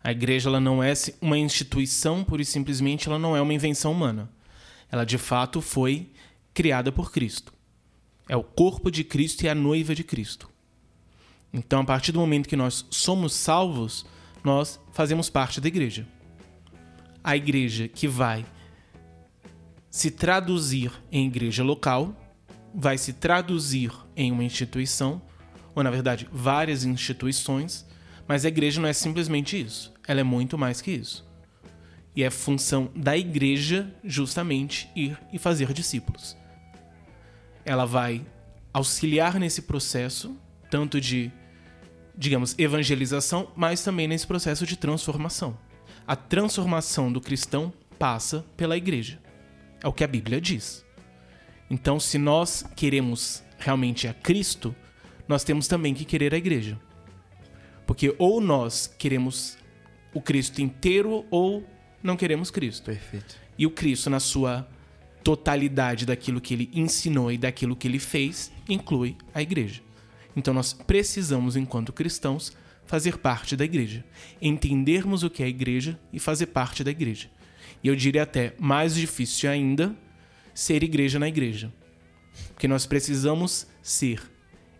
A 0.04 0.12
igreja 0.12 0.50
ela 0.50 0.60
não 0.60 0.84
é 0.84 0.94
uma 1.20 1.38
instituição, 1.38 2.24
pura 2.24 2.44
e 2.44 2.46
simplesmente 2.46 3.08
ela 3.08 3.18
não 3.18 3.36
é 3.36 3.42
uma 3.42 3.54
invenção 3.54 3.92
humana. 3.92 4.30
Ela 4.92 5.06
de 5.06 5.18
fato 5.18 5.62
foi 5.62 6.12
criada 6.54 6.92
por 6.92 7.12
Cristo. 7.12 7.54
É 8.28 8.38
o 8.38 8.44
corpo 8.44 8.90
de 8.92 9.04
Cristo 9.04 9.44
e 9.44 9.50
a 9.50 9.56
noiva 9.56 9.96
de 9.96 10.04
Cristo. 10.04 10.50
Então, 11.52 11.82
a 11.82 11.86
partir 11.86 12.12
do 12.12 12.20
momento 12.20 12.48
que 12.48 12.56
nós 12.56 12.86
somos 12.90 13.34
salvos, 13.34 14.06
nós 14.44 14.80
fazemos 14.92 15.30
parte 15.30 15.60
da 15.60 15.68
igreja. 15.68 16.08
A 17.24 17.36
igreja 17.36 17.88
que 17.88 18.08
vai 18.08 18.46
se 19.90 20.10
traduzir 20.10 20.92
em 21.12 21.28
igreja 21.28 21.64
local, 21.64 22.16
vai 22.74 22.98
se 22.98 23.14
traduzir 23.14 23.92
em 24.16 24.32
uma 24.32 24.44
instituição, 24.44 25.22
ou 25.76 25.84
na 25.84 25.92
verdade, 25.92 26.28
várias 26.32 26.84
instituições, 26.84 27.86
mas 28.28 28.46
a 28.46 28.48
igreja 28.48 28.82
não 28.82 28.90
é 28.90 28.94
simplesmente 28.94 29.60
isso. 29.60 29.94
Ela 30.08 30.22
é 30.22 30.24
muito 30.24 30.58
mais 30.58 30.82
que 30.82 30.92
isso. 30.92 31.24
E 32.16 32.24
é 32.24 32.30
função 32.30 32.90
da 32.96 33.18
igreja 33.18 33.94
justamente 34.04 34.90
ir 34.96 35.18
e 35.32 35.38
fazer 35.38 35.72
discípulos 35.74 36.36
ela 37.66 37.86
vai 37.86 38.26
auxiliar 38.74 39.40
nesse 39.40 39.62
processo, 39.62 40.36
tanto 40.70 41.00
de, 41.00 41.32
digamos, 42.18 42.56
evangelização, 42.58 43.52
mas 43.56 43.84
também 43.84 44.08
nesse 44.08 44.26
processo 44.26 44.66
de 44.66 44.76
transformação. 44.76 45.58
A 46.08 46.16
transformação 46.16 47.12
do 47.12 47.22
cristão 47.22 47.72
passa 47.98 48.46
pela 48.58 48.76
igreja. 48.76 49.20
É 49.82 49.88
o 49.88 49.94
que 49.94 50.04
a 50.04 50.08
Bíblia 50.08 50.42
diz. 50.42 50.84
Então, 51.70 52.00
se 52.00 52.18
nós 52.18 52.66
queremos 52.76 53.44
realmente 53.58 54.08
a 54.08 54.14
Cristo, 54.14 54.76
nós 55.28 55.44
temos 55.44 55.68
também 55.68 55.94
que 55.94 56.06
querer 56.06 56.34
a 56.34 56.38
igreja. 56.38 56.80
Porque 57.86 58.14
ou 58.18 58.42
nós 58.42 58.88
queremos 58.98 59.58
o 60.14 60.22
Cristo 60.22 60.62
inteiro 60.62 61.26
ou 61.30 61.66
não 62.02 62.16
queremos 62.18 62.52
Cristo. 62.52 62.86
Perfeito. 62.86 63.36
E 63.58 63.66
o 63.66 63.72
Cristo, 63.72 64.10
na 64.10 64.20
sua 64.20 64.68
totalidade 65.24 66.06
daquilo 66.06 66.42
que 66.42 66.54
ele 66.54 66.70
ensinou 66.74 67.32
e 67.32 67.38
daquilo 67.38 67.76
que 67.76 67.88
ele 67.88 68.00
fez 68.00 68.52
inclui 68.68 69.16
a 69.34 69.42
igreja. 69.42 69.82
Então 70.36 70.54
nós 70.54 70.74
precisamos, 70.74 71.56
enquanto 71.56 71.94
cristãos, 71.94 72.56
fazer 72.86 73.18
parte 73.18 73.56
da 73.56 73.64
igreja, 73.64 74.04
entendermos 74.42 75.24
o 75.24 75.30
que 75.30 75.42
é 75.42 75.46
a 75.46 75.50
igreja 75.50 76.00
e 76.12 76.20
fazer 76.20 76.48
parte 76.48 76.84
da 76.84 76.92
igreja. 76.92 77.30
E 77.84 77.88
eu 77.88 77.96
diria 77.96 78.24
até 78.24 78.54
mais 78.60 78.96
difícil 78.96 79.50
ainda 79.50 79.96
ser 80.54 80.84
igreja 80.84 81.20
na 81.20 81.28
igreja. 81.28 81.72
Porque 82.50 82.68
nós 82.68 82.86
precisamos 82.86 83.68
ser 83.82 84.22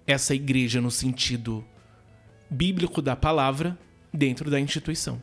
essa 0.06 0.34
igreja 0.36 0.82
no 0.82 0.92
sentido 0.92 1.66
bíblico 2.50 3.02
da 3.02 3.16
palavra 3.16 3.78
dentro 4.14 4.50
da 4.50 4.60
instituição. 4.60 5.22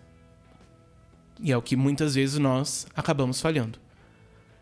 E 1.40 1.52
é 1.52 1.56
o 1.56 1.62
que 1.62 1.76
muitas 1.76 2.14
vezes 2.14 2.38
nós 2.38 2.86
acabamos 2.94 3.40
falhando. 3.40 3.78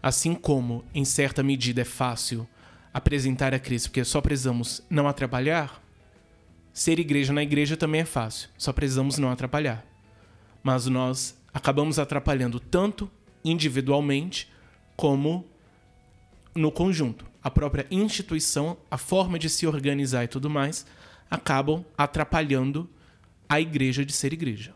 Assim 0.03 0.35
como, 0.35 0.85
em 0.95 1.05
certa 1.05 1.43
medida, 1.43 1.83
é 1.83 1.85
fácil 1.85 2.49
apresentar 2.93 3.53
a 3.55 3.59
Cristo 3.59 3.89
porque 3.89 4.05
só 4.05 4.21
precisamos 4.21 4.83
não 4.89 5.09
atrapalhar, 5.09 5.83
ser 6.73 6.99
igreja 6.99 7.33
na 7.33 7.43
igreja 7.43 7.77
também 7.77 8.03
é 8.03 8.05
fácil, 8.05 8.49
só 8.57 8.73
precisamos 8.73 9.19
não 9.19 9.31
atrapalhar. 9.31 9.85
Mas 10.63 10.87
nós 10.87 11.37
acabamos 11.53 11.99
atrapalhando 11.99 12.61
tanto 12.61 13.11
individualmente 13.45 14.49
como 14.97 15.45
no 16.55 16.71
conjunto. 16.71 17.27
A 17.43 17.51
própria 17.51 17.87
instituição, 17.91 18.77
a 18.91 18.99
forma 18.99 19.39
de 19.39 19.49
se 19.49 19.67
organizar 19.67 20.25
e 20.25 20.29
tudo 20.29 20.51
mais, 20.51 20.87
acabam 21.31 21.85
atrapalhando 21.97 22.89
a 23.49 23.61
igreja 23.61 24.05
de 24.05 24.13
ser 24.13 24.33
igreja. 24.33 24.75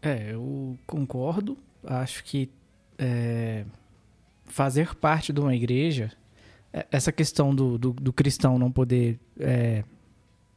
É, 0.00 0.32
eu 0.32 0.78
concordo. 0.86 1.56
Acho 1.84 2.22
que 2.24 2.48
é, 2.98 3.64
fazer 4.44 4.94
parte 4.94 5.32
de 5.32 5.40
uma 5.40 5.54
igreja, 5.54 6.12
é, 6.72 6.86
essa 6.90 7.12
questão 7.12 7.54
do, 7.54 7.78
do, 7.78 7.92
do 7.92 8.12
cristão 8.12 8.58
não 8.58 8.70
poder 8.70 9.18
é, 9.38 9.84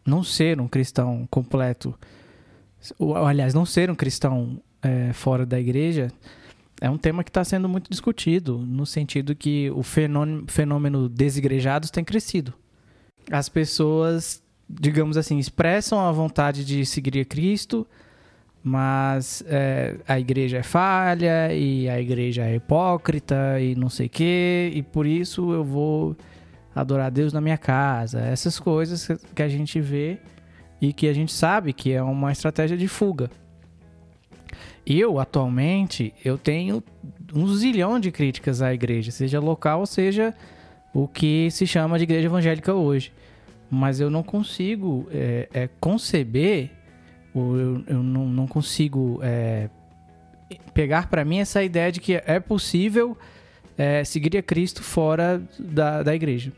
não 0.05 0.23
ser 0.23 0.59
um 0.59 0.67
cristão 0.67 1.27
completo, 1.29 1.93
ou, 2.97 3.15
aliás, 3.15 3.53
não 3.53 3.65
ser 3.65 3.89
um 3.89 3.95
cristão 3.95 4.61
é, 4.81 5.13
fora 5.13 5.45
da 5.45 5.59
igreja, 5.59 6.11
é 6.81 6.89
um 6.89 6.97
tema 6.97 7.23
que 7.23 7.29
está 7.29 7.43
sendo 7.43 7.67
muito 7.67 7.89
discutido, 7.89 8.57
no 8.57 8.85
sentido 8.85 9.35
que 9.35 9.69
o 9.71 9.83
fenômeno, 9.83 10.45
fenômeno 10.47 11.09
desigrejados 11.09 11.91
tem 11.91 12.03
crescido. 12.03 12.53
As 13.29 13.49
pessoas, 13.49 14.41
digamos 14.67 15.17
assim, 15.17 15.37
expressam 15.37 15.99
a 15.99 16.11
vontade 16.11 16.63
de 16.63 16.85
seguir 16.85 17.19
a 17.19 17.25
Cristo, 17.25 17.85
mas 18.63 19.43
é, 19.47 19.95
a 20.07 20.19
igreja 20.19 20.57
é 20.57 20.63
falha 20.63 21.53
e 21.53 21.89
a 21.89 21.99
igreja 21.99 22.45
é 22.45 22.55
hipócrita 22.55 23.59
e 23.59 23.75
não 23.75 23.89
sei 23.89 24.07
o 24.07 24.09
quê, 24.09 24.71
e 24.73 24.83
por 24.83 25.05
isso 25.05 25.53
eu 25.53 25.63
vou 25.63 26.15
adorar 26.75 27.11
Deus 27.11 27.33
na 27.33 27.41
minha 27.41 27.57
casa. 27.57 28.19
Essas 28.21 28.59
coisas 28.59 29.07
que 29.33 29.41
a 29.41 29.47
gente 29.47 29.79
vê 29.79 30.19
e 30.81 30.93
que 30.93 31.07
a 31.07 31.13
gente 31.13 31.31
sabe 31.31 31.73
que 31.73 31.91
é 31.91 32.01
uma 32.01 32.31
estratégia 32.31 32.77
de 32.77 32.87
fuga. 32.87 33.29
Eu, 34.85 35.19
atualmente, 35.19 36.13
eu 36.23 36.37
tenho 36.37 36.83
um 37.33 37.47
zilhão 37.47 37.99
de 37.99 38.11
críticas 38.11 38.61
à 38.61 38.73
igreja, 38.73 39.11
seja 39.11 39.39
local, 39.39 39.85
seja 39.85 40.33
o 40.93 41.07
que 41.07 41.49
se 41.51 41.67
chama 41.67 41.97
de 41.97 42.03
igreja 42.03 42.25
evangélica 42.25 42.73
hoje. 42.73 43.11
Mas 43.69 43.99
eu 43.99 44.09
não 44.09 44.23
consigo 44.23 45.07
é, 45.11 45.47
é, 45.53 45.69
conceber, 45.79 46.71
eu, 47.35 47.83
eu 47.87 48.03
não, 48.03 48.27
não 48.27 48.47
consigo 48.47 49.19
é, 49.21 49.69
pegar 50.73 51.07
para 51.07 51.23
mim 51.23 51.39
essa 51.39 51.63
ideia 51.63 51.91
de 51.91 51.99
que 51.99 52.21
é 52.25 52.39
possível 52.39 53.17
é, 53.77 54.03
seguir 54.03 54.37
a 54.37 54.41
Cristo 54.41 54.83
fora 54.83 55.41
da, 55.57 56.03
da 56.03 56.15
igreja. 56.15 56.51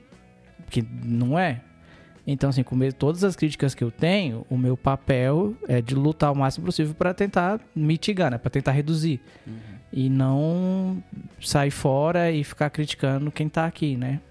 Que 0.69 0.81
não 1.03 1.37
é. 1.37 1.61
Então, 2.25 2.49
assim, 2.49 2.63
com 2.63 2.77
todas 2.91 3.23
as 3.23 3.35
críticas 3.35 3.75
que 3.75 3.83
eu 3.83 3.91
tenho, 3.91 4.45
o 4.49 4.57
meu 4.57 4.77
papel 4.77 5.55
é 5.67 5.81
de 5.81 5.95
lutar 5.95 6.31
o 6.31 6.35
máximo 6.35 6.65
possível 6.65 6.93
para 6.93 7.13
tentar 7.13 7.59
mitigar, 7.75 8.31
né? 8.31 8.37
Para 8.37 8.49
tentar 8.49 8.71
reduzir. 8.71 9.19
Uhum. 9.45 9.53
E 9.91 10.09
não 10.09 11.03
sair 11.41 11.71
fora 11.71 12.31
e 12.31 12.43
ficar 12.43 12.69
criticando 12.69 13.31
quem 13.31 13.47
está 13.47 13.65
aqui, 13.65 13.97
né? 13.97 14.21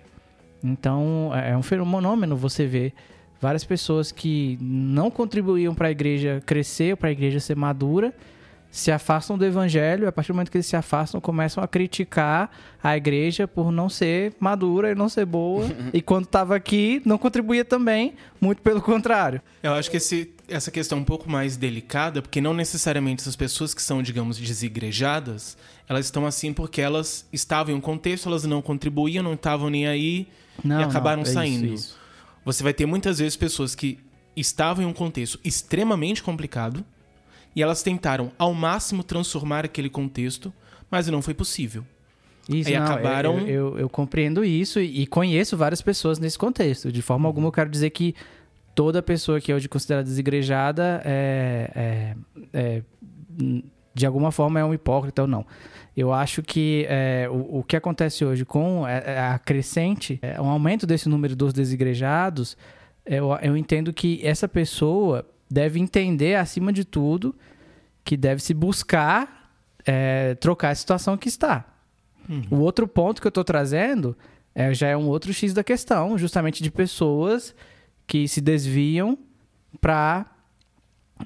Então, 0.62 1.30
é, 1.34 1.50
é 1.50 1.56
um 1.56 1.62
fenômeno 1.62 2.36
você 2.36 2.66
ver 2.66 2.94
várias 3.40 3.64
pessoas 3.64 4.12
que 4.12 4.58
não 4.60 5.10
contribuíam 5.10 5.74
para 5.74 5.88
a 5.88 5.90
igreja 5.90 6.42
crescer, 6.44 6.96
para 6.96 7.08
a 7.08 7.12
igreja 7.12 7.40
ser 7.40 7.56
madura, 7.56 8.14
se 8.70 8.92
afastam 8.92 9.36
do 9.36 9.44
evangelho, 9.44 10.06
a 10.06 10.12
partir 10.12 10.28
do 10.28 10.34
momento 10.34 10.50
que 10.50 10.56
eles 10.56 10.66
se 10.66 10.76
afastam, 10.76 11.20
começam 11.20 11.62
a 11.62 11.66
criticar 11.66 12.50
a 12.82 12.96
igreja 12.96 13.48
por 13.48 13.72
não 13.72 13.88
ser 13.88 14.32
madura 14.38 14.92
e 14.92 14.94
não 14.94 15.08
ser 15.08 15.24
boa. 15.24 15.66
e 15.92 16.00
quando 16.00 16.24
estava 16.24 16.54
aqui, 16.54 17.02
não 17.04 17.18
contribuía 17.18 17.64
também, 17.64 18.14
muito 18.40 18.62
pelo 18.62 18.80
contrário. 18.80 19.40
Eu 19.60 19.72
acho 19.72 19.90
que 19.90 19.96
esse, 19.96 20.32
essa 20.46 20.70
questão 20.70 20.98
é 20.98 21.00
um 21.00 21.04
pouco 21.04 21.28
mais 21.28 21.56
delicada, 21.56 22.22
porque 22.22 22.40
não 22.40 22.54
necessariamente 22.54 23.22
essas 23.22 23.34
pessoas 23.34 23.74
que 23.74 23.82
são, 23.82 24.02
digamos, 24.02 24.38
desigrejadas, 24.38 25.56
elas 25.88 26.04
estão 26.04 26.24
assim 26.24 26.52
porque 26.52 26.80
elas 26.80 27.26
estavam 27.32 27.74
em 27.74 27.76
um 27.76 27.80
contexto, 27.80 28.28
elas 28.28 28.44
não 28.44 28.62
contribuíam, 28.62 29.24
não 29.24 29.34
estavam 29.34 29.68
nem 29.68 29.88
aí 29.88 30.28
não, 30.64 30.80
e 30.80 30.84
acabaram 30.84 31.22
não, 31.22 31.28
é 31.28 31.32
saindo. 31.32 31.66
Isso, 31.66 31.74
isso. 31.74 31.99
Você 32.44 32.62
vai 32.62 32.72
ter 32.72 32.86
muitas 32.86 33.18
vezes 33.18 33.36
pessoas 33.36 33.74
que 33.74 33.98
estavam 34.36 34.84
em 34.84 34.86
um 34.86 34.92
contexto 34.92 35.38
extremamente 35.44 36.22
complicado 36.22 36.84
e 37.54 37.62
elas 37.62 37.82
tentaram 37.82 38.32
ao 38.38 38.54
máximo 38.54 39.02
transformar 39.02 39.64
aquele 39.64 39.90
contexto, 39.90 40.52
mas 40.90 41.06
não 41.08 41.20
foi 41.20 41.34
possível. 41.34 41.84
Isso, 42.48 42.70
não, 42.70 42.82
acabaram. 42.82 43.38
Eu, 43.40 43.48
eu, 43.48 43.78
eu, 43.80 43.88
compreendo 43.88 44.44
isso 44.44 44.80
e 44.80 45.06
conheço 45.06 45.56
várias 45.56 45.82
pessoas 45.82 46.18
nesse 46.18 46.38
contexto. 46.38 46.90
De 46.90 47.02
forma 47.02 47.28
alguma, 47.28 47.48
eu 47.48 47.52
quero 47.52 47.70
dizer 47.70 47.90
que 47.90 48.14
toda 48.74 49.02
pessoa 49.02 49.40
que 49.40 49.52
é 49.52 49.54
hoje 49.54 49.68
considerada 49.68 50.04
desigrejada 50.04 51.02
é, 51.04 51.70
é, 51.74 52.16
é, 52.52 52.82
de 53.94 54.06
alguma 54.06 54.32
forma 54.32 54.58
é 54.58 54.64
um 54.64 54.74
hipócrita 54.74 55.22
ou 55.22 55.28
não. 55.28 55.44
Eu 56.00 56.14
acho 56.14 56.42
que 56.42 56.86
é, 56.88 57.28
o, 57.30 57.58
o, 57.58 57.62
que 57.62 57.76
acontece 57.76 58.24
hoje 58.24 58.42
com 58.42 58.86
a, 58.86 58.90
é, 58.90 59.02
é, 59.04 59.18
a 59.18 59.38
crescente, 59.38 60.18
é, 60.22 60.40
um 60.40 60.48
aumento 60.48 60.86
desse 60.86 61.10
número 61.10 61.36
dos 61.36 61.52
desigrejados, 61.52 62.56
eu, 63.04 63.36
eu 63.42 63.54
entendo 63.54 63.92
que 63.92 64.18
essa 64.26 64.48
pessoa 64.48 65.28
deve 65.50 65.78
entender, 65.78 66.36
acima 66.36 66.72
de 66.72 66.86
tudo, 66.86 67.34
que 68.02 68.16
deve 68.16 68.40
se 68.40 68.54
buscar 68.54 69.52
é, 69.84 70.36
trocar 70.36 70.70
a 70.70 70.74
situação 70.74 71.18
que 71.18 71.28
está. 71.28 71.66
Uhum. 72.26 72.44
O 72.50 72.56
outro 72.60 72.88
ponto 72.88 73.20
que 73.20 73.26
eu 73.26 73.30
estou 73.30 73.44
trazendo 73.44 74.16
é, 74.54 74.72
já 74.72 74.88
é 74.88 74.96
um 74.96 75.06
outro 75.06 75.34
X 75.34 75.52
da 75.52 75.62
questão, 75.62 76.16
justamente 76.16 76.62
de 76.62 76.70
pessoas 76.70 77.54
que 78.06 78.26
se 78.26 78.40
desviam 78.40 79.18
para. 79.82 80.24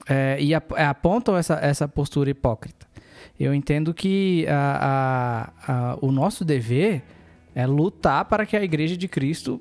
É, 0.08 0.36
e 0.40 0.52
apontam 0.52 1.36
essa, 1.36 1.60
essa 1.62 1.86
postura 1.86 2.28
hipócrita. 2.28 2.84
Eu 3.38 3.54
entendo 3.54 3.92
que 3.92 4.46
a, 4.48 5.52
a, 5.66 5.72
a, 5.72 5.98
o 6.00 6.10
nosso 6.10 6.44
dever 6.44 7.02
é 7.54 7.66
lutar 7.66 8.24
para 8.24 8.44
que 8.44 8.56
a 8.56 8.62
igreja 8.62 8.96
de 8.96 9.08
Cristo 9.08 9.60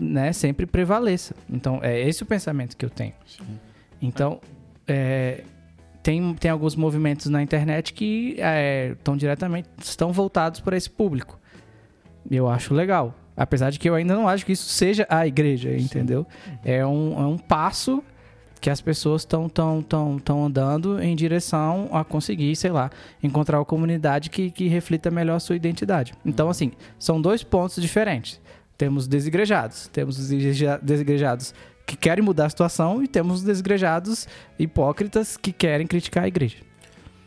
né, 0.00 0.32
sempre 0.32 0.66
prevaleça. 0.66 1.34
Então, 1.48 1.80
é 1.82 2.00
esse 2.00 2.22
o 2.22 2.26
pensamento 2.26 2.76
que 2.76 2.84
eu 2.84 2.90
tenho. 2.90 3.14
Sim. 3.26 3.58
Então, 4.00 4.40
é, 4.86 5.42
tem, 6.02 6.34
tem 6.34 6.50
alguns 6.50 6.74
movimentos 6.74 7.26
na 7.26 7.42
internet 7.42 7.92
que 7.92 8.36
estão 8.94 9.14
é, 9.14 9.16
diretamente 9.18 9.68
estão 9.82 10.12
voltados 10.12 10.60
para 10.60 10.76
esse 10.76 10.88
público. 10.88 11.38
Eu 12.30 12.48
acho 12.48 12.72
legal. 12.72 13.14
Apesar 13.36 13.70
de 13.70 13.78
que 13.78 13.88
eu 13.88 13.94
ainda 13.94 14.14
não 14.14 14.28
acho 14.28 14.44
que 14.44 14.52
isso 14.52 14.68
seja 14.68 15.06
a 15.08 15.26
igreja, 15.26 15.70
entendeu? 15.76 16.26
É 16.64 16.84
um, 16.84 17.12
é 17.22 17.26
um 17.26 17.38
passo 17.38 18.02
que 18.58 18.68
as 18.68 18.80
pessoas 18.80 19.22
estão 19.22 19.48
tão, 19.48 19.82
tão, 19.82 20.18
tão 20.18 20.44
andando 20.44 21.00
em 21.00 21.14
direção 21.14 21.88
a 21.92 22.04
conseguir, 22.04 22.54
sei 22.56 22.70
lá, 22.70 22.90
encontrar 23.22 23.58
uma 23.58 23.64
comunidade 23.64 24.30
que, 24.30 24.50
que 24.50 24.68
reflita 24.68 25.10
melhor 25.10 25.36
a 25.36 25.40
sua 25.40 25.56
identidade. 25.56 26.12
Então, 26.24 26.46
uhum. 26.46 26.50
assim, 26.50 26.72
são 26.98 27.20
dois 27.20 27.42
pontos 27.42 27.80
diferentes. 27.80 28.40
Temos 28.76 29.06
desigrejados. 29.06 29.88
Temos 29.88 30.16
desigrejados 30.18 31.54
que 31.86 31.96
querem 31.96 32.22
mudar 32.22 32.46
a 32.46 32.50
situação 32.50 33.02
e 33.02 33.08
temos 33.08 33.42
desigrejados 33.42 34.28
hipócritas 34.58 35.36
que 35.36 35.52
querem 35.52 35.86
criticar 35.86 36.24
a 36.24 36.28
igreja. 36.28 36.58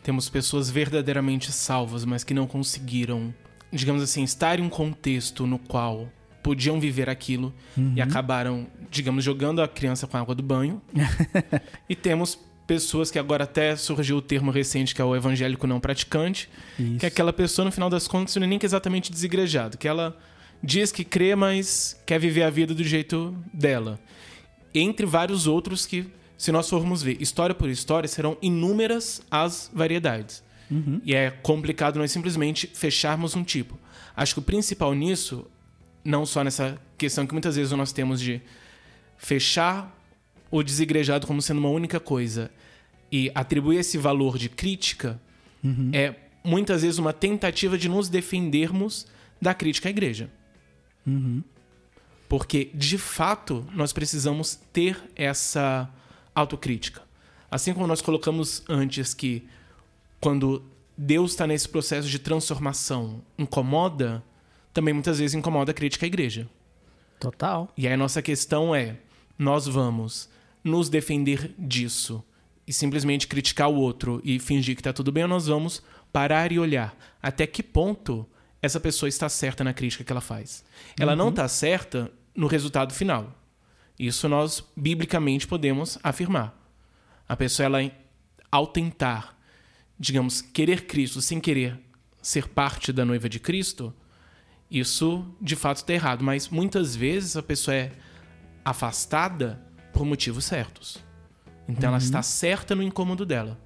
Temos 0.03 0.29
pessoas 0.29 0.69
verdadeiramente 0.69 1.51
salvas, 1.51 2.05
mas 2.05 2.23
que 2.23 2.33
não 2.33 2.47
conseguiram, 2.47 3.33
digamos 3.71 4.03
assim, 4.03 4.23
estar 4.23 4.59
em 4.59 4.63
um 4.63 4.69
contexto 4.69 5.45
no 5.47 5.59
qual 5.59 6.07
podiam 6.41 6.79
viver 6.79 7.09
aquilo 7.09 7.53
uhum. 7.77 7.93
e 7.95 8.01
acabaram, 8.01 8.67
digamos, 8.89 9.23
jogando 9.23 9.61
a 9.61 9.67
criança 9.67 10.07
com 10.07 10.17
a 10.17 10.19
água 10.19 10.35
do 10.35 10.43
banho. 10.43 10.81
e 11.87 11.95
temos 11.95 12.37
pessoas 12.67 13.11
que 13.11 13.19
agora 13.19 13.43
até 13.43 13.75
surgiu 13.75 14.17
o 14.17 14.21
termo 14.21 14.49
recente 14.49 14.95
que 14.95 15.01
é 15.01 15.05
o 15.05 15.15
evangélico 15.15 15.67
não 15.67 15.79
praticante, 15.79 16.49
Isso. 16.79 16.99
que 16.99 17.05
é 17.05 17.09
aquela 17.09 17.33
pessoa 17.33 17.65
no 17.65 17.71
final 17.71 17.89
das 17.89 18.07
contas 18.07 18.35
não 18.35 18.43
é 18.43 18.47
nem 18.47 18.57
que 18.57 18.65
exatamente 18.65 19.11
desigrejado, 19.11 19.77
que 19.77 19.87
ela 19.87 20.17
diz 20.63 20.91
que 20.91 21.03
crê, 21.03 21.35
mas 21.35 21.99
quer 22.05 22.19
viver 22.19 22.43
a 22.43 22.49
vida 22.49 22.73
do 22.73 22.83
jeito 22.83 23.35
dela 23.53 23.99
entre 24.73 25.05
vários 25.05 25.47
outros 25.47 25.85
que, 25.85 26.05
se 26.37 26.51
nós 26.51 26.69
formos 26.69 27.03
ver 27.03 27.21
história 27.21 27.53
por 27.53 27.69
história, 27.69 28.07
serão 28.07 28.37
inúmeras 28.41 29.21
as 29.29 29.69
variedades. 29.73 30.43
Uhum. 30.69 31.01
E 31.03 31.13
é 31.13 31.29
complicado 31.29 31.99
nós 31.99 32.11
simplesmente 32.11 32.67
fecharmos 32.73 33.35
um 33.35 33.43
tipo. 33.43 33.77
Acho 34.15 34.35
que 34.35 34.39
o 34.39 34.43
principal 34.43 34.93
nisso, 34.93 35.45
não 36.03 36.25
só 36.25 36.43
nessa 36.43 36.79
questão 36.97 37.25
que 37.25 37.33
muitas 37.33 37.55
vezes 37.55 37.71
nós 37.73 37.91
temos 37.91 38.19
de 38.19 38.41
fechar 39.17 39.95
o 40.49 40.61
desigrejado 40.61 41.25
como 41.25 41.41
sendo 41.41 41.59
uma 41.59 41.69
única 41.69 41.99
coisa 41.99 42.51
e 43.11 43.31
atribuir 43.35 43.77
esse 43.77 43.97
valor 43.97 44.37
de 44.37 44.49
crítica, 44.49 45.19
uhum. 45.63 45.91
é 45.93 46.15
muitas 46.43 46.81
vezes 46.81 46.97
uma 46.97 47.13
tentativa 47.13 47.77
de 47.77 47.87
nos 47.87 48.09
defendermos 48.09 49.05
da 49.41 49.53
crítica 49.53 49.89
à 49.89 49.91
igreja. 49.91 50.29
Uhum. 51.05 51.43
Porque, 52.27 52.71
de 52.73 52.97
fato, 52.97 53.65
nós 53.73 53.91
precisamos 53.91 54.59
ter 54.71 54.97
essa 55.15 55.89
autocrítica. 56.33 57.01
Assim 57.49 57.73
como 57.73 57.85
nós 57.85 58.01
colocamos 58.01 58.63
antes 58.69 59.13
que 59.13 59.45
quando 60.19 60.63
Deus 60.97 61.31
está 61.31 61.45
nesse 61.45 61.67
processo 61.67 62.07
de 62.07 62.19
transformação 62.19 63.21
incomoda, 63.37 64.23
também 64.73 64.93
muitas 64.93 65.19
vezes 65.19 65.33
incomoda 65.33 65.71
a 65.71 65.73
crítica 65.73 66.05
à 66.05 66.07
igreja. 66.07 66.49
Total. 67.19 67.71
E 67.77 67.87
aí 67.87 67.93
a 67.93 67.97
nossa 67.97 68.21
questão 68.21 68.73
é: 68.73 68.97
nós 69.37 69.67
vamos 69.67 70.29
nos 70.63 70.89
defender 70.89 71.53
disso 71.57 72.23
e 72.65 72.73
simplesmente 72.73 73.27
criticar 73.27 73.69
o 73.69 73.75
outro 73.75 74.21
e 74.23 74.39
fingir 74.39 74.75
que 74.75 74.81
está 74.81 74.93
tudo 74.93 75.11
bem, 75.11 75.23
ou 75.23 75.29
nós 75.29 75.47
vamos 75.47 75.81
parar 76.11 76.51
e 76.51 76.59
olhar 76.59 76.95
até 77.21 77.45
que 77.47 77.63
ponto 77.63 78.27
essa 78.61 78.79
pessoa 78.79 79.09
está 79.09 79.27
certa 79.27 79.63
na 79.63 79.73
crítica 79.73 80.03
que 80.03 80.11
ela 80.11 80.21
faz. 80.21 80.63
Ela 80.99 81.13
uhum. 81.13 81.17
não 81.17 81.29
está 81.29 81.47
certa 81.47 82.11
no 82.35 82.47
resultado 82.47 82.93
final. 82.93 83.35
Isso 83.97 84.29
nós 84.29 84.63
biblicamente 84.75 85.47
podemos 85.47 85.97
afirmar. 86.03 86.57
A 87.27 87.35
pessoa 87.35 87.65
ela 87.65 87.91
ao 88.51 88.67
tentar, 88.67 89.37
digamos, 89.99 90.41
querer 90.41 90.85
Cristo 90.85 91.21
sem 91.21 91.39
querer 91.39 91.79
ser 92.21 92.47
parte 92.49 92.91
da 92.91 93.05
noiva 93.05 93.27
de 93.27 93.39
Cristo, 93.39 93.93
isso 94.71 95.25
de 95.41 95.55
fato 95.57 95.77
está 95.77 95.93
errado, 95.93 96.23
mas 96.23 96.47
muitas 96.47 96.95
vezes 96.95 97.35
a 97.35 97.43
pessoa 97.43 97.75
é 97.75 97.91
afastada 98.63 99.61
por 99.91 100.05
motivos 100.05 100.45
certos. 100.45 101.03
Então 101.67 101.89
ela 101.89 101.97
está 101.97 102.21
certa 102.21 102.73
no 102.73 102.81
incômodo 102.81 103.25
dela. 103.25 103.59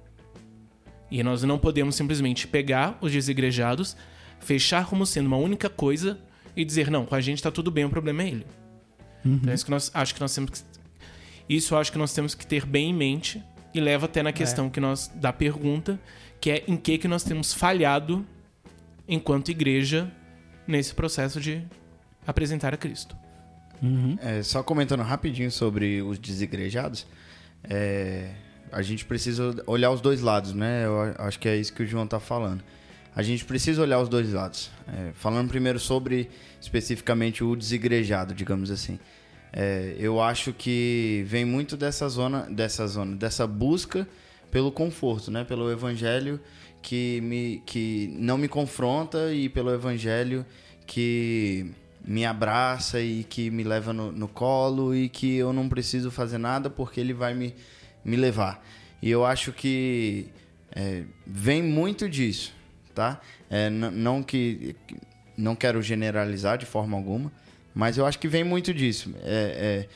E 1.08 1.22
nós 1.22 1.44
não 1.44 1.58
podemos 1.58 1.94
simplesmente 1.94 2.48
pegar 2.48 2.98
os 3.00 3.12
desigrejados, 3.12 3.96
fechar 4.40 4.86
como 4.86 5.06
sendo 5.06 5.26
uma 5.26 5.36
única 5.36 5.70
coisa 5.70 6.18
e 6.56 6.64
dizer, 6.64 6.90
não, 6.90 7.06
com 7.06 7.14
a 7.14 7.20
gente 7.20 7.38
está 7.38 7.52
tudo 7.52 7.70
bem, 7.70 7.84
o 7.84 7.90
problema 7.90 8.24
é 8.24 8.28
ele. 8.28 8.46
Então 9.24 9.52
é 9.52 9.54
isso 9.54 9.64
que 9.64 9.70
nós 9.70 9.90
acho 9.94 10.14
que 10.14 10.20
nós 10.20 10.34
temos 10.34 10.50
que, 10.50 10.58
isso 11.48 11.74
eu 11.74 11.78
acho 11.78 11.92
que 11.92 11.98
nós 11.98 12.12
temos 12.12 12.34
que 12.34 12.46
ter 12.46 12.66
bem 12.66 12.90
em 12.90 12.94
mente 12.94 13.42
e 13.72 13.80
leva 13.80 14.06
até 14.06 14.22
na 14.22 14.32
questão 14.32 14.68
que 14.68 14.80
nós 14.80 15.08
da 15.14 15.32
pergunta, 15.32 16.00
que 16.40 16.50
é 16.50 16.64
em 16.66 16.76
que 16.76 16.98
que 16.98 17.06
nós 17.06 17.22
temos 17.22 17.52
falhado 17.52 18.26
enquanto 19.08 19.50
igreja 19.50 20.12
nesse 20.66 20.94
processo 20.94 21.40
de 21.40 21.62
apresentar 22.26 22.74
a 22.74 22.76
Cristo. 22.76 23.16
É, 24.22 24.42
só 24.42 24.62
comentando 24.62 25.02
rapidinho 25.02 25.50
sobre 25.50 26.00
os 26.02 26.18
desigrejados, 26.18 27.06
é, 27.62 28.30
a 28.72 28.80
gente 28.82 29.04
precisa 29.04 29.54
olhar 29.66 29.90
os 29.90 30.00
dois 30.00 30.20
lados, 30.22 30.52
né? 30.54 30.86
Eu 30.86 31.00
a- 31.00 31.14
acho 31.26 31.38
que 31.38 31.48
é 31.48 31.56
isso 31.56 31.72
que 31.72 31.82
o 31.82 31.86
João 31.86 32.06
tá 32.06 32.18
falando. 32.18 32.62
A 33.14 33.22
gente 33.22 33.44
precisa 33.44 33.80
olhar 33.82 33.98
os 34.00 34.08
dois 34.08 34.32
lados. 34.32 34.70
É, 34.88 35.10
falando 35.14 35.48
primeiro 35.48 35.78
sobre 35.78 36.28
especificamente 36.60 37.44
o 37.44 37.54
desigrejado, 37.54 38.34
digamos 38.34 38.70
assim. 38.70 38.98
É, 39.52 39.94
eu 39.98 40.20
acho 40.20 40.52
que 40.52 41.22
vem 41.26 41.44
muito 41.44 41.76
dessa 41.76 42.08
zona, 42.08 42.42
dessa 42.50 42.86
zona, 42.86 43.14
dessa 43.16 43.46
busca 43.46 44.06
pelo 44.50 44.70
conforto, 44.72 45.30
né? 45.30 45.44
Pelo 45.44 45.70
evangelho 45.70 46.40
que 46.86 47.20
me 47.20 47.60
que 47.66 48.14
não 48.16 48.38
me 48.38 48.46
confronta 48.46 49.32
e 49.34 49.48
pelo 49.48 49.74
evangelho 49.74 50.46
que 50.86 51.72
me 52.04 52.24
abraça 52.24 53.00
e 53.00 53.24
que 53.24 53.50
me 53.50 53.64
leva 53.64 53.92
no, 53.92 54.12
no 54.12 54.28
colo 54.28 54.94
e 54.94 55.08
que 55.08 55.34
eu 55.34 55.52
não 55.52 55.68
preciso 55.68 56.12
fazer 56.12 56.38
nada 56.38 56.70
porque 56.70 57.00
ele 57.00 57.12
vai 57.12 57.34
me, 57.34 57.52
me 58.04 58.16
levar. 58.16 58.64
E 59.02 59.10
eu 59.10 59.24
acho 59.26 59.50
que 59.52 60.28
é, 60.70 61.02
vem 61.26 61.60
muito 61.60 62.08
disso, 62.08 62.54
tá? 62.94 63.20
É, 63.50 63.68
não 63.68 64.22
que 64.22 64.76
não 65.36 65.56
quero 65.56 65.82
generalizar 65.82 66.56
de 66.56 66.66
forma 66.66 66.96
alguma, 66.96 67.32
mas 67.74 67.98
eu 67.98 68.06
acho 68.06 68.20
que 68.20 68.28
vem 68.28 68.44
muito 68.44 68.72
disso. 68.72 69.12
É, 69.24 69.88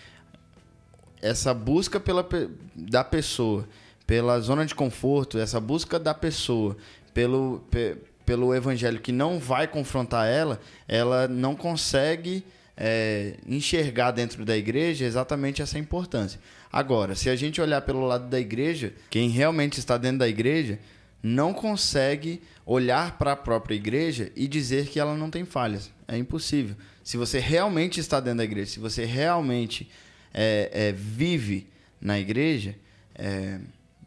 é, 1.23 1.29
essa 1.29 1.55
busca 1.55 2.01
pela, 2.01 2.25
pe- 2.25 2.49
da 2.75 3.05
pessoa, 3.05 3.69
pela 4.11 4.41
zona 4.41 4.67
de 4.67 4.75
conforto, 4.75 5.39
essa 5.39 5.61
busca 5.61 5.97
da 5.97 6.13
pessoa 6.13 6.77
pelo, 7.15 7.65
pe- 7.71 7.97
pelo 8.27 8.53
evangelho 8.53 8.99
que 8.99 9.13
não 9.13 9.39
vai 9.39 9.69
confrontar 9.69 10.27
ela, 10.27 10.61
ela 10.89 11.29
não 11.29 11.55
consegue 11.55 12.43
é, 12.77 13.35
enxergar 13.47 14.11
dentro 14.11 14.45
da 14.45 14.57
igreja 14.57 15.05
exatamente 15.05 15.63
essa 15.63 15.79
importância. 15.79 16.41
Agora, 16.73 17.15
se 17.15 17.31
a 17.31 17.37
gente 17.37 17.61
olhar 17.61 17.83
pelo 17.83 18.05
lado 18.05 18.27
da 18.29 18.41
igreja, 18.41 18.93
quem 19.09 19.29
realmente 19.31 19.79
está 19.79 19.97
dentro 19.97 20.19
da 20.19 20.29
igreja 20.29 20.81
não 21.23 21.55
consegue 21.55 22.43
olhar 22.67 23.17
para 23.17 23.31
a 23.31 23.37
própria 23.37 23.77
igreja 23.77 24.33
e 24.35 24.49
dizer 24.49 24.89
que 24.89 24.99
ela 24.99 25.15
não 25.17 25.31
tem 25.31 25.45
falhas. 25.45 25.89
É 26.09 26.19
impossível. 26.19 26.75
Se 27.05 27.17
você 27.17 27.39
realmente 27.39 28.01
está 28.01 28.19
dentro 28.19 28.39
da 28.39 28.45
igreja, 28.45 28.73
se 28.73 28.81
você 28.81 29.05
realmente 29.05 29.89
é, 30.35 30.69
é, 30.73 30.91
vive 30.91 31.69
na 32.01 32.19
igreja, 32.19 32.75
é, 33.15 33.61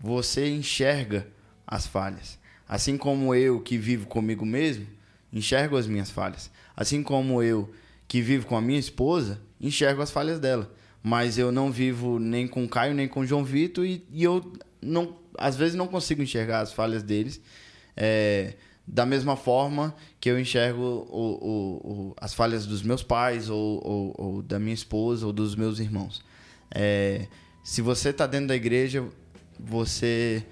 você 0.04 0.50
enxerga 0.50 1.26
as 1.66 1.88
falhas. 1.88 2.38
Assim 2.68 2.98
como 2.98 3.34
eu 3.34 3.62
que 3.62 3.78
vivo 3.78 4.06
comigo 4.06 4.46
mesmo, 4.46 4.86
enxergo 5.32 5.78
as 5.78 5.88
minhas 5.88 6.12
falhas. 6.12 6.52
Assim 6.76 7.02
como 7.02 7.42
eu 7.42 7.72
que 8.06 8.22
vivo 8.22 8.46
com 8.46 8.58
a 8.58 8.62
minha 8.62 8.80
esposa, 8.80 9.40
enxergo 9.62 10.02
as 10.02 10.12
falhas 10.12 10.42
dela. 10.42 10.70
Mas 11.02 11.38
eu 11.38 11.52
não 11.54 11.72
vivo 11.72 12.20
nem 12.20 12.48
com 12.48 12.66
o 12.66 12.70
Caio, 12.70 12.94
nem 12.94 13.08
com 13.08 13.22
o 13.22 13.26
João 13.26 13.46
Vitor 13.46 13.86
e, 13.86 14.06
e 14.12 14.24
eu 14.24 14.52
não, 14.82 15.16
às 15.38 15.56
vezes 15.56 15.74
não 15.76 15.88
consigo 15.88 16.22
enxergar 16.22 16.60
as 16.60 16.74
falhas 16.74 17.02
deles. 17.02 17.40
É, 17.96 18.56
da 18.86 19.06
mesma 19.06 19.38
forma 19.38 19.96
que 20.20 20.30
eu 20.30 20.38
enxergo 20.38 20.82
o- 20.82 21.38
o- 21.48 21.92
o- 22.10 22.14
as 22.20 22.34
falhas 22.34 22.66
dos 22.66 22.82
meus 22.82 23.02
pais, 23.02 23.50
ou, 23.50 23.82
ou- 23.88 24.16
ou 24.18 24.42
da 24.42 24.60
minha 24.60 24.74
esposa, 24.74 25.26
ou 25.26 25.32
dos 25.32 25.56
meus 25.56 25.80
irmãos. 25.80 26.22
É, 26.74 27.28
se 27.64 27.82
você 27.82 28.10
está 28.10 28.28
dentro 28.28 28.48
da 28.48 28.56
igreja, 28.56 29.06
você 29.60 30.46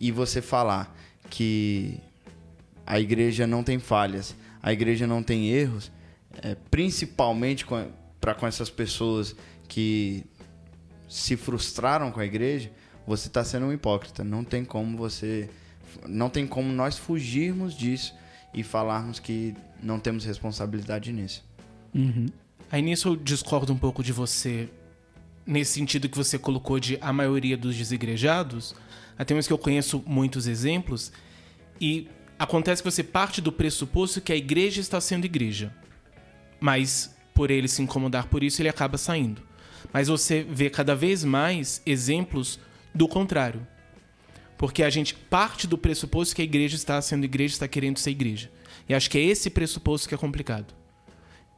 e 0.00 0.10
você 0.12 0.40
falar 0.40 0.96
que 1.30 2.00
a 2.86 2.98
igreja 2.98 3.46
não 3.46 3.62
tem 3.62 3.78
falhas, 3.78 4.34
a 4.62 4.72
igreja 4.72 5.06
não 5.06 5.22
tem 5.22 5.50
erros, 5.50 5.90
é, 6.42 6.56
principalmente 6.70 7.66
para 8.20 8.34
com 8.34 8.46
essas 8.46 8.70
pessoas 8.70 9.34
que 9.66 10.24
se 11.08 11.36
frustraram 11.36 12.10
com 12.10 12.20
a 12.20 12.24
igreja, 12.24 12.70
você 13.06 13.28
está 13.28 13.42
sendo 13.44 13.66
um 13.66 13.72
hipócrita. 13.72 14.22
Não 14.22 14.44
tem 14.44 14.64
como 14.64 14.96
você, 14.96 15.48
não 16.06 16.28
tem 16.28 16.46
como 16.46 16.72
nós 16.72 16.98
fugirmos 16.98 17.74
disso 17.74 18.14
e 18.52 18.62
falarmos 18.62 19.18
que 19.18 19.54
não 19.82 19.98
temos 19.98 20.24
responsabilidade 20.24 21.12
nisso. 21.12 21.44
Aí 22.70 22.82
nisso 22.82 23.08
eu 23.08 23.16
discordo 23.16 23.72
um 23.72 23.78
pouco 23.78 24.02
de 24.02 24.12
você, 24.12 24.68
nesse 25.48 25.72
sentido 25.72 26.10
que 26.10 26.16
você 26.16 26.38
colocou 26.38 26.78
de 26.78 26.98
a 27.00 27.10
maioria 27.10 27.56
dos 27.56 27.74
desigrejados. 27.74 28.74
Até 29.16 29.32
mesmo 29.34 29.48
que 29.48 29.52
eu 29.54 29.58
conheço 29.58 30.02
muitos 30.06 30.46
exemplos. 30.46 31.10
E 31.80 32.06
acontece 32.38 32.82
que 32.82 32.90
você 32.90 33.02
parte 33.02 33.40
do 33.40 33.50
pressuposto 33.50 34.20
que 34.20 34.30
a 34.30 34.36
igreja 34.36 34.78
está 34.78 35.00
sendo 35.00 35.24
igreja. 35.24 35.74
Mas 36.60 37.16
por 37.32 37.50
ele 37.50 37.66
se 37.66 37.80
incomodar 37.80 38.26
por 38.26 38.44
isso, 38.44 38.60
ele 38.60 38.68
acaba 38.68 38.98
saindo. 38.98 39.42
Mas 39.90 40.08
você 40.08 40.46
vê 40.48 40.68
cada 40.68 40.94
vez 40.94 41.24
mais 41.24 41.80
exemplos 41.86 42.60
do 42.94 43.08
contrário. 43.08 43.66
Porque 44.58 44.82
a 44.82 44.90
gente 44.90 45.14
parte 45.14 45.66
do 45.66 45.78
pressuposto 45.78 46.36
que 46.36 46.42
a 46.42 46.44
igreja 46.44 46.76
está 46.76 47.00
sendo 47.00 47.24
igreja, 47.24 47.54
está 47.54 47.68
querendo 47.68 47.98
ser 47.98 48.10
igreja. 48.10 48.50
E 48.86 48.94
acho 48.94 49.08
que 49.08 49.16
é 49.16 49.22
esse 49.22 49.48
pressuposto 49.48 50.08
que 50.08 50.14
é 50.14 50.18
complicado. 50.18 50.74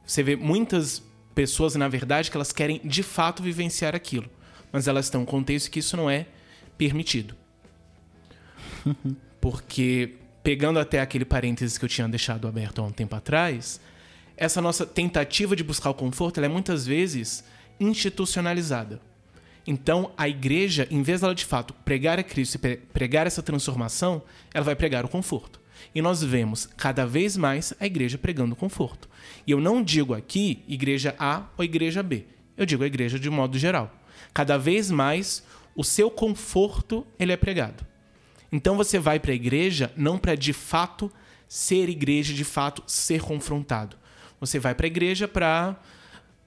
Você 0.05 0.23
vê 0.23 0.37
muitas 0.37 1.03
pessoas, 1.33 1.75
na 1.75 1.87
verdade, 1.87 2.29
que 2.29 2.37
elas 2.37 2.51
querem 2.51 2.81
de 2.83 3.03
fato 3.03 3.41
vivenciar 3.41 3.95
aquilo, 3.95 4.29
mas 4.71 4.87
elas 4.87 5.05
estão 5.05 5.21
em 5.21 5.23
um 5.23 5.27
contexto 5.27 5.69
que 5.69 5.79
isso 5.79 5.95
não 5.97 6.09
é 6.09 6.27
permitido. 6.77 7.35
Porque, 9.39 10.15
pegando 10.43 10.79
até 10.79 10.99
aquele 10.99 11.25
parênteses 11.25 11.77
que 11.77 11.85
eu 11.85 11.89
tinha 11.89 12.07
deixado 12.07 12.47
aberto 12.47 12.79
há 12.79 12.83
um 12.83 12.91
tempo 12.91 13.15
atrás, 13.15 13.79
essa 14.35 14.61
nossa 14.61 14.85
tentativa 14.85 15.55
de 15.55 15.63
buscar 15.63 15.89
o 15.89 15.93
conforto 15.93 16.39
ela 16.39 16.47
é 16.47 16.49
muitas 16.49 16.85
vezes 16.85 17.43
institucionalizada. 17.79 18.99
Então, 19.65 20.11
a 20.17 20.27
igreja, 20.27 20.87
em 20.89 21.03
vez 21.03 21.21
dela 21.21 21.35
de 21.35 21.45
fato 21.45 21.73
pregar 21.85 22.17
a 22.17 22.23
Cristo 22.23 22.55
e 22.55 22.57
pre- 22.57 22.77
pregar 22.77 23.27
essa 23.27 23.43
transformação, 23.43 24.23
ela 24.53 24.65
vai 24.65 24.75
pregar 24.75 25.05
o 25.05 25.07
conforto. 25.07 25.60
E 25.93 26.01
nós 26.01 26.23
vemos 26.23 26.65
cada 26.77 27.05
vez 27.05 27.35
mais 27.37 27.73
a 27.79 27.85
igreja 27.85 28.17
pregando 28.17 28.55
conforto. 28.55 29.09
E 29.45 29.51
eu 29.51 29.59
não 29.59 29.83
digo 29.83 30.13
aqui 30.13 30.63
igreja 30.67 31.15
A 31.17 31.45
ou 31.57 31.63
igreja 31.63 32.01
B. 32.03 32.25
Eu 32.57 32.65
digo 32.65 32.83
a 32.83 32.87
igreja 32.87 33.19
de 33.19 33.29
modo 33.29 33.57
geral. 33.57 33.91
Cada 34.33 34.57
vez 34.57 34.91
mais 34.91 35.43
o 35.75 35.83
seu 35.83 36.09
conforto 36.09 37.05
ele 37.17 37.31
é 37.31 37.37
pregado. 37.37 37.85
Então 38.51 38.75
você 38.75 38.99
vai 38.99 39.19
para 39.19 39.31
a 39.31 39.35
igreja 39.35 39.91
não 39.95 40.17
para 40.17 40.35
de 40.35 40.53
fato 40.53 41.11
ser 41.47 41.89
igreja, 41.89 42.33
de 42.33 42.43
fato 42.43 42.83
ser 42.85 43.21
confrontado. 43.21 43.97
Você 44.39 44.59
vai 44.59 44.75
para 44.75 44.85
a 44.85 44.87
igreja 44.87 45.27
para 45.27 45.75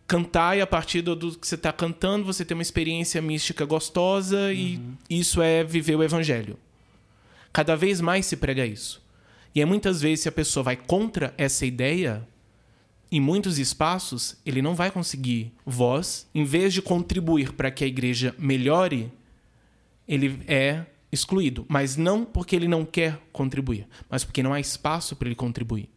cantar 0.07 0.57
e 0.57 0.61
a 0.61 0.67
partir 0.67 1.01
do 1.01 1.17
do 1.17 1.39
que 1.39 1.47
você 1.47 1.55
está 1.55 1.73
cantando 1.73 2.27
você 2.27 2.45
tem 2.45 2.55
uma 2.55 2.63
experiência 2.63 3.23
mística 3.23 3.65
gostosa 3.65 4.53
e 4.53 4.79
isso 5.09 5.41
é 5.41 5.65
viver 5.65 5.97
o 5.97 6.03
evangelho. 6.03 6.59
Cada 7.53 7.77
vez 7.77 8.01
mais 8.01 8.27
se 8.27 8.37
prega 8.37 8.67
isso. 8.67 9.04
E 9.55 9.65
muitas 9.65 10.01
vezes 10.01 10.21
se 10.21 10.29
a 10.29 10.33
pessoa 10.33 10.65
vai 10.65 10.77
contra 10.77 11.33
essa 11.39 11.65
ideia, 11.65 12.27
em 13.11 13.21
muitos 13.21 13.59
espaços 13.59 14.37
ele 14.45 14.61
não 14.61 14.75
vai 14.75 14.91
conseguir 14.91 15.53
voz. 15.65 16.29
Em 16.35 16.45
vez 16.45 16.73
de 16.75 16.83
contribuir 16.83 17.53
para 17.53 17.71
que 17.71 17.85
a 17.85 17.87
igreja 17.87 18.35
melhore, 18.39 19.13
ele 20.09 20.41
é 20.49 20.85
excluído. 21.13 21.65
Mas 21.69 21.97
não 21.97 22.25
porque 22.25 22.57
ele 22.57 22.67
não 22.67 22.85
quer 22.85 23.21
contribuir, 23.33 23.87
mas 24.11 24.25
porque 24.25 24.43
não 24.43 24.53
há 24.53 24.59
espaço 24.59 25.15
para 25.15 25.29
ele 25.29 25.37
contribuir. 25.37 25.89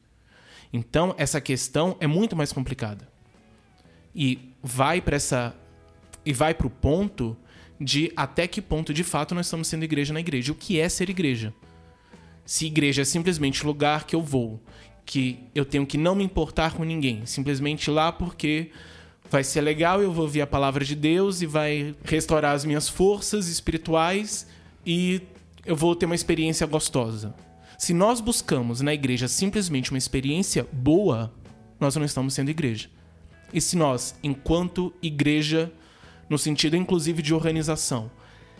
Então, 0.71 1.15
essa 1.17 1.41
questão 1.41 1.97
é 1.99 2.05
muito 2.05 2.35
mais 2.35 2.51
complicada. 2.51 3.07
E 4.13 4.53
vai 4.61 5.01
para 5.01 5.15
essa 5.15 5.55
e 6.25 6.33
vai 6.33 6.53
para 6.53 6.67
o 6.67 6.69
ponto 6.69 7.37
de 7.79 8.11
até 8.15 8.47
que 8.47 8.61
ponto 8.61 8.93
de 8.93 9.03
fato 9.03 9.33
nós 9.33 9.45
estamos 9.45 9.67
sendo 9.67 9.83
igreja 9.83 10.13
na 10.13 10.19
igreja. 10.19 10.51
O 10.51 10.55
que 10.55 10.79
é 10.79 10.89
ser 10.89 11.09
igreja? 11.09 11.53
Se 12.47 12.65
igreja 12.65 13.01
é 13.01 13.05
simplesmente 13.05 13.65
lugar 13.65 14.05
que 14.05 14.15
eu 14.15 14.21
vou, 14.21 14.57
que 15.05 15.37
eu 15.53 15.65
tenho 15.65 15.85
que 15.85 15.97
não 15.97 16.15
me 16.15 16.23
importar 16.23 16.73
com 16.73 16.85
ninguém, 16.85 17.25
simplesmente 17.25 17.91
lá 17.91 18.09
porque 18.09 18.71
vai 19.29 19.43
ser 19.43 19.59
legal, 19.59 20.01
eu 20.01 20.13
vou 20.13 20.23
ouvir 20.23 20.39
a 20.39 20.47
palavra 20.47 20.85
de 20.85 20.95
Deus 20.95 21.41
e 21.41 21.45
vai 21.45 21.93
restaurar 22.05 22.55
as 22.55 22.63
minhas 22.63 22.87
forças 22.87 23.49
espirituais 23.49 24.47
e 24.85 25.21
eu 25.65 25.75
vou 25.75 25.93
ter 25.93 26.05
uma 26.05 26.15
experiência 26.15 26.65
gostosa. 26.65 27.35
Se 27.77 27.93
nós 27.93 28.21
buscamos 28.21 28.79
na 28.79 28.93
igreja 28.93 29.27
simplesmente 29.27 29.91
uma 29.91 29.97
experiência 29.97 30.65
boa, 30.71 31.33
nós 31.77 31.97
não 31.97 32.05
estamos 32.05 32.33
sendo 32.33 32.49
igreja. 32.49 32.89
E 33.53 33.59
se 33.59 33.75
nós, 33.75 34.15
enquanto 34.23 34.93
igreja, 35.01 35.69
no 36.29 36.37
sentido 36.37 36.77
inclusive 36.77 37.21
de 37.21 37.33
organização, 37.33 38.09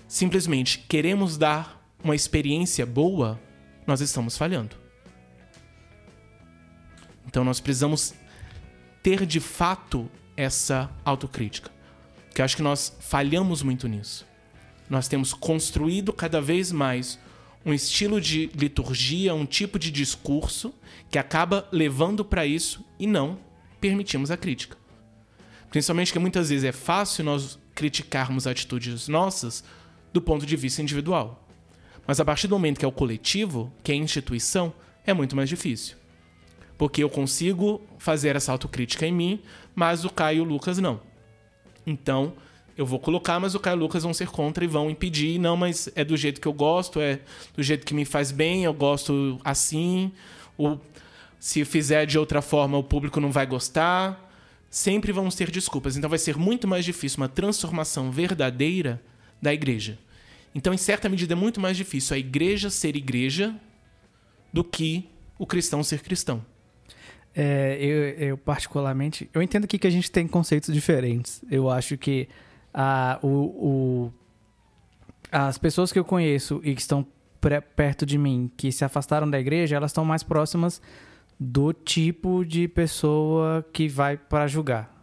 simplesmente 0.09 0.79
queremos 0.89 1.37
dar 1.37 1.81
uma 2.03 2.15
experiência 2.17 2.85
boa, 2.85 3.39
nós 3.87 4.01
estamos 4.01 4.37
falhando. 4.37 4.75
Então 7.25 7.43
nós 7.43 7.59
precisamos 7.59 8.13
ter 9.01 9.25
de 9.25 9.39
fato 9.39 10.09
essa 10.35 10.91
autocrítica. 11.03 11.71
Que 12.35 12.41
acho 12.41 12.55
que 12.55 12.61
nós 12.61 12.95
falhamos 12.99 13.63
muito 13.63 13.87
nisso. 13.87 14.27
Nós 14.89 15.07
temos 15.07 15.33
construído 15.33 16.13
cada 16.13 16.39
vez 16.39 16.71
mais 16.71 17.17
um 17.65 17.73
estilo 17.73 18.21
de 18.21 18.47
liturgia, 18.53 19.33
um 19.33 19.45
tipo 19.45 19.79
de 19.79 19.91
discurso 19.91 20.73
que 21.09 21.17
acaba 21.17 21.67
levando 21.71 22.23
para 22.23 22.45
isso 22.45 22.85
e 22.99 23.07
não 23.07 23.39
permitimos 23.81 24.29
a 24.31 24.37
crítica. 24.37 24.77
Principalmente 25.69 26.13
que 26.13 26.19
muitas 26.19 26.49
vezes 26.49 26.63
é 26.63 26.71
fácil 26.71 27.25
nós 27.25 27.59
criticarmos 27.73 28.47
atitudes 28.47 29.07
nossas 29.07 29.63
do 30.13 30.21
ponto 30.21 30.45
de 30.45 30.55
vista 30.55 30.81
individual. 30.81 31.46
Mas 32.07 32.21
a 32.21 32.25
partir 32.25 32.47
do 32.47 32.55
momento 32.55 32.79
que 32.79 32.85
é 32.85 32.87
o 32.87 32.91
coletivo, 32.91 33.71
que 33.83 33.91
é 33.91 33.95
a 33.95 33.97
instituição, 33.97 34.73
é 35.05 35.13
muito 35.13 35.35
mais 35.35 35.49
difícil. 35.49 35.97
Porque 36.77 37.03
eu 37.03 37.09
consigo 37.09 37.81
fazer 37.99 38.35
essa 38.35 38.51
autocrítica 38.51 39.05
em 39.05 39.11
mim, 39.11 39.41
mas 39.75 40.05
o 40.05 40.09
Caio 40.09 40.37
e 40.37 40.41
o 40.41 40.43
Lucas 40.45 40.77
não. 40.77 41.01
Então, 41.85 42.33
eu 42.77 42.85
vou 42.85 42.99
colocar, 42.99 43.39
mas 43.39 43.55
o 43.55 43.59
Caio 43.59 43.75
e 43.75 43.77
o 43.77 43.81
Lucas 43.81 44.03
vão 44.03 44.13
ser 44.13 44.27
contra 44.27 44.63
e 44.63 44.67
vão 44.67 44.89
impedir. 44.89 45.37
Não, 45.37 45.57
mas 45.57 45.89
é 45.95 46.05
do 46.05 46.15
jeito 46.15 46.39
que 46.39 46.47
eu 46.47 46.53
gosto, 46.53 47.01
é 47.01 47.19
do 47.55 47.61
jeito 47.61 47.85
que 47.85 47.93
me 47.93 48.05
faz 48.05 48.31
bem, 48.31 48.63
eu 48.63 48.73
gosto 48.73 49.39
assim. 49.43 50.11
Se 51.39 51.65
fizer 51.65 52.05
de 52.05 52.17
outra 52.17 52.41
forma, 52.41 52.77
o 52.77 52.83
público 52.83 53.19
não 53.19 53.31
vai 53.31 53.45
gostar. 53.45 54.23
Sempre 54.69 55.11
vamos 55.11 55.35
ter 55.35 55.51
desculpas. 55.51 55.97
Então 55.97 56.09
vai 56.09 56.19
ser 56.19 56.37
muito 56.37 56.67
mais 56.67 56.85
difícil 56.85 57.17
uma 57.17 57.29
transformação 57.29 58.11
verdadeira 58.11 59.01
da 59.41 59.53
igreja. 59.53 59.97
Então, 60.53 60.73
em 60.73 60.77
certa 60.77 61.07
medida, 61.07 61.33
é 61.33 61.35
muito 61.35 61.59
mais 61.59 61.77
difícil 61.77 62.15
a 62.15 62.19
igreja 62.19 62.69
ser 62.69 62.95
igreja 62.95 63.55
do 64.51 64.63
que 64.63 65.09
o 65.37 65.45
cristão 65.45 65.83
ser 65.83 66.01
cristão. 66.01 66.43
É, 67.35 67.77
eu, 67.79 68.29
eu, 68.29 68.37
particularmente, 68.37 69.29
eu 69.33 69.41
entendo 69.41 69.65
aqui 69.65 69.77
que 69.77 69.85
a 69.85 69.91
gente 69.91 70.09
tem 70.09 70.27
conceitos 70.27 70.73
diferentes. 70.73 71.43
Eu 71.51 71.69
acho 71.69 71.95
que 71.97 72.27
a, 72.73 73.19
o, 73.21 73.27
o, 73.27 74.13
as 75.31 75.57
pessoas 75.57 75.91
que 75.91 75.99
eu 75.99 76.03
conheço 76.03 76.59
e 76.63 76.73
que 76.73 76.81
estão 76.81 77.05
perto 77.75 78.05
de 78.05 78.17
mim, 78.17 78.51
que 78.57 78.71
se 78.71 78.83
afastaram 78.83 79.29
da 79.29 79.39
igreja, 79.39 79.75
elas 79.75 79.91
estão 79.91 80.03
mais 80.03 80.23
próximas 80.23 80.81
do 81.39 81.71
tipo 81.71 82.43
de 82.43 82.67
pessoa 82.67 83.63
que 83.71 83.87
vai 83.87 84.17
para 84.17 84.47
julgar. 84.47 84.97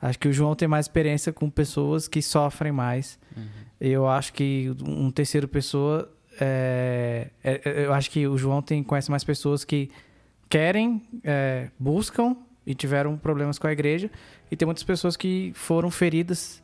Acho 0.00 0.18
que 0.18 0.28
o 0.28 0.32
João 0.32 0.54
tem 0.54 0.66
mais 0.66 0.86
experiência 0.86 1.32
com 1.32 1.48
pessoas 1.48 2.08
que 2.08 2.22
sofrem 2.22 2.72
mais. 2.72 3.18
Uhum. 3.36 3.44
Eu 3.84 4.06
acho 4.06 4.32
que 4.32 4.70
um 4.86 5.10
terceiro 5.10 5.48
pessoa. 5.48 6.08
É, 6.40 7.30
é, 7.42 7.60
é, 7.64 7.84
eu 7.86 7.92
acho 7.92 8.08
que 8.12 8.28
o 8.28 8.38
João 8.38 8.62
tem, 8.62 8.80
conhece 8.80 9.10
mais 9.10 9.24
pessoas 9.24 9.64
que 9.64 9.90
querem, 10.48 11.02
é, 11.24 11.68
buscam 11.76 12.36
e 12.64 12.76
tiveram 12.76 13.16
problemas 13.16 13.58
com 13.58 13.66
a 13.66 13.72
igreja. 13.72 14.08
E 14.48 14.56
tem 14.56 14.66
muitas 14.66 14.84
pessoas 14.84 15.16
que 15.16 15.50
foram 15.56 15.90
feridas 15.90 16.62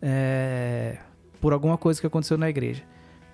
é, 0.00 0.98
por 1.40 1.52
alguma 1.52 1.76
coisa 1.76 2.00
que 2.00 2.06
aconteceu 2.06 2.38
na 2.38 2.48
igreja. 2.48 2.84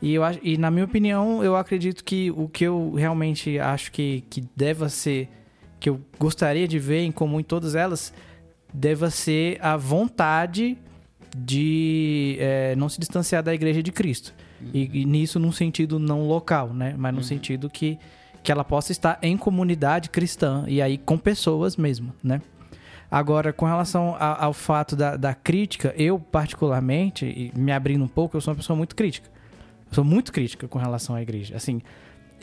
E, 0.01 0.15
eu, 0.15 0.23
e 0.43 0.57
na 0.57 0.71
minha 0.71 0.87
opinião, 0.87 1.45
eu 1.45 1.55
acredito 1.55 2.03
que 2.03 2.31
o 2.31 2.49
que 2.49 2.65
eu 2.65 2.95
realmente 2.95 3.59
acho 3.59 3.93
que, 3.93 4.25
que 4.31 4.43
deva 4.57 4.89
ser, 4.89 5.29
que 5.79 5.91
eu 5.91 6.01
gostaria 6.19 6.67
de 6.67 6.79
ver 6.79 7.03
em 7.03 7.13
comum 7.13 7.41
em 7.41 7.45
todas 7.45 7.75
elas, 7.75 8.11
deva 8.73 9.11
ser 9.11 9.59
a 9.61 9.77
vontade 9.77 10.79
de 11.37 12.37
é, 12.39 12.75
não 12.77 12.89
se 12.89 12.99
distanciar 12.99 13.43
da 13.43 13.55
igreja 13.55 13.83
de 13.83 13.91
Cristo. 13.91 14.35
Uhum. 14.61 14.71
E, 14.73 15.01
e, 15.01 15.05
nisso 15.05 15.39
num 15.39 15.53
sentido 15.53 15.99
não 15.99 16.27
local, 16.27 16.73
né? 16.73 16.95
Mas 16.97 17.13
no 17.13 17.19
uhum. 17.19 17.25
sentido 17.25 17.71
que, 17.71 17.99
que 18.43 18.53
ela 18.53 18.65
possa 18.65 18.93
estar 18.93 19.19
em 19.23 19.37
comunidade 19.37 20.11
cristã 20.11 20.65
e 20.69 20.81
aí 20.83 20.99
com 20.99 21.19
pessoas 21.19 21.77
mesmo, 21.77 22.13
né? 22.23 22.41
Agora, 23.11 23.53
com 23.53 23.67
relação 23.67 24.17
a, 24.19 24.43
ao 24.43 24.55
fato 24.55 24.97
da, 24.97 25.19
da, 25.19 25.35
crítica, 25.35 25.95
eu 25.99 26.19
particularmente, 26.19 27.27
e 27.27 27.53
me 27.55 27.71
abrindo 27.71 28.03
um 28.03 28.09
pouco, 28.09 28.39
eu 28.39 28.41
sou 28.41 28.53
uma 28.53 28.57
pessoa 28.57 28.75
muito 28.75 28.97
crítica. 28.97 29.29
Eu 29.91 29.95
sou 29.95 30.03
muito 30.05 30.33
crítica 30.33 30.67
com 30.67 30.79
relação 30.79 31.15
à 31.15 31.21
igreja. 31.21 31.55
Assim, 31.55 31.83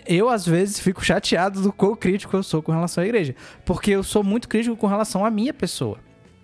eu 0.06 0.30
às 0.30 0.46
vezes 0.46 0.80
fico 0.80 1.04
chateado 1.04 1.62
do 1.64 1.74
quão 1.74 1.96
crítico 1.96 2.36
eu 2.36 2.44
sou 2.44 2.62
com 2.62 2.72
relação 2.72 3.04
à 3.04 3.08
igreja. 3.08 3.36
Porque 3.66 3.90
eu 3.90 4.04
sou 4.04 4.24
muito 4.24 4.48
crítico 4.48 4.76
com 4.76 4.86
relação 4.86 5.26
à 5.26 5.32
minha 5.32 5.56
pessoa. 5.56 5.98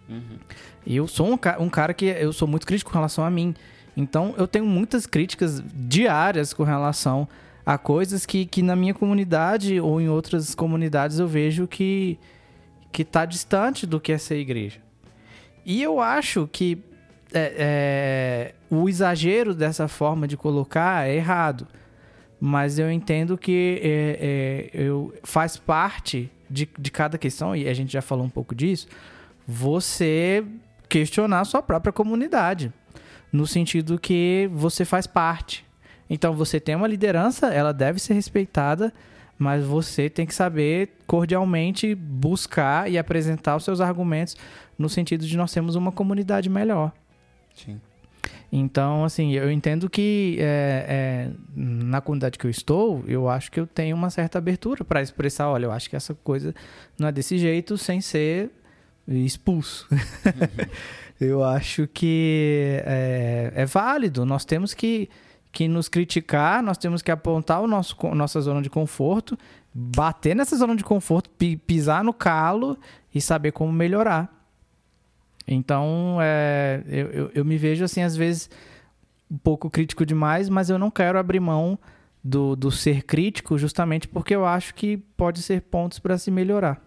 Uhum. 0.10 0.40
Eu 0.86 1.08
sou 1.08 1.28
um, 1.28 1.40
um 1.60 1.70
cara 1.70 1.94
que 1.94 2.06
eu 2.06 2.32
sou 2.34 2.48
muito 2.48 2.66
crítico 2.66 2.92
com 2.92 2.98
relação 2.98 3.24
a 3.24 3.30
mim. 3.30 3.56
Então 3.96 4.34
eu 4.38 4.48
tenho 4.48 4.66
muitas 4.66 5.06
críticas 5.06 5.64
diárias 5.74 6.54
com 6.54 6.64
relação 6.64 7.28
a 7.66 7.78
coisas 7.78 8.26
que, 8.26 8.46
que 8.46 8.62
na 8.62 8.76
minha 8.76 8.94
comunidade 8.94 9.80
ou 9.80 10.00
em 10.00 10.08
outras 10.08 10.54
comunidades 10.54 11.20
eu 11.20 11.28
vejo 11.28 11.68
que 11.68 12.20
que 12.92 13.02
está 13.02 13.26
distante 13.26 13.86
do 13.86 14.00
que 14.00 14.14
é 14.14 14.18
ser 14.18 14.38
igreja. 14.38 14.80
E 15.66 15.84
eu 15.84 16.00
acho 16.00 16.48
que 16.50 16.82
é, 17.34 17.54
é, 17.58 18.56
o 18.70 18.88
exagero 18.88 19.54
dessa 19.54 19.90
forma 19.90 20.26
de 20.26 20.38
colocar 20.38 21.06
é 21.06 21.16
errado. 21.16 21.68
Mas 22.40 22.80
eu 22.80 22.90
entendo 22.90 23.38
que 23.38 23.82
é, 23.84 24.72
é, 24.74 24.82
eu, 24.82 25.14
faz 25.24 25.58
parte 25.58 26.32
de, 26.50 26.70
de 26.80 26.92
cada 26.92 27.18
questão, 27.18 27.54
e 27.54 27.68
a 27.68 27.74
gente 27.74 27.92
já 27.92 28.02
falou 28.02 28.26
um 28.26 28.30
pouco 28.30 28.56
disso, 28.56 28.88
você 29.46 30.46
questionar 30.88 31.42
a 31.42 31.46
sua 31.46 31.62
própria 31.62 31.92
comunidade, 31.92 32.72
no 33.32 33.46
sentido 33.46 34.00
que 34.00 34.50
você 34.54 34.86
faz 34.86 35.08
parte. 35.08 35.66
Então 36.10 36.34
você 36.34 36.60
tem 36.60 36.76
uma 36.76 36.88
liderança, 36.88 37.48
ela 37.48 37.72
deve 37.74 38.00
ser 38.00 38.14
respeitada, 38.14 38.94
mas 39.38 39.66
você 39.66 40.10
tem 40.10 40.26
que 40.26 40.34
saber 40.34 40.98
cordialmente 41.06 41.94
buscar 41.96 42.90
e 42.90 42.98
apresentar 42.98 43.56
os 43.56 43.64
seus 43.64 43.82
argumentos 43.82 44.38
no 44.78 44.88
sentido 44.88 45.26
de 45.26 45.36
nós 45.36 45.52
termos 45.52 45.76
uma 45.76 45.92
comunidade 45.92 46.50
melhor. 46.50 46.92
Sim. 47.54 47.80
Então, 48.52 49.04
assim, 49.04 49.34
eu 49.34 49.52
entendo 49.52 49.90
que 49.90 50.38
é, 50.40 50.86
é, 50.88 51.32
na 51.56 52.00
comunidade 52.00 52.38
que 52.38 52.46
eu 52.46 52.50
estou, 52.50 53.04
eu 53.08 53.28
acho 53.28 53.52
que 53.52 53.60
eu 53.60 53.68
tenho 53.68 53.96
uma 53.96 54.10
certa 54.10 54.38
abertura 54.38 54.84
para 54.86 55.02
expressar, 55.02 55.50
olha, 55.50 55.66
eu 55.66 55.72
acho 55.72 55.90
que 55.90 55.96
essa 55.96 56.14
coisa 56.14 56.54
não 56.98 57.08
é 57.08 57.12
desse 57.12 57.38
jeito 57.38 57.78
sem 57.78 58.00
ser 58.00 58.50
expulso. 59.08 59.88
Uhum. 59.92 59.98
eu 61.20 61.44
acho 61.44 61.88
que 61.88 62.82
é, 62.86 63.52
é, 63.56 63.66
válido. 63.66 64.26
Nós 64.26 64.46
temos 64.46 64.74
que, 64.74 65.10
que 65.52 65.68
nos 65.68 65.88
criticar, 65.88 66.64
nós 66.64 66.78
temos 66.78 67.02
que 67.02 67.12
apontar 67.12 67.62
o 67.62 67.68
nosso, 67.68 67.96
nossa 68.14 68.42
zona 68.42 68.62
de 68.62 68.70
conforto, 68.70 69.38
bater 69.74 70.36
nessa 70.36 70.56
zona 70.56 70.76
de 70.76 70.84
conforto, 70.84 71.30
pisar 71.66 72.04
no 72.04 72.14
calo 72.14 72.78
e 73.14 73.22
saber 73.22 73.52
como 73.52 73.72
melhorar. 73.72 74.32
Então, 75.48 76.18
é, 76.22 76.84
eu, 76.88 77.08
eu, 77.08 77.32
eu, 77.36 77.46
me 77.46 77.58
vejo 77.58 77.84
assim, 77.84 78.02
às 78.02 78.16
vezes, 78.16 78.50
um 79.30 79.38
pouco 79.38 79.70
crítico 79.70 80.04
demais, 80.04 80.50
mas 80.50 80.72
eu 80.72 80.80
não 80.80 80.90
quero 80.90 81.20
abrir 81.20 81.40
mão 81.40 81.78
do, 82.24 82.56
do 82.56 82.72
ser 82.72 83.04
crítico 83.04 83.56
justamente 83.56 84.08
porque 84.08 84.34
eu 84.34 84.44
acho 84.44 84.74
que 84.74 84.98
pode 84.98 85.44
ser 85.44 85.62
pontos 85.62 86.00
para 86.00 86.18
se 86.18 86.32
melhorar 86.32 86.85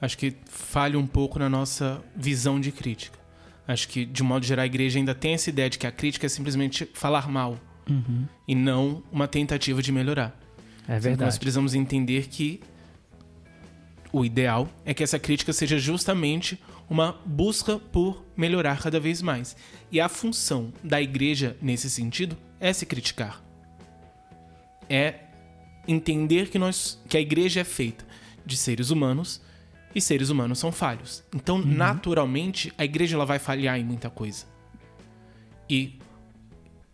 acho 0.00 0.18
que 0.18 0.34
falha 0.46 0.98
um 0.98 1.06
pouco 1.06 1.38
na 1.38 1.48
nossa 1.48 2.02
visão 2.14 2.60
de 2.60 2.72
crítica. 2.72 3.18
Acho 3.66 3.88
que, 3.88 4.04
de 4.04 4.22
modo 4.22 4.46
geral, 4.46 4.62
a 4.62 4.66
igreja 4.66 4.98
ainda 4.98 5.14
tem 5.14 5.34
essa 5.34 5.50
ideia 5.50 5.68
de 5.68 5.78
que 5.78 5.86
a 5.86 5.92
crítica 5.92 6.26
é 6.26 6.28
simplesmente 6.28 6.88
falar 6.94 7.28
mal 7.28 7.58
uhum. 7.88 8.26
e 8.46 8.54
não 8.54 9.02
uma 9.10 9.26
tentativa 9.26 9.82
de 9.82 9.90
melhorar. 9.90 10.38
É 10.86 10.92
verdade. 10.92 11.14
Então, 11.14 11.26
nós 11.26 11.38
precisamos 11.38 11.74
entender 11.74 12.28
que 12.28 12.60
o 14.12 14.24
ideal 14.24 14.68
é 14.84 14.94
que 14.94 15.02
essa 15.02 15.18
crítica 15.18 15.52
seja 15.52 15.78
justamente 15.78 16.60
uma 16.88 17.20
busca 17.24 17.78
por 17.78 18.24
melhorar 18.36 18.80
cada 18.80 19.00
vez 19.00 19.20
mais. 19.20 19.56
E 19.90 20.00
a 20.00 20.08
função 20.08 20.72
da 20.82 21.02
igreja, 21.02 21.56
nesse 21.60 21.90
sentido, 21.90 22.36
é 22.60 22.72
se 22.72 22.86
criticar. 22.86 23.42
É 24.88 25.14
entender 25.88 26.48
que, 26.48 26.58
nós, 26.58 27.02
que 27.08 27.16
a 27.16 27.20
igreja 27.20 27.60
é 27.60 27.64
feita 27.64 28.04
de 28.44 28.56
seres 28.56 28.90
humanos 28.90 29.40
e 29.96 30.00
seres 30.02 30.28
humanos 30.28 30.58
são 30.58 30.70
falhos. 30.70 31.24
Então, 31.34 31.56
uhum. 31.56 31.64
naturalmente, 31.64 32.70
a 32.76 32.84
igreja 32.84 33.16
ela 33.16 33.24
vai 33.24 33.38
falhar 33.38 33.78
em 33.78 33.84
muita 33.84 34.10
coisa. 34.10 34.44
E 35.70 35.98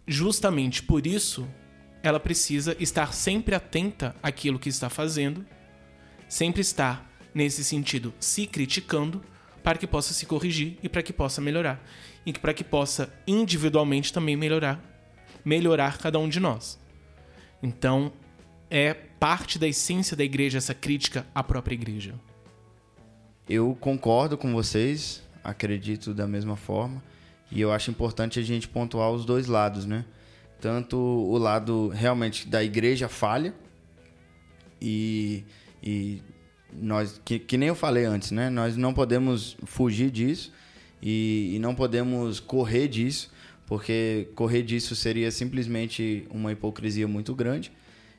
justamente 0.06 0.84
por 0.84 1.04
isso, 1.04 1.44
ela 2.00 2.20
precisa 2.20 2.76
estar 2.78 3.12
sempre 3.12 3.56
atenta 3.56 4.14
àquilo 4.22 4.56
que 4.56 4.68
está 4.68 4.88
fazendo, 4.88 5.44
sempre 6.28 6.60
estar 6.60 7.10
nesse 7.34 7.64
sentido 7.64 8.14
se 8.20 8.46
criticando 8.46 9.20
para 9.64 9.78
que 9.78 9.86
possa 9.86 10.14
se 10.14 10.24
corrigir 10.24 10.78
e 10.80 10.88
para 10.88 11.02
que 11.02 11.12
possa 11.12 11.40
melhorar 11.40 11.84
e 12.24 12.32
para 12.32 12.54
que 12.54 12.62
possa 12.62 13.12
individualmente 13.26 14.12
também 14.12 14.36
melhorar, 14.36 14.80
melhorar 15.44 15.98
cada 15.98 16.20
um 16.20 16.28
de 16.28 16.38
nós. 16.38 16.78
Então, 17.60 18.12
é 18.70 18.94
parte 18.94 19.58
da 19.58 19.66
essência 19.66 20.16
da 20.16 20.22
igreja 20.22 20.58
essa 20.58 20.72
crítica 20.74 21.26
à 21.34 21.42
própria 21.42 21.74
igreja. 21.74 22.14
Eu 23.54 23.76
concordo 23.78 24.38
com 24.38 24.50
vocês, 24.50 25.22
acredito 25.44 26.14
da 26.14 26.26
mesma 26.26 26.56
forma. 26.56 27.02
E 27.50 27.60
eu 27.60 27.70
acho 27.70 27.90
importante 27.90 28.40
a 28.40 28.42
gente 28.42 28.66
pontuar 28.66 29.10
os 29.10 29.26
dois 29.26 29.46
lados, 29.46 29.84
né? 29.84 30.06
Tanto 30.58 30.96
o 30.96 31.36
lado 31.36 31.88
realmente 31.88 32.48
da 32.48 32.64
igreja 32.64 33.10
falha 33.10 33.52
e, 34.80 35.44
e 35.82 36.22
nós, 36.72 37.20
que, 37.26 37.38
que 37.38 37.58
nem 37.58 37.68
eu 37.68 37.74
falei 37.74 38.06
antes, 38.06 38.30
né? 38.30 38.48
Nós 38.48 38.74
não 38.74 38.94
podemos 38.94 39.54
fugir 39.66 40.10
disso 40.10 40.50
e, 41.02 41.52
e 41.54 41.58
não 41.58 41.74
podemos 41.74 42.40
correr 42.40 42.88
disso, 42.88 43.30
porque 43.66 44.30
correr 44.34 44.62
disso 44.62 44.96
seria 44.96 45.30
simplesmente 45.30 46.26
uma 46.30 46.52
hipocrisia 46.52 47.06
muito 47.06 47.34
grande. 47.34 47.70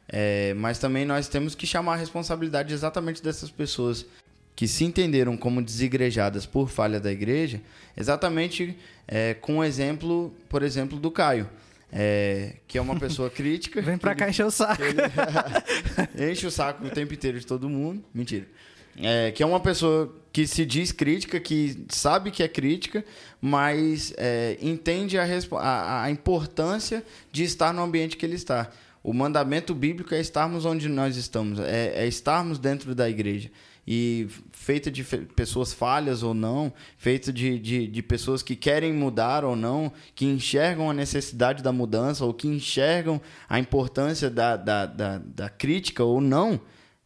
É, 0.07 0.53
mas 0.53 0.77
também 0.77 1.05
nós 1.05 1.27
temos 1.27 1.55
que 1.55 1.65
chamar 1.65 1.93
a 1.93 1.97
responsabilidade 1.97 2.71
exatamente 2.71 3.23
dessas 3.23 3.49
pessoas 3.49 4.05
que 4.55 4.67
se 4.67 4.83
entenderam 4.83 5.35
como 5.35 5.61
desigrejadas 5.61 6.45
por 6.45 6.69
falha 6.69 6.99
da 6.99 7.11
igreja, 7.11 7.61
exatamente 7.97 8.77
é, 9.07 9.33
com 9.33 9.59
o 9.59 9.63
exemplo, 9.63 10.33
por 10.47 10.63
exemplo, 10.63 10.99
do 10.99 11.11
Caio. 11.11 11.49
É, 11.95 12.55
que 12.67 12.77
é 12.77 12.81
uma 12.81 12.99
pessoa 12.99 13.29
crítica. 13.31 13.81
Vem 13.81 13.97
pra 13.97 14.15
cá 14.15 14.27
encher 14.27 14.45
o 14.45 14.51
saco. 14.51 14.81
Ele 14.81 16.31
enche 16.31 16.47
o 16.47 16.51
saco 16.51 16.85
o 16.85 16.89
tempo 16.89 17.13
inteiro 17.13 17.39
de 17.39 17.45
todo 17.45 17.69
mundo. 17.69 18.03
Mentira. 18.13 18.47
É, 18.97 19.31
que 19.31 19.41
é 19.41 19.45
uma 19.45 19.59
pessoa 19.59 20.13
que 20.31 20.47
se 20.47 20.65
diz 20.65 20.91
crítica, 20.91 21.39
que 21.39 21.85
sabe 21.89 22.31
que 22.31 22.41
é 22.41 22.47
crítica, 22.47 23.03
mas 23.39 24.13
é, 24.17 24.57
entende 24.61 25.17
a, 25.17 25.25
a, 25.59 26.03
a 26.03 26.11
importância 26.11 27.03
de 27.31 27.43
estar 27.43 27.73
no 27.73 27.83
ambiente 27.83 28.17
que 28.17 28.25
ele 28.25 28.35
está. 28.35 28.71
O 29.03 29.13
mandamento 29.13 29.75
bíblico 29.75 30.13
é 30.15 30.19
estarmos 30.19 30.65
onde 30.65 30.87
nós 30.89 31.17
estamos, 31.17 31.59
é, 31.59 32.03
é 32.03 32.07
estarmos 32.07 32.57
dentro 32.57 32.95
da 32.95 33.09
igreja 33.09 33.51
e 33.85 34.27
feita 34.51 34.89
de 34.89 35.03
pessoas 35.03 35.73
falhas 35.73 36.23
ou 36.23 36.33
não, 36.33 36.71
feita 36.97 37.33
de, 37.33 37.59
de, 37.59 37.87
de, 37.87 38.01
pessoas 38.01 38.41
que 38.41 38.55
querem 38.55 38.93
mudar 38.93 39.43
ou 39.43 39.55
não, 39.55 39.91
que 40.15 40.25
enxergam 40.25 40.89
a 40.89 40.93
necessidade 40.93 41.61
da 41.61 41.71
mudança 41.71 42.23
ou 42.23 42.33
que 42.33 42.47
enxergam 42.47 43.21
a 43.47 43.59
importância 43.59 44.29
da, 44.29 44.55
da, 44.55 44.85
da, 44.85 45.17
da 45.17 45.49
crítica 45.49 46.03
ou 46.03 46.21
não, 46.21 46.61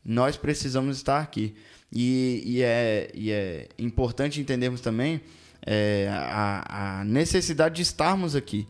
nós 0.05 0.37
precisamos 0.37 0.97
estar 0.97 1.19
aqui. 1.19 1.55
E, 1.91 2.43
e, 2.45 2.61
é, 2.61 3.11
e 3.13 3.31
é 3.31 3.69
importante 3.79 4.39
entendermos 4.39 4.81
também 4.81 5.21
é, 5.65 6.07
a, 6.11 6.99
a 6.99 7.03
necessidade 7.05 7.75
de 7.75 7.81
estarmos 7.81 8.35
aqui. 8.35 8.67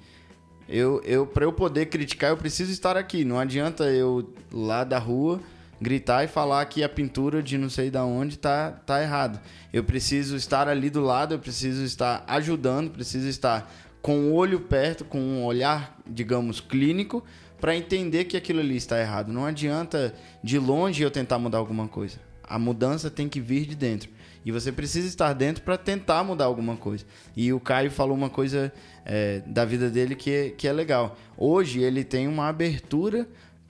Eu, 0.69 1.01
eu 1.03 1.25
para 1.25 1.43
eu 1.45 1.51
poder 1.51 1.87
criticar, 1.87 2.29
eu 2.29 2.37
preciso 2.37 2.71
estar 2.71 2.95
aqui. 2.95 3.25
Não 3.25 3.39
adianta 3.39 3.85
eu 3.85 4.33
lá 4.51 4.83
da 4.83 4.97
rua 4.97 5.41
gritar 5.82 6.23
e 6.23 6.28
falar 6.28 6.65
que 6.65 6.84
a 6.84 6.89
pintura 6.89 7.41
de 7.41 7.57
não 7.57 7.69
sei 7.69 7.89
da 7.89 8.03
onde 8.03 8.38
tá 8.38 8.71
tá 8.71 9.01
errado. 9.01 9.39
Eu 9.71 9.84
preciso 9.84 10.36
estar 10.36 10.67
ali 10.67 10.89
do 10.89 11.01
lado, 11.01 11.34
eu 11.34 11.39
preciso 11.39 11.84
estar 11.84 12.23
ajudando, 12.28 12.91
preciso 12.91 13.28
estar 13.28 13.71
com 14.01 14.30
o 14.30 14.34
olho 14.34 14.61
perto, 14.61 15.03
com 15.03 15.19
um 15.19 15.43
olhar, 15.43 15.99
digamos, 16.07 16.61
clínico 16.61 17.23
para 17.59 17.75
entender 17.75 18.25
que 18.25 18.38
aquilo 18.38 18.59
ali 18.59 18.75
está 18.75 18.99
errado. 18.99 19.32
Não 19.32 19.45
adianta 19.45 20.13
de 20.43 20.59
longe 20.59 21.03
eu 21.03 21.11
tentar 21.11 21.39
mudar 21.39 21.57
alguma 21.57 21.88
coisa. 21.88 22.19
A 22.43 22.57
mudança 22.57 23.09
tem 23.09 23.28
que 23.28 23.41
vir 23.41 23.65
de 23.65 23.75
dentro. 23.75 24.09
E 24.45 24.51
você 24.51 24.71
precisa 24.71 25.07
estar 25.07 25.34
dentro 25.34 25.61
para 25.63 25.78
tentar 25.78 26.23
mudar 26.23 26.45
alguma 26.45 26.78
coisa. 26.78 27.03
E 27.36 27.51
o 27.51 27.59
Caio 27.59 27.91
falou 27.91 28.15
uma 28.15 28.30
coisa 28.30 28.71
é, 29.03 29.41
da 29.45 29.65
vida 29.65 29.89
dele 29.89 30.15
que 30.15 30.32
é, 30.32 30.49
que 30.51 30.67
é 30.67 30.71
legal. 30.71 31.17
Hoje 31.36 31.82
ele 31.82 32.03
tem 32.05 32.30
uma 32.30 32.47
abertura 32.47 33.28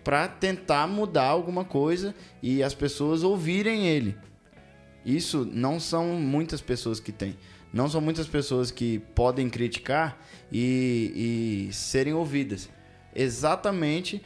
para 0.07 0.25
tentar 0.25 0.87
mudar 0.87 1.25
alguma 1.25 1.65
coisa 1.65 2.15
e 2.41 2.63
as 2.63 2.73
pessoas 2.73 3.23
ouvirem 3.23 3.87
ele. 3.87 4.15
Isso 5.05 5.45
não 5.51 5.81
são 5.81 6.13
muitas 6.13 6.61
pessoas 6.61 6.97
que 6.97 7.11
têm. 7.11 7.35
Não 7.73 7.89
são 7.89 7.99
muitas 7.99 8.25
pessoas 8.25 8.71
que 8.71 8.99
podem 9.13 9.49
criticar 9.49 10.17
e, 10.49 11.67
e 11.69 11.73
serem 11.73 12.13
ouvidas. 12.13 12.69
Exatamente 13.13 14.21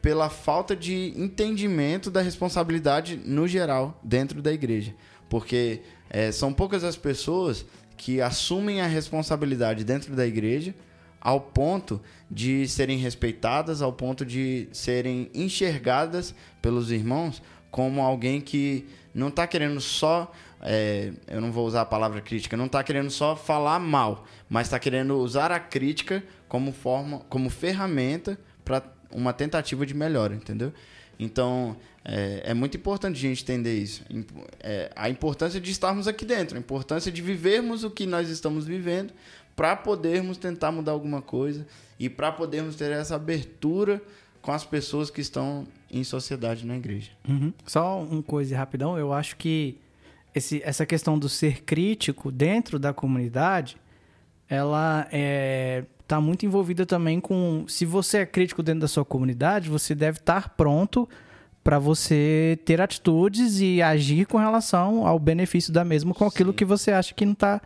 pela 0.00 0.30
falta 0.30 0.74
de 0.74 1.12
entendimento 1.14 2.10
da 2.10 2.22
responsabilidade 2.22 3.20
no 3.22 3.46
geral 3.46 4.00
dentro 4.02 4.40
da 4.40 4.50
igreja. 4.50 4.94
Porque 5.28 5.82
é, 6.08 6.32
são 6.32 6.54
poucas 6.54 6.82
as 6.82 6.96
pessoas 6.96 7.66
que 7.98 8.22
assumem 8.22 8.80
a 8.80 8.86
responsabilidade 8.86 9.84
dentro 9.84 10.16
da 10.16 10.26
igreja 10.26 10.74
ao 11.20 11.40
ponto 11.40 12.00
de 12.30 12.68
serem 12.68 12.98
respeitadas, 12.98 13.82
ao 13.82 13.92
ponto 13.92 14.24
de 14.24 14.68
serem 14.72 15.30
enxergadas 15.34 16.34
pelos 16.62 16.90
irmãos 16.90 17.42
como 17.70 18.00
alguém 18.00 18.40
que 18.40 18.86
não 19.14 19.28
está 19.28 19.46
querendo 19.46 19.80
só, 19.80 20.32
é, 20.62 21.12
eu 21.26 21.40
não 21.40 21.52
vou 21.52 21.66
usar 21.66 21.82
a 21.82 21.86
palavra 21.86 22.20
crítica, 22.20 22.56
não 22.56 22.66
está 22.66 22.82
querendo 22.82 23.10
só 23.10 23.36
falar 23.36 23.78
mal, 23.78 24.26
mas 24.48 24.66
está 24.66 24.78
querendo 24.78 25.18
usar 25.18 25.52
a 25.52 25.60
crítica 25.60 26.22
como 26.48 26.72
forma, 26.72 27.20
como 27.28 27.50
ferramenta 27.50 28.38
para 28.64 28.82
uma 29.10 29.32
tentativa 29.32 29.84
de 29.84 29.94
melhora, 29.94 30.34
entendeu? 30.34 30.72
Então, 31.18 31.76
é, 32.04 32.42
é, 32.44 32.54
muito 32.54 32.76
importante 32.76 33.16
a 33.16 33.20
gente 33.20 33.42
entender 33.42 33.76
isso. 33.76 34.04
É, 34.60 34.90
a 34.94 35.10
importância 35.10 35.60
de 35.60 35.70
estarmos 35.70 36.06
aqui 36.06 36.24
dentro, 36.24 36.56
a 36.56 36.60
importância 36.60 37.10
de 37.10 37.20
vivermos 37.20 37.82
o 37.82 37.90
que 37.90 38.06
nós 38.06 38.28
estamos 38.28 38.66
vivendo 38.66 39.12
para 39.58 39.74
podermos 39.74 40.38
tentar 40.38 40.70
mudar 40.70 40.92
alguma 40.92 41.20
coisa 41.20 41.66
e 41.98 42.08
para 42.08 42.30
podermos 42.30 42.76
ter 42.76 42.92
essa 42.92 43.16
abertura 43.16 44.00
com 44.40 44.52
as 44.52 44.64
pessoas 44.64 45.10
que 45.10 45.20
estão 45.20 45.66
em 45.90 46.04
sociedade 46.04 46.64
na 46.64 46.76
igreja. 46.76 47.10
Uhum. 47.28 47.52
Só 47.66 48.00
uma 48.00 48.22
coisa 48.22 48.56
rapidão, 48.56 48.96
eu 48.96 49.12
acho 49.12 49.36
que 49.36 49.76
esse, 50.32 50.62
essa 50.64 50.86
questão 50.86 51.18
do 51.18 51.28
ser 51.28 51.64
crítico 51.64 52.30
dentro 52.30 52.78
da 52.78 52.94
comunidade, 52.94 53.76
ela 54.48 55.08
está 55.10 56.16
é, 56.16 56.20
muito 56.20 56.46
envolvida 56.46 56.86
também 56.86 57.18
com 57.18 57.64
se 57.66 57.84
você 57.84 58.18
é 58.18 58.26
crítico 58.26 58.62
dentro 58.62 58.82
da 58.82 58.88
sua 58.88 59.04
comunidade, 59.04 59.68
você 59.68 59.92
deve 59.92 60.18
estar 60.18 60.50
pronto 60.50 61.08
para 61.64 61.80
você 61.80 62.60
ter 62.64 62.80
atitudes 62.80 63.58
e 63.58 63.82
agir 63.82 64.24
com 64.24 64.38
relação 64.38 65.04
ao 65.04 65.18
benefício 65.18 65.72
da 65.72 65.84
mesma 65.84 66.14
com 66.14 66.26
aquilo 66.26 66.52
Sim. 66.52 66.56
que 66.58 66.64
você 66.64 66.92
acha 66.92 67.12
que 67.12 67.26
não 67.26 67.32
está 67.32 67.60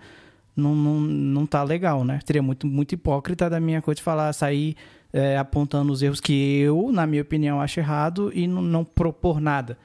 não, 0.56 0.74
não, 0.74 1.00
não 1.00 1.46
tá 1.46 1.62
legal, 1.62 2.04
né? 2.04 2.20
Seria 2.24 2.42
muito, 2.42 2.66
muito 2.66 2.92
hipócrita 2.92 3.48
da 3.48 3.58
minha 3.58 3.80
coisa 3.80 3.96
de 3.96 4.02
falar, 4.02 4.32
sair 4.32 4.76
é, 5.12 5.36
apontando 5.36 5.92
os 5.92 6.02
erros 6.02 6.20
que 6.20 6.60
eu, 6.60 6.90
na 6.92 7.06
minha 7.06 7.22
opinião, 7.22 7.60
acho 7.60 7.80
errado 7.80 8.30
e 8.34 8.46
não, 8.46 8.62
não 8.62 8.84
propor 8.84 9.40
nada, 9.40 9.78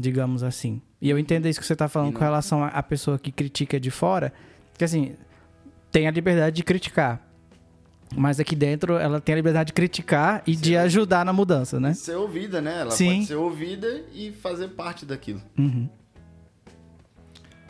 digamos 0.00 0.42
assim. 0.42 0.80
E 1.00 1.10
eu 1.10 1.18
entendo 1.18 1.46
isso 1.46 1.60
que 1.60 1.66
você 1.66 1.74
está 1.74 1.88
falando 1.88 2.12
não... 2.12 2.18
com 2.18 2.24
relação 2.24 2.64
à 2.64 2.82
pessoa 2.82 3.18
que 3.18 3.30
critica 3.30 3.78
de 3.78 3.90
fora, 3.90 4.32
que 4.76 4.84
assim, 4.84 5.14
tem 5.90 6.06
a 6.06 6.10
liberdade 6.10 6.56
de 6.56 6.62
criticar. 6.62 7.20
Mas 8.16 8.38
aqui 8.38 8.54
dentro 8.54 8.96
ela 8.96 9.20
tem 9.20 9.32
a 9.32 9.36
liberdade 9.36 9.68
de 9.68 9.72
criticar 9.72 10.42
e 10.46 10.54
ser 10.54 10.62
de 10.62 10.76
ajudar 10.76 11.24
na 11.24 11.32
mudança, 11.32 11.80
né? 11.80 11.94
Ser 11.94 12.14
ouvida, 12.14 12.60
né? 12.60 12.80
Ela 12.80 12.90
Sim. 12.90 13.14
pode 13.14 13.26
ser 13.26 13.34
ouvida 13.34 14.04
e 14.14 14.30
fazer 14.30 14.68
parte 14.68 15.04
daquilo. 15.04 15.42
Uhum. 15.58 15.88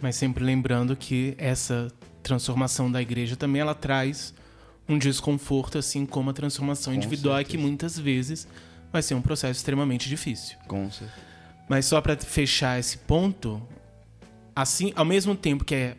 Mas 0.03 0.17
sempre 0.17 0.45
lembrando 0.45 0.95
que 0.95 1.35
essa 1.39 1.91
transformação 2.25 2.91
da 2.91 3.01
igreja 3.01 3.37
também 3.37 3.61
ela 3.61 3.75
traz 3.75 4.35
um 4.89 4.99
desconforto, 4.99 5.79
assim 5.79 6.05
como 6.05 6.31
a 6.31 6.33
transformação 6.33 6.93
Com 6.93 6.97
individual, 6.97 7.37
certeza. 7.37 7.51
que 7.51 7.63
muitas 7.63 7.99
vezes 7.99 8.49
vai 8.93 9.03
ser 9.03 9.15
um 9.15 9.23
processo 9.23 9.59
extremamente 9.59 10.09
difícil. 10.09 10.57
Com 10.67 10.91
certeza. 10.91 11.21
Mas 11.69 11.87
só 11.87 12.01
para 12.01 12.17
fechar 12.17 12.79
esse 12.79 12.99
ponto, 12.99 13.63
assim, 14.55 14.93
ao 14.97 15.05
mesmo 15.05 15.35
tempo 15.35 15.65
que 15.65 15.75
é 15.75 15.97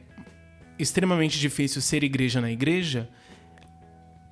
extremamente 0.78 1.40
difícil 1.40 1.82
ser 1.82 2.04
igreja 2.04 2.42
na 2.42 2.52
igreja, 2.52 3.10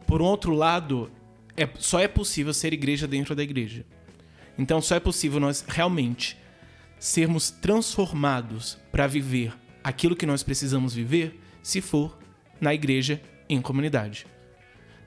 por 0.05 0.21
um 0.21 0.25
outro 0.25 0.53
lado, 0.53 1.11
é, 1.57 1.67
só 1.79 1.99
é 1.99 2.07
possível 2.07 2.53
ser 2.53 2.73
igreja 2.73 3.07
dentro 3.07 3.35
da 3.35 3.41
igreja. 3.41 3.85
Então 4.57 4.81
só 4.81 4.95
é 4.95 4.99
possível 4.99 5.39
nós 5.39 5.65
realmente 5.67 6.37
sermos 6.99 7.49
transformados 7.49 8.77
para 8.91 9.07
viver 9.07 9.53
aquilo 9.83 10.15
que 10.15 10.25
nós 10.25 10.43
precisamos 10.43 10.93
viver 10.93 11.42
se 11.63 11.81
for 11.81 12.15
na 12.61 12.73
igreja 12.73 13.19
em 13.49 13.61
comunidade. 13.61 14.27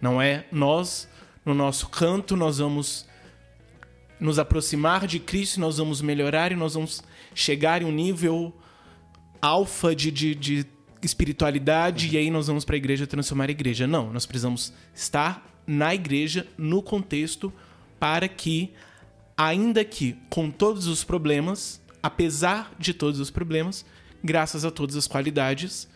Não 0.01 0.21
é 0.21 0.47
nós, 0.51 1.09
no 1.45 1.55
nosso 1.55 1.89
canto, 1.89 2.37
nós 2.37 2.59
vamos 2.59 3.07
nos 4.19 4.39
aproximar 4.39 5.07
de 5.07 5.21
Cristo, 5.21 5.61
nós 5.61 5.79
vamos 5.79 6.01
melhorar 6.01 6.51
e 6.51 6.57
nós 6.57 6.75
vamos 6.75 7.03
chegar 7.35 7.83
em 7.83 7.85
um 7.85 7.93
nível 7.93 8.55
alfa 9.41 9.95
de, 9.95 10.11
de, 10.11 10.35
de 10.35 10.67
espiritualidade 11.03 12.09
e 12.09 12.17
aí 12.17 12.31
nós 12.31 12.47
vamos 12.47 12.65
para 12.65 12.77
a 12.77 12.79
igreja 12.79 13.07
transformar 13.07 13.49
a 13.49 13.53
igreja. 13.53 13.87
Não, 13.87 14.13
nós 14.13 14.27
precisamos 14.27 14.73
estar 14.95 15.47
na 15.67 15.95
igreja, 15.95 16.47
no 16.57 16.83
contexto, 16.83 17.53
para 17.99 18.29
que, 18.29 18.73
ainda 19.37 19.85
que 19.85 20.17
com 20.31 20.51
todos 20.51 20.87
os 20.87 21.05
problemas, 21.05 21.81
apesar 22.03 22.73
de 22.79 22.95
todos 22.95 23.21
os 23.21 23.31
problemas, 23.31 23.85
graças 24.23 24.65
a 24.65 24.71
todas 24.71 24.97
as 24.97 25.07
qualidades, 25.07 25.89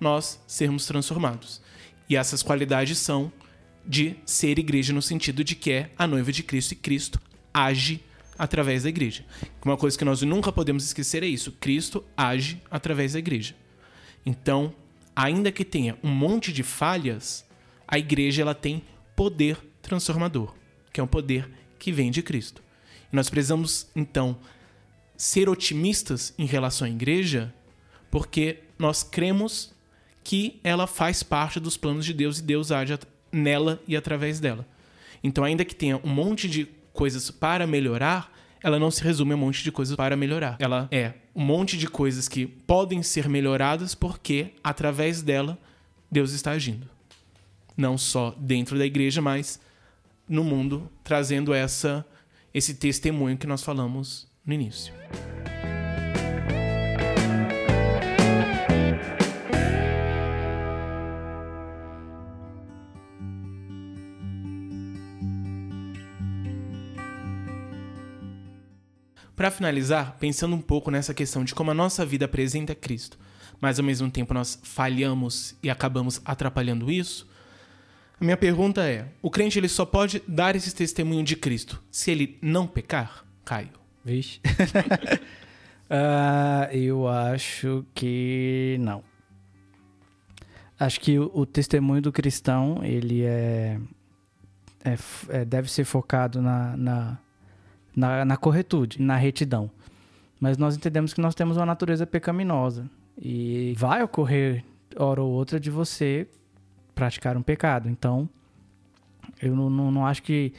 nós 0.00 0.40
sermos 0.46 0.86
transformados. 0.86 1.60
E 2.08 2.16
essas 2.16 2.42
qualidades 2.42 2.98
são 2.98 3.32
de 3.86 4.16
ser 4.24 4.58
igreja 4.58 4.92
no 4.92 5.02
sentido 5.02 5.44
de 5.44 5.54
que 5.54 5.70
é 5.70 5.90
a 5.98 6.06
noiva 6.06 6.32
de 6.32 6.42
Cristo 6.42 6.72
e 6.72 6.76
Cristo 6.76 7.20
age 7.52 8.02
através 8.38 8.82
da 8.82 8.88
igreja. 8.88 9.24
Uma 9.64 9.76
coisa 9.76 9.96
que 9.96 10.04
nós 10.04 10.22
nunca 10.22 10.50
podemos 10.50 10.84
esquecer 10.84 11.22
é 11.22 11.26
isso: 11.26 11.52
Cristo 11.52 12.04
age 12.16 12.60
através 12.70 13.12
da 13.12 13.18
igreja. 13.18 13.54
Então, 14.24 14.74
ainda 15.14 15.52
que 15.52 15.64
tenha 15.64 15.98
um 16.02 16.10
monte 16.10 16.52
de 16.52 16.62
falhas, 16.62 17.44
a 17.86 17.98
igreja 17.98 18.42
ela 18.42 18.54
tem 18.54 18.82
poder 19.14 19.58
transformador, 19.82 20.54
que 20.92 21.00
é 21.00 21.02
um 21.02 21.06
poder 21.06 21.48
que 21.78 21.92
vem 21.92 22.10
de 22.10 22.22
Cristo. 22.22 22.62
E 23.12 23.16
nós 23.16 23.28
precisamos, 23.28 23.86
então, 23.94 24.38
ser 25.16 25.48
otimistas 25.48 26.34
em 26.38 26.46
relação 26.46 26.86
à 26.86 26.90
igreja, 26.90 27.54
porque 28.10 28.60
nós 28.78 29.02
cremos 29.02 29.73
que 30.24 30.58
ela 30.64 30.86
faz 30.86 31.22
parte 31.22 31.60
dos 31.60 31.76
planos 31.76 32.04
de 32.04 32.14
Deus 32.14 32.38
e 32.38 32.42
Deus 32.42 32.72
age 32.72 32.98
nela 33.30 33.80
e 33.86 33.96
através 33.96 34.40
dela. 34.40 34.66
Então, 35.22 35.44
ainda 35.44 35.64
que 35.64 35.74
tenha 35.74 36.00
um 36.02 36.08
monte 36.08 36.48
de 36.48 36.66
coisas 36.92 37.30
para 37.30 37.66
melhorar, 37.66 38.32
ela 38.62 38.78
não 38.78 38.90
se 38.90 39.04
resume 39.04 39.32
a 39.32 39.36
um 39.36 39.38
monte 39.38 39.62
de 39.62 39.70
coisas 39.70 39.94
para 39.94 40.16
melhorar. 40.16 40.56
Ela 40.58 40.88
é 40.90 41.12
um 41.34 41.44
monte 41.44 41.76
de 41.76 41.86
coisas 41.86 42.28
que 42.28 42.46
podem 42.46 43.02
ser 43.02 43.28
melhoradas 43.28 43.94
porque, 43.94 44.52
através 44.62 45.20
dela, 45.20 45.58
Deus 46.10 46.32
está 46.32 46.52
agindo. 46.52 46.88
Não 47.76 47.98
só 47.98 48.34
dentro 48.38 48.78
da 48.78 48.86
igreja, 48.86 49.20
mas 49.20 49.60
no 50.28 50.42
mundo, 50.42 50.90
trazendo 51.02 51.52
essa 51.52 52.04
esse 52.54 52.74
testemunho 52.74 53.36
que 53.36 53.48
nós 53.48 53.64
falamos 53.64 54.28
no 54.46 54.54
início. 54.54 54.94
Para 69.44 69.50
finalizar, 69.50 70.16
pensando 70.18 70.56
um 70.56 70.60
pouco 70.62 70.90
nessa 70.90 71.12
questão 71.12 71.44
de 71.44 71.54
como 71.54 71.70
a 71.70 71.74
nossa 71.74 72.02
vida 72.06 72.24
apresenta 72.24 72.74
Cristo, 72.74 73.18
mas 73.60 73.78
ao 73.78 73.84
mesmo 73.84 74.10
tempo 74.10 74.32
nós 74.32 74.58
falhamos 74.62 75.54
e 75.62 75.68
acabamos 75.68 76.18
atrapalhando 76.24 76.90
isso, 76.90 77.28
a 78.18 78.24
minha 78.24 78.38
pergunta 78.38 78.82
é: 78.88 79.06
o 79.20 79.30
crente 79.30 79.58
ele 79.58 79.68
só 79.68 79.84
pode 79.84 80.22
dar 80.26 80.56
esse 80.56 80.74
testemunho 80.74 81.22
de 81.22 81.36
Cristo 81.36 81.82
se 81.90 82.10
ele 82.10 82.38
não 82.40 82.66
pecar? 82.66 83.22
Caio. 83.44 83.68
Vixe. 84.02 84.40
uh, 85.90 86.72
eu 86.74 87.06
acho 87.06 87.84
que 87.94 88.78
não. 88.80 89.04
Acho 90.80 90.98
que 91.00 91.18
o, 91.18 91.30
o 91.34 91.44
testemunho 91.44 92.00
do 92.00 92.10
cristão 92.10 92.82
ele 92.82 93.24
é, 93.24 93.78
é, 94.82 94.96
é 95.28 95.44
deve 95.44 95.70
ser 95.70 95.84
focado 95.84 96.40
na, 96.40 96.74
na 96.78 97.18
na, 97.94 98.24
na 98.24 98.36
corretude, 98.36 99.00
na 99.00 99.16
retidão. 99.16 99.70
Mas 100.40 100.58
nós 100.58 100.76
entendemos 100.76 101.14
que 101.14 101.20
nós 101.20 101.34
temos 101.34 101.56
uma 101.56 101.66
natureza 101.66 102.06
pecaminosa 102.06 102.88
e 103.16 103.74
vai 103.76 104.02
ocorrer 104.02 104.64
hora 104.96 105.22
ou 105.22 105.30
outra 105.30 105.58
de 105.58 105.70
você 105.70 106.26
praticar 106.94 107.36
um 107.36 107.42
pecado. 107.42 107.88
Então, 107.88 108.28
eu 109.40 109.54
não, 109.54 109.70
não, 109.70 109.90
não 109.90 110.06
acho 110.06 110.22
que 110.22 110.52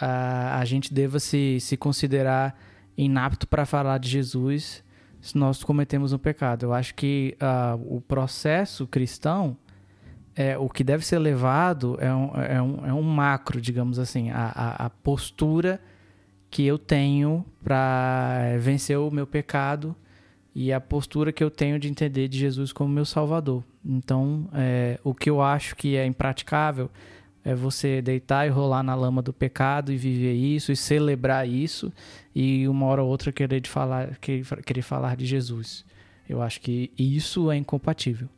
a, 0.00 0.58
a 0.58 0.64
gente 0.64 0.92
deva 0.92 1.18
se, 1.18 1.58
se 1.60 1.76
considerar 1.76 2.58
inapto 2.96 3.46
para 3.46 3.64
falar 3.64 3.98
de 3.98 4.08
Jesus 4.08 4.84
se 5.20 5.36
nós 5.36 5.62
cometemos 5.62 6.12
um 6.12 6.18
pecado. 6.18 6.64
Eu 6.64 6.72
acho 6.72 6.94
que 6.94 7.36
uh, 7.40 7.96
o 7.96 8.00
processo 8.00 8.86
cristão, 8.86 9.56
é, 10.34 10.56
o 10.56 10.68
que 10.68 10.82
deve 10.82 11.04
ser 11.04 11.18
levado 11.18 11.98
é 12.00 12.12
um, 12.14 12.30
é 12.36 12.62
um, 12.62 12.86
é 12.86 12.94
um 12.94 13.02
macro, 13.02 13.60
digamos 13.60 13.98
assim, 13.98 14.30
a, 14.30 14.52
a, 14.54 14.86
a 14.86 14.90
postura 14.90 15.80
que 16.50 16.66
eu 16.66 16.78
tenho 16.78 17.44
para 17.62 18.56
vencer 18.58 18.98
o 18.98 19.10
meu 19.10 19.26
pecado 19.26 19.94
e 20.54 20.72
a 20.72 20.80
postura 20.80 21.32
que 21.32 21.44
eu 21.44 21.50
tenho 21.50 21.78
de 21.78 21.88
entender 21.88 22.28
de 22.28 22.38
Jesus 22.38 22.72
como 22.72 22.92
meu 22.92 23.04
Salvador. 23.04 23.62
Então, 23.84 24.48
é, 24.52 24.98
o 25.04 25.14
que 25.14 25.30
eu 25.30 25.40
acho 25.40 25.76
que 25.76 25.96
é 25.96 26.04
impraticável 26.04 26.90
é 27.44 27.54
você 27.54 28.02
deitar 28.02 28.46
e 28.46 28.50
rolar 28.50 28.82
na 28.82 28.94
lama 28.94 29.22
do 29.22 29.32
pecado 29.32 29.92
e 29.92 29.96
viver 29.96 30.34
isso 30.34 30.72
e 30.72 30.76
celebrar 30.76 31.48
isso 31.48 31.92
e 32.34 32.68
uma 32.68 32.86
hora 32.86 33.02
ou 33.02 33.08
outra 33.08 33.32
querer, 33.32 33.60
de 33.60 33.70
falar, 33.70 34.18
querer 34.18 34.82
falar 34.82 35.16
de 35.16 35.24
Jesus. 35.24 35.84
Eu 36.28 36.42
acho 36.42 36.60
que 36.60 36.90
isso 36.98 37.50
é 37.50 37.56
incompatível. 37.56 38.28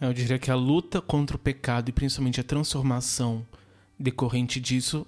Eu 0.00 0.12
diria 0.12 0.38
que 0.38 0.50
a 0.50 0.54
luta 0.54 1.00
contra 1.00 1.36
o 1.36 1.38
pecado 1.38 1.88
e 1.88 1.92
principalmente 1.92 2.40
a 2.40 2.44
transformação 2.44 3.44
decorrente 3.98 4.58
disso 4.58 5.06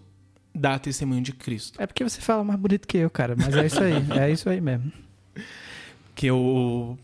dá 0.55 0.79
testemunho 0.79 1.23
de 1.23 1.33
Cristo. 1.33 1.81
É 1.81 1.87
porque 1.87 2.05
você 2.05 2.21
fala 2.21 2.45
mais 2.45 2.59
bonito 2.59 2.87
que 2.87 2.99
eu, 2.99 3.11
cara, 3.11 3.35
mas 3.37 3.55
é 3.55 3.67
isso 3.67 3.83
aí, 3.83 3.95
é 4.19 4.31
isso 4.31 4.49
aí 4.49 4.61
mesmo. 4.61 4.93
Que 6.15 6.31
o 6.31 6.99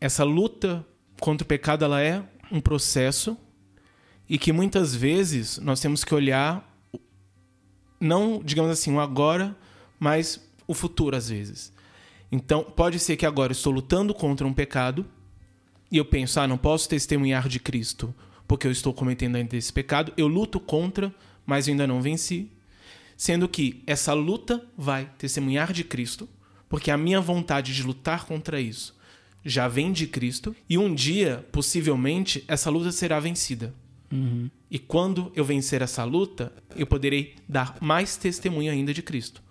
essa 0.00 0.24
luta 0.24 0.84
contra 1.20 1.44
o 1.44 1.46
pecado 1.46 1.84
ela 1.84 2.00
é 2.00 2.20
um 2.50 2.60
processo 2.60 3.38
e 4.28 4.36
que 4.36 4.52
muitas 4.52 4.92
vezes 4.92 5.58
nós 5.58 5.80
temos 5.80 6.02
que 6.02 6.12
olhar 6.12 6.68
não, 8.00 8.42
digamos 8.44 8.70
assim, 8.70 8.92
o 8.92 9.00
agora, 9.00 9.56
mas 9.98 10.40
o 10.66 10.74
futuro 10.74 11.16
às 11.16 11.28
vezes. 11.28 11.72
Então, 12.30 12.62
pode 12.62 12.98
ser 12.98 13.16
que 13.16 13.24
agora 13.24 13.52
eu 13.52 13.56
estou 13.56 13.72
lutando 13.72 14.12
contra 14.12 14.46
um 14.46 14.52
pecado 14.52 15.06
e 15.90 15.96
eu 15.96 16.04
penso, 16.04 16.38
ah, 16.40 16.46
não 16.46 16.58
posso 16.58 16.88
testemunhar 16.88 17.48
de 17.48 17.58
Cristo 17.58 18.14
porque 18.46 18.66
eu 18.66 18.72
estou 18.72 18.94
cometendo 18.94 19.36
ainda 19.36 19.56
esse 19.56 19.72
pecado. 19.72 20.12
Eu 20.16 20.26
luto 20.26 20.58
contra, 20.58 21.14
mas 21.48 21.66
eu 21.66 21.72
ainda 21.72 21.86
não 21.86 22.02
venci. 22.02 22.50
Sendo 23.16 23.48
que 23.48 23.82
essa 23.86 24.12
luta 24.12 24.62
vai 24.76 25.10
testemunhar 25.16 25.72
de 25.72 25.82
Cristo, 25.82 26.28
porque 26.68 26.90
a 26.90 26.98
minha 26.98 27.22
vontade 27.22 27.74
de 27.74 27.82
lutar 27.82 28.26
contra 28.26 28.60
isso 28.60 28.94
já 29.42 29.66
vem 29.66 29.90
de 29.90 30.06
Cristo, 30.06 30.54
e 30.68 30.76
um 30.76 30.94
dia, 30.94 31.46
possivelmente, 31.50 32.44
essa 32.46 32.68
luta 32.68 32.92
será 32.92 33.18
vencida. 33.18 33.74
Uhum. 34.12 34.50
E 34.70 34.78
quando 34.78 35.32
eu 35.34 35.42
vencer 35.42 35.80
essa 35.80 36.04
luta, 36.04 36.52
eu 36.76 36.86
poderei 36.86 37.34
dar 37.48 37.78
mais 37.80 38.16
testemunho 38.18 38.70
ainda 38.70 38.92
de 38.92 39.00
Cristo. 39.00 39.42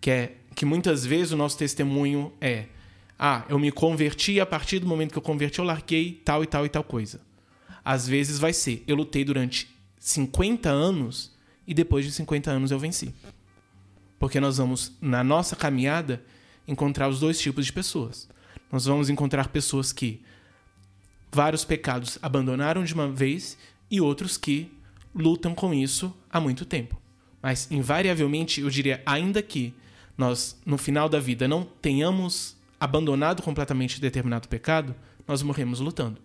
Que 0.00 0.10
é 0.10 0.36
que 0.54 0.64
muitas 0.64 1.04
vezes 1.04 1.32
o 1.32 1.36
nosso 1.36 1.58
testemunho 1.58 2.32
é: 2.40 2.66
ah, 3.18 3.44
eu 3.48 3.58
me 3.58 3.70
converti 3.70 4.32
e 4.32 4.40
a 4.40 4.46
partir 4.46 4.78
do 4.78 4.86
momento 4.86 5.12
que 5.12 5.18
eu 5.18 5.22
converti 5.22 5.58
eu 5.58 5.64
larguei 5.66 6.22
tal 6.24 6.42
e 6.42 6.46
tal 6.46 6.64
e 6.64 6.68
tal 6.70 6.82
coisa. 6.82 7.20
Às 7.84 8.08
vezes 8.08 8.38
vai 8.38 8.54
ser: 8.54 8.82
eu 8.86 8.96
lutei 8.96 9.22
durante 9.22 9.77
50 9.98 10.68
anos 10.68 11.32
e 11.66 11.74
depois 11.74 12.04
de 12.04 12.12
50 12.12 12.50
anos 12.50 12.70
eu 12.70 12.78
venci. 12.78 13.14
Porque 14.18 14.40
nós 14.40 14.58
vamos, 14.58 14.92
na 15.00 15.22
nossa 15.22 15.54
caminhada, 15.54 16.22
encontrar 16.66 17.08
os 17.08 17.20
dois 17.20 17.38
tipos 17.38 17.66
de 17.66 17.72
pessoas. 17.72 18.28
Nós 18.70 18.84
vamos 18.84 19.08
encontrar 19.08 19.48
pessoas 19.48 19.92
que 19.92 20.20
vários 21.32 21.64
pecados 21.64 22.18
abandonaram 22.20 22.84
de 22.84 22.94
uma 22.94 23.08
vez 23.10 23.56
e 23.90 24.00
outros 24.00 24.36
que 24.36 24.70
lutam 25.14 25.54
com 25.54 25.72
isso 25.72 26.14
há 26.30 26.40
muito 26.40 26.64
tempo. 26.64 27.00
Mas, 27.40 27.70
invariavelmente, 27.70 28.60
eu 28.60 28.68
diria, 28.68 29.02
ainda 29.06 29.40
que 29.40 29.72
nós, 30.16 30.60
no 30.66 30.76
final 30.76 31.08
da 31.08 31.20
vida, 31.20 31.46
não 31.46 31.64
tenhamos 31.64 32.56
abandonado 32.80 33.42
completamente 33.42 34.00
determinado 34.00 34.48
pecado, 34.48 34.94
nós 35.26 35.42
morremos 35.42 35.80
lutando. 35.80 36.20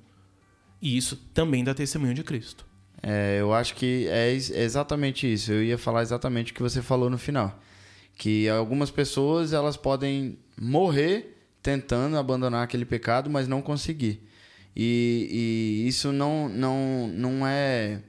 E 0.81 0.97
isso 0.97 1.15
também 1.33 1.63
dá 1.63 1.73
testemunho 1.73 2.13
de 2.13 2.23
Cristo. 2.23 2.65
É, 3.05 3.37
eu 3.41 3.53
acho 3.53 3.75
que 3.75 4.07
é 4.07 4.31
exatamente 4.31 5.31
isso. 5.31 5.51
Eu 5.51 5.61
ia 5.61 5.77
falar 5.77 6.01
exatamente 6.01 6.53
o 6.53 6.55
que 6.55 6.61
você 6.61 6.81
falou 6.81 7.09
no 7.09 7.17
final. 7.17 7.59
Que 8.17 8.47
algumas 8.47 8.89
pessoas 8.89 9.51
elas 9.51 9.75
podem 9.75 10.37
morrer 10.59 11.37
tentando 11.61 12.17
abandonar 12.17 12.63
aquele 12.63 12.85
pecado, 12.85 13.29
mas 13.29 13.47
não 13.47 13.61
conseguir. 13.61 14.25
E, 14.75 15.83
e 15.83 15.87
isso 15.87 16.13
não, 16.13 16.47
não, 16.47 17.07
não 17.13 17.45
é 17.45 18.01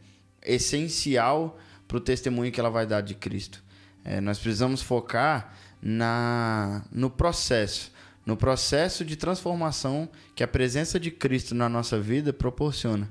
essencial 0.45 1.59
para 1.89 1.97
o 1.97 2.01
testemunho 2.01 2.53
que 2.53 2.61
ela 2.61 2.71
vai 2.71 2.87
dar 2.87 3.01
de 3.01 3.15
Cristo. 3.15 3.63
É, 4.05 4.21
nós 4.21 4.39
precisamos 4.39 4.81
focar 4.81 5.55
na, 5.83 6.85
no 6.93 7.11
processo, 7.11 7.93
no 8.25 8.37
processo 8.37 9.05
de 9.05 9.17
transformação 9.17 10.09
que 10.35 10.43
a 10.43 10.49
presença 10.49 11.01
de 11.01 11.11
Cristo 11.11 11.55
na 11.55 11.69
nossa 11.69 12.01
vida 12.01 12.33
proporciona. 12.33 13.09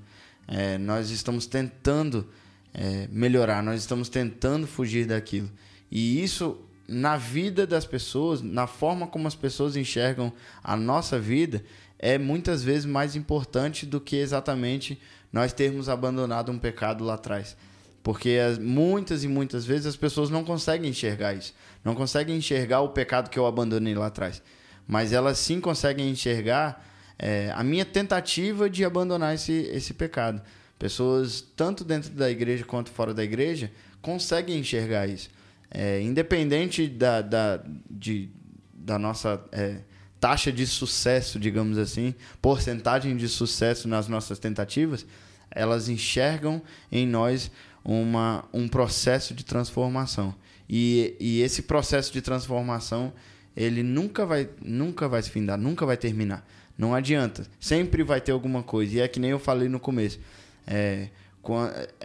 É, 0.48 0.78
nós 0.78 1.10
estamos 1.10 1.46
tentando 1.46 2.28
é, 2.74 3.08
melhorar, 3.12 3.62
nós 3.64 3.80
estamos 3.80 4.10
tentando 4.10 4.68
fugir 4.68 5.06
daquilo. 5.06 5.50
E 5.92 6.24
isso, 6.24 6.60
na 6.88 7.18
vida 7.18 7.68
das 7.68 7.86
pessoas, 7.86 8.42
na 8.42 8.68
forma 8.68 9.08
como 9.08 9.28
as 9.28 9.36
pessoas 9.36 9.76
enxergam 9.76 10.34
a 10.64 10.76
nossa 10.76 11.20
vida, 11.20 11.64
é 12.00 12.18
muitas 12.18 12.64
vezes 12.64 12.86
mais 12.86 13.16
importante 13.16 13.86
do 13.86 14.02
que 14.02 14.18
exatamente 14.18 15.00
nós 15.32 15.54
termos 15.54 15.88
abandonado 15.88 16.52
um 16.52 16.60
pecado 16.60 17.04
lá 17.04 17.14
atrás. 17.14 17.56
Porque 18.04 18.32
as, 18.32 18.58
muitas 18.58 19.24
e 19.24 19.28
muitas 19.28 19.66
vezes 19.66 19.86
as 19.86 19.96
pessoas 19.96 20.30
não 20.30 20.44
conseguem 20.44 20.90
enxergar 20.90 21.34
isso. 21.34 21.54
Não 21.84 21.96
conseguem 21.96 22.36
enxergar 22.36 22.82
o 22.82 22.90
pecado 22.90 23.30
que 23.30 23.40
eu 23.40 23.46
abandonei 23.46 23.96
lá 23.96 24.08
atrás. 24.08 24.44
Mas 24.86 25.14
elas 25.14 25.38
sim 25.38 25.62
conseguem 25.62 26.10
enxergar 26.10 26.86
é, 27.18 27.52
a 27.56 27.64
minha 27.64 27.86
tentativa 27.86 28.70
de 28.70 28.84
abandonar 28.84 29.34
esse, 29.34 29.52
esse 29.72 29.94
pecado. 29.94 30.42
Pessoas, 30.78 31.42
tanto 31.56 31.84
dentro 31.84 32.10
da 32.12 32.30
igreja 32.30 32.66
quanto 32.66 32.92
fora 32.92 33.14
da 33.14 33.24
igreja, 33.24 33.72
conseguem 34.02 34.60
enxergar 34.60 35.08
isso. 35.08 35.30
É, 35.72 36.02
independente 36.02 36.88
da, 36.88 37.22
da, 37.22 37.64
de, 37.90 38.30
da 38.74 39.00
nossa 39.00 39.44
é, 39.52 39.78
taxa 40.20 40.52
de 40.52 40.68
sucesso, 40.68 41.40
digamos 41.40 41.78
assim, 41.78 42.14
porcentagem 42.42 43.16
de 43.16 43.28
sucesso 43.28 43.88
nas 43.88 44.08
nossas 44.08 44.40
tentativas, 44.40 45.06
elas 45.50 45.90
enxergam 45.90 46.62
em 46.92 47.08
nós 47.08 47.52
uma, 47.84 48.46
um 48.54 48.68
processo 48.68 49.34
de 49.34 49.44
transformação. 49.44 50.36
E, 50.70 51.16
e 51.20 51.42
esse 51.42 51.64
processo 51.64 52.12
de 52.12 52.22
transformação, 52.22 53.14
ele 53.56 53.84
nunca 53.84 54.26
vai, 54.26 54.50
nunca 54.62 55.08
vai 55.08 55.22
se 55.22 55.30
findar, 55.30 55.58
nunca 55.58 55.86
vai 55.86 55.98
terminar. 55.98 56.48
Não 56.84 56.94
adianta. 56.94 57.48
Sempre 57.62 58.04
vai 58.04 58.20
ter 58.20 58.34
alguma 58.34 58.62
coisa. 58.62 58.98
E 58.98 59.00
é 59.00 59.08
que 59.08 59.18
nem 59.18 59.32
eu 59.32 59.40
falei 59.40 59.70
no 59.70 59.80
começo. 59.80 60.20
É, 60.68 61.08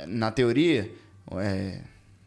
na 0.06 0.30
teoria, 0.30 0.88
é, 1.32 1.80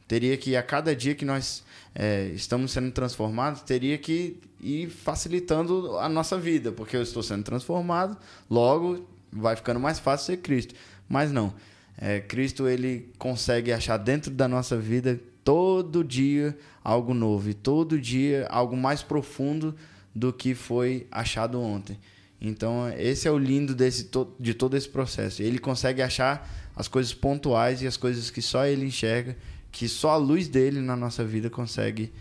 teria 0.06 0.36
que 0.36 0.54
a 0.58 0.62
cada 0.62 0.94
dia 0.94 1.16
que 1.16 1.24
nós 1.24 1.64
é, 1.96 2.26
estamos 2.36 2.74
sendo 2.74 2.92
transformados, 2.92 3.62
teria 3.62 3.98
que 3.98 4.38
ir 4.60 4.90
facilitando 4.90 5.98
a 5.98 6.10
nossa 6.10 6.38
vida, 6.38 6.74
porque 6.74 6.98
eu 6.98 7.02
estou 7.02 7.24
sendo 7.24 7.42
transformado, 7.42 8.18
logo 8.50 9.08
vai 9.32 9.56
ficando 9.56 9.80
mais 9.80 9.98
fácil 9.98 10.26
ser 10.26 10.38
Cristo. 10.42 10.76
Mas 11.08 11.32
não. 11.32 11.54
É, 11.98 12.20
Cristo 12.20 12.68
ele 12.68 13.10
consegue 13.18 13.72
achar 13.72 13.96
dentro 13.96 14.30
da 14.30 14.50
nossa 14.50 14.76
vida 14.76 15.18
todo 15.42 16.04
dia 16.04 16.58
algo 16.84 17.14
novo 17.14 17.50
e 17.50 17.54
todo 17.54 17.98
dia 17.98 18.46
algo 18.50 18.76
mais 18.76 19.02
profundo 19.02 19.74
do 20.14 20.34
que 20.34 20.54
foi 20.54 21.08
achado 21.10 21.62
ontem. 21.62 21.98
Então, 22.42 22.92
esse 22.98 23.28
é 23.28 23.32
o 23.32 23.38
lindo 23.38 23.76
desse, 23.76 24.10
de 24.40 24.56
todo 24.56 24.76
esse 24.76 24.90
processo. 24.90 25.44
Ele 25.44 25.60
consegue 25.60 26.02
achar 26.02 26.50
as 26.76 26.88
coisas 26.88 27.14
pontuais 27.14 27.84
e 27.84 27.88
as 27.88 27.96
coisas 27.96 28.32
que 28.32 28.42
só 28.42 28.66
ele 28.66 28.86
enxerga, 28.86 29.38
que 29.72 29.88
só 29.88 30.10
a 30.12 30.18
luz 30.18 30.48
dele 30.48 30.82
na 30.82 30.96
nossa 30.96 31.24
vida 31.24 31.52
consegue 31.52 32.12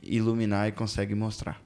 iluminar 0.00 0.68
e 0.68 0.72
consegue 0.72 1.16
mostrar. 1.16 1.60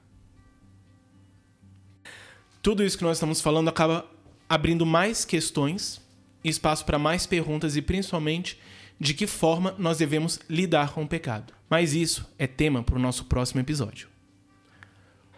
Tudo 2.63 2.83
isso 2.83 2.97
que 2.97 3.03
nós 3.03 3.17
estamos 3.17 3.39
falando 3.39 3.67
acaba 3.67 4.05
abrindo 4.49 4.85
mais 4.85 5.23
questões, 5.23 6.01
espaço 6.43 6.83
para 6.85 6.97
mais 6.97 7.27
perguntas 7.27 7.75
e 7.75 7.81
principalmente 7.83 8.59
de 8.99 9.13
que 9.13 9.27
forma 9.27 9.75
nós 9.77 9.99
devemos 9.99 10.39
lidar 10.49 10.91
com 10.91 11.03
o 11.03 11.07
pecado. 11.07 11.53
Mas 11.69 11.93
isso 11.93 12.27
é 12.37 12.47
tema 12.47 12.83
para 12.83 12.95
o 12.95 12.99
nosso 12.99 13.25
próximo 13.25 13.61
episódio. 13.61 14.09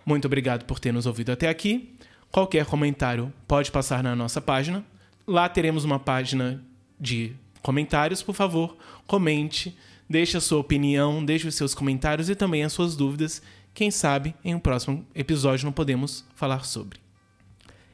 Muito 0.06 0.26
obrigado 0.26 0.66
por 0.66 0.80
ter 0.80 0.92
nos 0.92 1.06
ouvido 1.06 1.32
até 1.32 1.48
aqui. 1.48 1.96
Qualquer 2.34 2.66
comentário 2.66 3.32
pode 3.48 3.72
passar 3.72 4.02
na 4.02 4.16
nossa 4.16 4.42
página. 4.42 4.84
Lá 5.28 5.48
teremos 5.48 5.84
uma 5.84 6.00
página 6.00 6.60
de 7.00 7.36
comentários. 7.62 8.24
Por 8.24 8.34
favor, 8.34 8.76
comente, 9.06 9.78
deixe 10.10 10.36
a 10.36 10.42
sua 10.42 10.58
opinião, 10.58 11.24
deixe 11.24 11.48
os 11.48 11.54
seus 11.54 11.76
comentários 11.76 12.32
e 12.32 12.36
também 12.36 12.64
as 12.64 12.74
suas 12.74 12.96
dúvidas. 12.96 13.40
Quem 13.72 13.92
sabe 13.92 14.34
em 14.44 14.56
um 14.56 14.60
próximo 14.60 15.06
episódio 15.14 15.66
não 15.66 15.72
podemos 15.72 16.26
falar 16.34 16.66
sobre. 16.66 17.00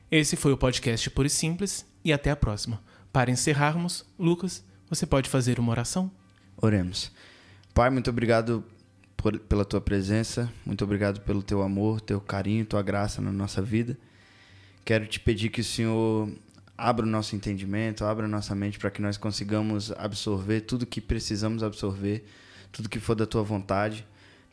Esse 0.09 0.37
foi 0.37 0.53
o 0.53 0.57
podcast 0.57 1.09
Puro 1.09 1.27
e 1.27 1.29
Simples 1.29 1.85
e 2.01 2.13
até 2.13 2.31
a 2.31 2.35
próxima. 2.37 2.81
Para 3.11 3.31
encerrarmos, 3.31 4.05
Lucas, 4.17 4.63
você 4.89 5.05
pode 5.05 5.27
fazer 5.27 5.59
uma 5.59 5.71
oração? 5.71 6.09
Oremos. 6.55 7.11
Pai, 7.73 7.89
muito 7.89 8.09
obrigado 8.09 8.63
por, 9.17 9.37
pela 9.37 9.65
tua 9.65 9.81
presença, 9.81 10.49
muito 10.65 10.81
obrigado 10.85 11.19
pelo 11.19 11.43
teu 11.43 11.61
amor, 11.61 11.99
teu 11.99 12.21
carinho, 12.21 12.63
tua 12.63 12.81
graça 12.81 13.21
na 13.21 13.33
nossa 13.33 13.61
vida. 13.61 13.97
Quero 14.89 15.05
te 15.05 15.19
pedir 15.19 15.49
que 15.49 15.61
o 15.61 15.63
Senhor 15.63 16.27
abra 16.75 17.05
o 17.05 17.07
nosso 17.07 17.35
entendimento, 17.35 18.03
abra 18.03 18.25
a 18.25 18.27
nossa 18.27 18.55
mente 18.55 18.79
para 18.79 18.89
que 18.89 18.99
nós 18.99 19.17
consigamos 19.17 19.91
absorver 19.91 20.61
tudo 20.61 20.83
que 20.83 20.99
precisamos 20.99 21.61
absorver, 21.61 22.25
tudo 22.71 22.89
que 22.89 22.99
for 22.99 23.13
da 23.13 23.27
tua 23.27 23.43
vontade. 23.43 24.03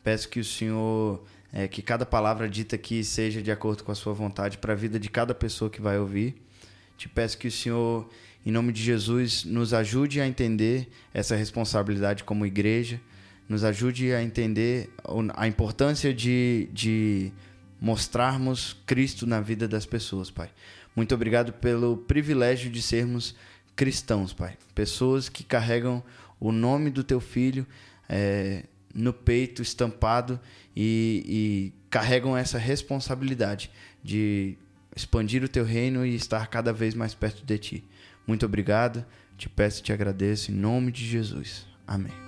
Peço 0.03 0.29
que 0.29 0.39
o 0.39 0.43
Senhor, 0.43 1.25
é, 1.51 1.67
que 1.67 1.81
cada 1.81 2.05
palavra 2.05 2.47
dita 2.47 2.75
aqui 2.75 3.03
seja 3.03 3.41
de 3.41 3.49
acordo 3.49 3.83
com 3.83 3.91
a 3.91 3.95
sua 3.95 4.13
vontade 4.13 4.59
para 4.59 4.73
a 4.73 4.75
vida 4.75 4.99
de 4.99 5.09
cada 5.09 5.33
pessoa 5.33 5.71
que 5.71 5.81
vai 5.81 5.97
ouvir. 5.97 6.35
Te 6.99 7.09
peço 7.09 7.35
que 7.35 7.47
o 7.47 7.51
Senhor, 7.51 8.07
em 8.45 8.51
nome 8.51 8.71
de 8.71 8.83
Jesus, 8.83 9.43
nos 9.43 9.73
ajude 9.73 10.21
a 10.21 10.27
entender 10.27 10.87
essa 11.15 11.35
responsabilidade 11.35 12.23
como 12.23 12.45
igreja, 12.45 13.01
nos 13.49 13.63
ajude 13.63 14.13
a 14.13 14.21
entender 14.21 14.91
a 15.35 15.47
importância 15.47 16.13
de, 16.13 16.69
de 16.71 17.31
mostrarmos 17.79 18.75
Cristo 18.85 19.25
na 19.25 19.39
vida 19.39 19.67
das 19.67 19.85
pessoas, 19.85 20.29
Pai. 20.31 20.49
Muito 20.95 21.13
obrigado 21.13 21.53
pelo 21.53 21.97
privilégio 21.97 22.69
de 22.71 22.81
sermos 22.81 23.35
cristãos, 23.75 24.33
Pai. 24.33 24.57
Pessoas 24.73 25.29
que 25.29 25.43
carregam 25.43 26.03
o 26.39 26.51
nome 26.51 26.89
do 26.89 27.03
Teu 27.03 27.19
Filho 27.19 27.65
é, 28.09 28.63
no 28.93 29.13
peito, 29.13 29.61
estampado, 29.61 30.39
e, 30.75 31.23
e 31.27 31.73
carregam 31.89 32.37
essa 32.37 32.57
responsabilidade 32.57 33.71
de 34.03 34.55
expandir 34.95 35.43
o 35.43 35.49
Teu 35.49 35.65
reino 35.65 36.05
e 36.05 36.15
estar 36.15 36.47
cada 36.47 36.71
vez 36.71 36.93
mais 36.93 37.13
perto 37.13 37.43
de 37.45 37.57
Ti. 37.57 37.83
Muito 38.27 38.45
obrigado, 38.45 39.05
te 39.37 39.47
peço 39.49 39.79
e 39.79 39.83
te 39.83 39.93
agradeço 39.93 40.51
em 40.51 40.55
nome 40.55 40.91
de 40.91 41.05
Jesus. 41.05 41.65
Amém. 41.87 42.26